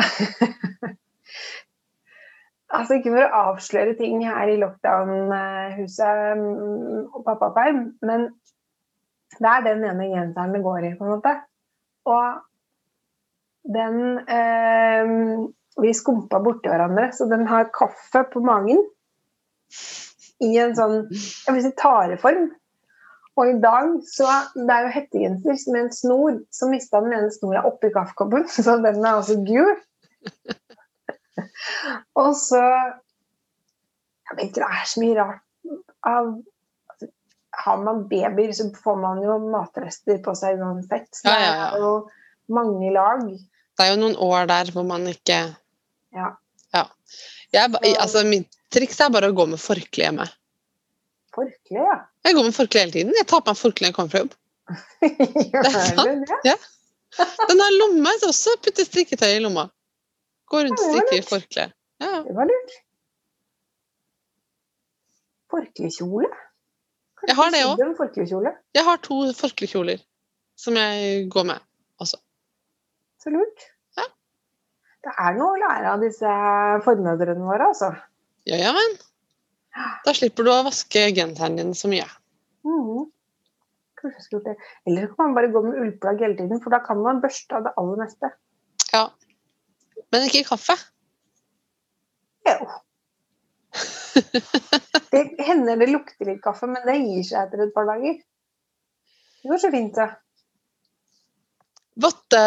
Altså 2.70 3.00
ikke 3.00 3.10
for 3.10 3.24
å 3.24 3.38
avsløre 3.50 3.96
ting 3.98 4.20
her 4.22 4.46
i 4.52 4.58
lockdown-huset 4.60 6.20
mm, 6.38 7.00
og 7.08 7.24
pappaperm, 7.26 7.80
men 8.06 8.28
det 9.40 9.50
er 9.50 9.64
den 9.64 9.82
ene 9.88 10.06
genseren 10.12 10.54
det 10.54 10.62
går 10.62 10.86
i, 10.86 10.92
på 10.98 11.06
en 11.06 11.14
måte. 11.16 11.32
Og 12.10 12.38
den 13.74 14.18
eh, 14.30 15.10
Vi 15.80 15.92
skumpa 15.94 16.40
borti 16.42 16.70
hverandre, 16.70 17.10
så 17.14 17.26
den 17.30 17.46
har 17.48 17.70
kaffe 17.74 18.24
på 18.32 18.42
magen. 18.44 18.82
I 20.40 20.54
en 20.62 20.74
sånn 20.76 20.96
jeg 21.10 21.54
vil 21.54 21.62
si 21.64 21.70
tareform. 21.78 22.48
Og 23.38 23.48
i 23.48 23.58
dag 23.62 23.92
så 24.10 24.26
Det 24.54 24.70
er 24.74 24.82
jo 24.86 24.90
hettegenser 24.94 25.72
med 25.72 25.80
en 25.84 25.92
snor, 25.94 26.38
så 26.52 26.68
mista 26.70 27.00
den 27.04 27.14
ene 27.16 27.30
snora 27.34 27.62
oppi 27.68 27.88
kaffekoppen, 27.94 28.48
så 28.54 28.78
den 28.82 29.04
er 29.04 29.12
altså 29.12 29.36
gul. 29.46 29.76
Og 32.20 32.34
så 32.36 32.60
Jeg 32.60 34.36
vet 34.36 34.44
ikke, 34.48 34.60
det 34.62 34.68
er 34.68 34.86
så 34.86 35.00
mye 35.02 35.16
rart 35.18 35.40
av 36.06 36.26
altså, 36.90 37.06
Har 37.64 37.76
man 37.84 38.04
babyer, 38.10 38.52
så 38.56 38.68
får 38.84 38.96
man 39.00 39.22
jo 39.24 39.38
matrester 39.50 40.18
på 40.22 40.34
seg 40.38 40.60
uansett. 40.60 41.08
Så 41.14 41.28
Ja, 41.30 41.38
ja, 41.38 41.46
ja. 41.46 41.52
det 41.74 41.80
er 41.80 41.86
jo 41.86 41.96
mange 42.50 42.92
lag. 42.94 43.24
Det 43.26 43.86
er 43.86 43.90
jo 43.94 44.00
noen 44.02 44.16
år 44.20 44.46
der 44.50 44.70
hvor 44.74 44.84
man 44.86 45.06
ikke 45.10 45.38
Ja. 46.14 46.28
jeg, 47.52 47.74
altså, 47.98 48.22
Mitt 48.26 48.50
triks 48.70 49.00
er 49.00 49.10
bare 49.10 49.30
å 49.30 49.34
gå 49.34 49.46
med 49.50 49.58
forkle 49.62 50.04
hjemme. 50.06 50.26
Forkle, 51.34 51.78
ja. 51.78 51.96
Jeg 52.26 52.34
går 52.36 52.46
med 52.48 52.54
forkle 52.56 52.80
hele 52.84 52.92
tiden. 52.94 53.12
Jeg 53.16 53.26
tar 53.30 53.40
på 53.44 53.52
meg 53.52 53.58
forkle 53.60 53.84
når 53.86 53.90
jeg 53.92 53.96
kommer 53.98 54.12
fra 54.14 54.22
jobb. 54.24 54.34
Gjør 55.50 55.66
Det 55.66 55.72
er 55.74 55.96
sant. 55.96 56.32
det? 56.44 56.56
Den 57.50 57.60
har 57.64 57.76
lomme, 57.78 58.12
så 58.22 58.30
også 58.30 58.54
putter 58.64 58.86
strikketøy 58.86 59.32
i 59.36 59.40
lomma. 59.42 59.64
Går 60.50 60.66
rundt 60.68 60.82
og 60.82 60.86
Ja, 60.86 60.92
strikker 60.94 61.18
i 61.18 61.26
forkle. 61.26 61.64
Ja. 62.02 62.12
Det 62.26 62.34
var 62.36 62.48
lurt. 62.50 62.76
Forklekjole? 65.50 66.30
Jeg 67.28 67.36
har 67.36 67.50
det 67.52 67.64
også. 67.66 67.88
forklekjole? 67.98 68.52
Jeg 68.74 68.84
har 68.86 69.00
to 69.04 69.16
forklekjoler 69.36 69.98
som 70.60 70.76
jeg 70.78 71.26
går 71.32 71.44
med. 71.50 71.66
Så 73.20 73.28
lurt. 73.34 73.66
Ja. 73.98 74.06
Det 75.04 75.12
er 75.12 75.34
noe 75.36 75.52
å 75.52 75.58
lære 75.60 75.90
av 75.92 76.00
disse 76.00 76.30
formødrene 76.86 77.44
våre, 77.44 77.66
altså. 77.68 77.90
Ja, 78.48 78.56
ja, 78.56 78.70
men. 78.72 78.94
Da 80.04 80.14
slipper 80.16 80.46
du 80.46 80.50
å 80.52 80.62
vaske 80.66 81.06
genseren 81.14 81.58
din 81.58 81.72
så 81.78 81.90
mye. 81.90 82.06
Mm. 82.66 83.08
Kanskje 84.00 84.24
skulle 84.24 84.40
gjort 84.40 84.48
det. 84.50 84.70
Eller 84.88 85.08
så 85.08 85.16
kan 85.16 85.28
man 85.28 85.36
bare 85.38 85.52
gå 85.54 85.62
med 85.64 85.80
ullplagg 85.82 86.22
hele 86.24 86.38
tiden, 86.38 86.62
for 86.62 86.74
da 86.74 86.80
kan 86.84 87.02
man 87.04 87.22
børste 87.22 87.58
av 87.58 87.66
det 87.68 87.74
aller 87.80 88.00
meste. 88.00 88.32
Ja. 88.92 89.04
Men 90.10 90.26
ikke 90.26 90.48
kaffe. 90.50 90.78
Jo. 92.48 92.56
Det 95.10 95.20
hender 95.42 95.78
det 95.78 95.88
lukter 95.90 96.28
litt 96.28 96.42
kaffe, 96.42 96.68
men 96.70 96.84
det 96.86 96.96
gir 97.00 97.24
seg 97.26 97.46
etter 97.46 97.64
et 97.64 97.72
par 97.74 97.86
dager. 97.88 98.18
Det 99.42 99.50
går 99.50 99.60
så 99.62 99.70
fint, 99.72 99.96
det. 99.96 100.06
Votte, 102.00 102.40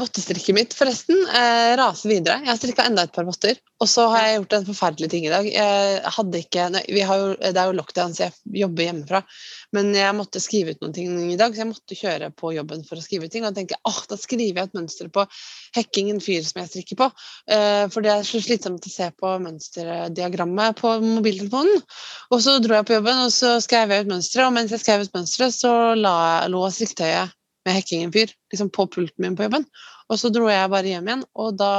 vottestrikket 0.00 0.56
mitt 0.56 0.74
forresten 0.76 1.18
eh, 1.26 1.74
raser 1.76 2.08
videre. 2.08 2.38
Jeg 2.44 2.48
har 2.48 2.56
strikka 2.56 2.86
enda 2.88 3.02
et 3.04 3.12
par 3.12 3.26
votter. 3.28 3.58
Og 3.82 3.88
så 3.90 4.06
har 4.08 4.22
jeg 4.24 4.36
gjort 4.38 4.54
en 4.56 4.66
forferdelig 4.68 5.08
ting 5.12 5.26
i 5.26 5.32
dag. 5.32 5.48
Jeg 5.50 6.12
hadde 6.16 6.40
ikke, 6.40 6.68
nei, 6.72 6.80
vi 6.88 7.02
har 7.04 7.20
jo, 7.20 7.34
det 7.42 7.60
er 7.60 7.68
jo 7.68 7.76
lockdown, 7.76 8.14
så 8.16 8.24
jeg 8.24 8.62
jobber 8.62 8.86
hjemmefra. 8.86 9.20
Men 9.76 9.90
jeg 9.98 10.16
måtte 10.16 10.40
skrive 10.40 10.72
ut 10.72 10.80
noen 10.80 10.94
ting 10.96 11.18
i 11.34 11.36
dag, 11.40 11.52
så 11.52 11.64
jeg 11.64 11.70
måtte 11.74 11.98
kjøre 11.98 12.30
på 12.38 12.54
jobben 12.54 12.86
for 12.88 13.00
å 13.00 13.04
skrive 13.04 13.28
ut 13.28 13.34
ting. 13.34 13.44
Og 13.44 13.50
da 13.50 13.60
tenker 13.60 13.76
jeg 13.76 13.84
oh, 13.90 14.00
da 14.08 14.20
skriver 14.22 14.62
jeg 14.62 14.70
et 14.70 14.78
mønster 14.78 15.12
på 15.12 15.26
hekking 15.76 16.14
en 16.14 16.24
fyr 16.24 16.48
som 16.48 16.62
jeg 16.62 16.72
strikker 16.72 17.02
på. 17.02 17.12
Eh, 17.52 17.84
for 17.92 18.06
det 18.06 18.14
er 18.14 18.26
så 18.30 18.40
slitsomt 18.40 18.88
å 18.88 18.96
se 18.96 19.12
på 19.20 19.36
mønsterdiagrammet 19.44 20.80
på 20.80 20.96
mobiltelefonen. 21.04 21.84
Og 22.32 22.44
så 22.46 22.56
dro 22.64 22.78
jeg 22.78 22.88
på 22.88 22.96
jobben, 22.96 23.24
og 23.26 23.34
så 23.34 23.58
skrev 23.64 23.92
jeg 23.92 24.06
ut 24.06 24.14
mønsteret. 24.16 24.48
Og 24.48 24.56
mens 24.56 24.72
jeg 24.72 24.86
skrev 24.86 25.04
ut 25.04 25.16
mønsteret, 25.20 25.58
så 25.58 25.74
la, 25.98 26.14
lå 26.48 26.64
strikketøyet 26.72 27.40
med 27.64 27.78
hekking 27.78 28.06
en 28.06 28.14
fyr 28.14 28.32
liksom 28.52 28.70
på 28.74 28.86
pulten 28.92 29.24
min 29.24 29.36
på 29.38 29.46
jobben. 29.46 29.66
Og 30.12 30.20
så 30.20 30.30
dro 30.32 30.48
jeg 30.50 30.72
bare 30.72 30.90
hjem 30.90 31.10
igjen, 31.10 31.26
og 31.34 31.58
da 31.60 31.74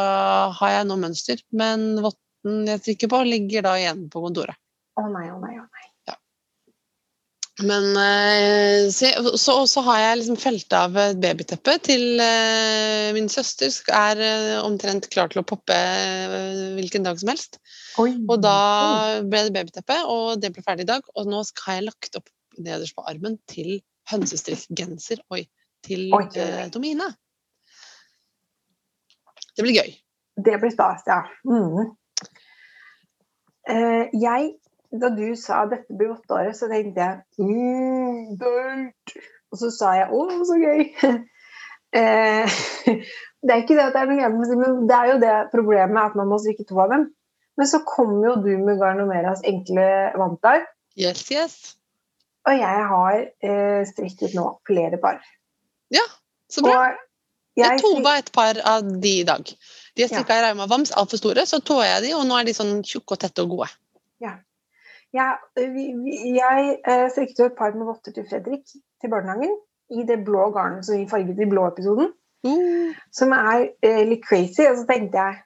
har 0.59 0.77
jeg 0.77 0.89
noe 0.89 1.01
mønster. 1.01 1.41
Men 1.53 1.91
votten 2.03 2.63
jeg 2.71 2.85
trykker 2.87 3.13
på, 3.13 3.25
ligger 3.29 3.67
da 3.67 3.75
igjen 3.81 4.07
på 4.09 4.23
kontoret. 4.25 4.57
Å 4.95 5.09
nei, 5.11 5.27
å 5.29 5.41
nei, 5.41 5.57
å 5.59 5.65
nei. 5.65 5.85
Men 7.63 7.95
eh, 7.95 8.89
så, 8.91 9.37
så, 9.37 9.53
så 9.67 9.81
har 9.85 9.99
jeg 10.01 10.17
liksom 10.19 10.37
felt 10.39 10.73
av 10.75 10.97
babyteppet 11.21 11.85
til 11.87 12.19
eh, 12.19 13.13
min 13.15 13.29
søster. 13.31 13.71
Er 13.95 14.19
eh, 14.19 14.55
omtrent 14.59 15.07
klar 15.13 15.31
til 15.31 15.39
å 15.39 15.45
poppe 15.47 15.77
hvilken 16.75 17.07
dag 17.07 17.19
som 17.21 17.31
helst. 17.31 17.61
Oi. 18.01 18.11
Og 18.27 18.41
da 18.43 18.57
ble 19.23 19.45
det 19.47 19.55
babyteppe, 19.55 20.01
og 20.11 20.41
det 20.43 20.51
ble 20.51 20.65
ferdig 20.67 20.83
i 20.83 20.91
dag. 20.91 21.07
Og 21.15 21.31
nå 21.31 21.45
har 21.63 21.79
jeg 21.79 21.87
lagt 21.87 22.19
opp 22.19 22.27
nederst 22.59 22.97
på 22.97 23.07
armen 23.07 23.39
til 23.47 23.77
hønsestrikkgenser. 24.11 25.23
Oi. 25.31 25.45
Til 25.85 26.09
eh, 26.13 26.65
Tomine. 26.73 27.11
Det 29.55 29.63
blir 29.63 29.77
gøy. 29.77 29.93
Det 30.45 30.57
blir 30.59 30.73
stas, 30.73 31.05
ja. 31.07 31.21
Mm. 31.47 31.93
Eh, 33.71 34.15
jeg, 34.21 34.49
da 35.01 35.11
du 35.15 35.27
sa 35.39 35.63
dette 35.71 35.95
blir 35.95 36.11
åtteåret, 36.15 36.57
så 36.57 36.67
tenkte 36.71 37.05
jeg 37.05 37.45
mm, 37.45 38.35
dølt. 38.41 39.15
Og 39.53 39.61
så 39.61 39.71
sa 39.71 39.93
jeg 40.01 40.11
å, 40.11 40.25
så 40.49 40.57
gøy. 40.59 40.83
eh, 42.01 42.59
det 43.45 43.55
er 43.55 43.63
ikke 43.63 43.77
det 43.77 43.87
at 43.87 43.95
det 43.95 44.01
er 44.01 44.11
noe 44.11 44.19
gærent 44.19 44.57
men 44.59 44.83
det 44.89 44.97
er 44.97 45.13
jo 45.13 45.21
det 45.23 45.35
problemet 45.53 46.01
at 46.03 46.19
man 46.19 46.29
må 46.31 46.41
strikke 46.43 46.67
to 46.67 46.81
av 46.83 46.91
dem. 46.91 47.07
Men 47.55 47.71
så 47.71 47.79
kom 47.87 48.17
jo 48.25 48.35
du 48.43 48.51
med 48.59 48.81
Garnomeras 48.81 49.45
enkle 49.47 49.87
vantar, 50.19 50.65
Yes, 50.95 51.25
yes. 51.31 51.75
og 52.47 52.55
jeg 52.55 52.83
har 52.87 53.17
eh, 53.19 53.81
strikket 53.87 54.35
nå 54.35 54.45
flere 54.67 54.99
par. 55.01 55.17
Så 56.51 56.61
bra. 56.65 56.77
Og 56.77 57.01
Jeg 57.55 57.71
jeg 57.71 57.81
tova 57.81 58.17
et 58.19 58.31
par 58.35 58.57
av 58.67 58.83
de 59.01 59.13
i 59.21 59.23
dag. 59.23 59.43
De 59.95 60.03
er 60.03 60.09
Ja. 60.09 60.17
strikka 60.17 60.39
i 60.39 60.41
Rauma 60.43 60.67
Vams, 60.67 60.91
altfor 60.91 61.17
store, 61.17 61.45
så 61.47 61.61
toa 61.63 61.85
jeg 61.85 62.03
de, 62.03 62.13
og 62.15 62.25
nå 62.27 62.35
er 62.39 62.43
de 62.43 62.53
sånn 62.53 62.83
tjukke 62.83 63.15
og 63.15 63.19
tette 63.19 63.41
og 63.41 63.49
gode. 63.49 63.69
Ja, 65.15 65.37
vi, 65.55 65.85
jeg 66.35 66.77
eh, 66.83 67.07
strikket 67.13 67.39
jo 67.39 67.45
et 67.47 67.57
par 67.57 67.71
med 67.77 67.87
votter 67.87 68.11
til 68.15 68.25
Fredrik 68.27 68.65
til 68.67 69.11
barnehagen. 69.11 69.53
I 69.95 70.03
det 70.03 70.23
blå 70.25 70.49
garnet 70.51 70.85
som 70.87 70.97
vi 70.97 71.07
farget 71.07 71.39
i 71.39 71.49
blå-episoden. 71.49 72.11
mm. 72.43 72.95
Som 73.13 73.31
er 73.31 73.69
eh, 73.85 74.01
litt 74.09 74.25
crazy. 74.25 74.65
Og 74.67 74.81
så 74.81 74.85
tenkte 74.89 75.21
jeg 75.21 75.37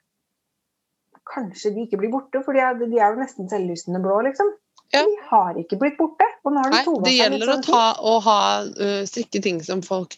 kanskje 1.30 1.74
de 1.74 1.84
ikke 1.86 2.00
blir 2.00 2.10
borte, 2.10 2.42
for 2.44 2.56
de 2.56 2.64
er, 2.64 2.74
de 2.80 2.98
er 2.98 3.12
jo 3.12 3.20
nesten 3.20 3.50
selvlysende 3.52 4.00
blå, 4.02 4.20
liksom. 4.26 4.50
Ja. 4.92 5.04
De 5.06 5.16
har 5.30 5.58
ikke 5.60 5.78
blitt 5.78 5.98
borte. 5.98 6.26
Og 6.44 6.54
nå 6.54 6.62
har 6.64 6.72
de 6.72 6.76
nei, 6.76 6.84
det 7.04 7.16
gjelder 7.16 7.38
gjelder 7.38 7.48
å 7.48 7.56
sånn 7.58 7.66
ta 7.66 7.82
å 8.00 8.14
ha, 8.26 8.38
uh, 8.66 9.02
strikke 9.06 9.42
ting 9.44 9.60
som 9.62 9.82
folk 9.86 10.16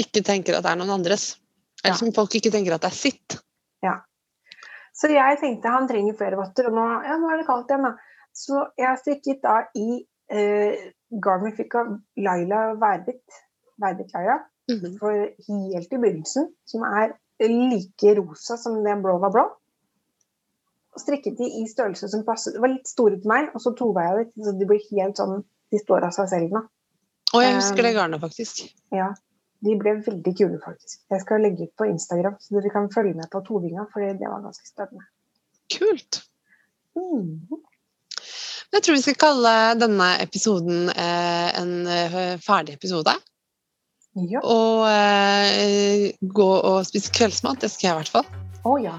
ikke 0.00 0.22
tenker 0.24 0.56
at 0.56 0.68
er 0.68 0.78
noen 0.80 0.94
andres. 0.96 1.34
Eller 1.82 1.92
Ja. 1.92 2.00
som 2.00 2.12
folk 2.16 2.32
ikke 2.34 2.52
tenker 2.54 2.72
at 2.72 2.86
det 2.86 2.92
er 2.92 2.96
sitt. 2.96 3.38
Så 4.94 5.10
jeg 5.10 5.40
tenkte 5.42 5.72
han 5.74 5.88
trenger 5.90 6.16
flere 6.18 6.38
votter, 6.38 6.70
og 6.70 6.76
nå, 6.78 6.84
ja, 7.06 7.16
nå 7.18 7.30
er 7.32 7.40
det 7.40 7.48
kaldt 7.48 7.72
igjen, 7.72 7.88
da. 7.88 7.94
Så 8.34 8.62
jeg 8.78 8.86
har 8.86 9.00
strikket 9.00 9.42
da 9.42 9.56
i 9.78 9.98
uh, 10.34 10.84
garn 11.24 11.50
fikk 11.54 11.74
av 11.80 11.92
Laila 12.22 12.62
Værbit, 12.78 13.40
Værbit 13.82 14.14
Laila, 14.14 14.38
-hmm. 14.70 14.98
for 14.98 15.12
helt 15.48 15.92
i 15.92 15.98
begynnelsen, 15.98 16.48
som 16.66 16.82
er 16.82 17.14
like 17.42 18.14
rosa 18.14 18.56
som 18.56 18.82
det 18.84 18.96
blå 19.02 19.18
var 19.18 19.30
blå. 19.34 19.44
Og 20.94 21.02
strikket 21.02 21.36
de 21.40 21.48
i 21.60 21.64
størrelse 21.70 22.08
som 22.12 22.22
passet. 22.26 22.54
Det 22.54 22.62
var 22.62 22.72
litt 22.72 22.88
store 22.90 23.18
til 23.18 23.30
meg, 23.30 23.50
og 23.54 23.62
så 23.62 23.74
tova 23.78 24.06
jeg 24.06 24.20
det, 24.20 24.46
så 24.46 24.54
de 24.58 24.68
blir 24.70 24.82
helt 24.92 25.20
sånn 25.20 25.42
De 25.72 25.80
står 25.80 26.04
av 26.06 26.12
seg 26.14 26.28
selv 26.30 26.52
nå. 26.54 26.60
Og 27.34 27.42
jeg 27.42 27.54
husker 27.56 27.80
Um, 27.80 27.86
det 27.88 27.94
garnet, 27.96 28.20
faktisk. 28.22 28.60
Ja. 28.94 29.08
De 29.64 29.74
ble 29.80 29.96
veldig 30.06 30.34
kule, 30.38 30.60
faktisk. 30.62 31.00
Jeg 31.10 31.22
skal 31.24 31.42
legge 31.42 31.66
ut 31.66 31.72
på 31.80 31.88
Instagram, 31.88 32.36
så 32.38 32.58
dere 32.58 32.70
kan 32.70 32.90
følge 32.94 33.16
med 33.18 33.30
på 33.32 33.40
tovinga, 33.46 33.88
for 33.90 34.04
det 34.04 34.28
var 34.28 34.44
ganske 34.44 34.68
spennende. 34.68 35.08
Kult. 35.72 36.20
Mm. 36.94 37.48
Jeg 38.74 38.82
tror 38.82 38.96
vi 38.96 39.02
skal 39.04 39.18
kalle 39.22 39.54
denne 39.78 40.08
episoden 40.22 40.88
eh, 40.90 41.48
en 41.60 41.74
eh, 41.90 42.36
ferdig 42.42 42.76
episode. 42.76 43.16
Ja. 44.14 44.42
Og 44.42 44.84
eh, 44.90 46.12
gå 46.20 46.50
og 46.54 46.84
spise 46.86 47.12
kveldsmat. 47.14 47.62
Det 47.62 47.70
skal 47.72 47.88
jeg 47.88 47.94
i 47.94 48.00
hvert 48.02 48.14
fall. 48.14 48.28
Å 48.66 48.76
ja. 48.82 48.98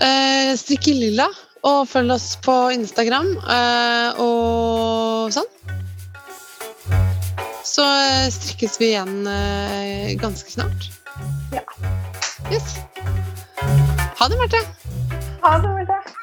Eh, 0.00 0.52
strikk 0.56 0.88
lilla, 0.96 1.28
og 1.68 1.84
følg 1.90 2.14
oss 2.14 2.32
på 2.42 2.54
Instagram 2.74 3.34
eh, 3.42 4.22
og 4.22 5.32
sånn. 5.34 5.50
Så 7.66 7.84
eh, 7.84 8.30
strikkes 8.32 8.80
vi 8.80 8.92
igjen 8.92 9.22
ganske 10.22 10.56
snart. 10.56 10.88
Ja. 11.52 11.64
Yes. 12.50 12.76
Ha 14.18 14.28
det, 14.28 14.40
Marte. 14.40 14.64
Ha 15.42 15.56
det, 15.58 15.76
Marte. 15.76 16.21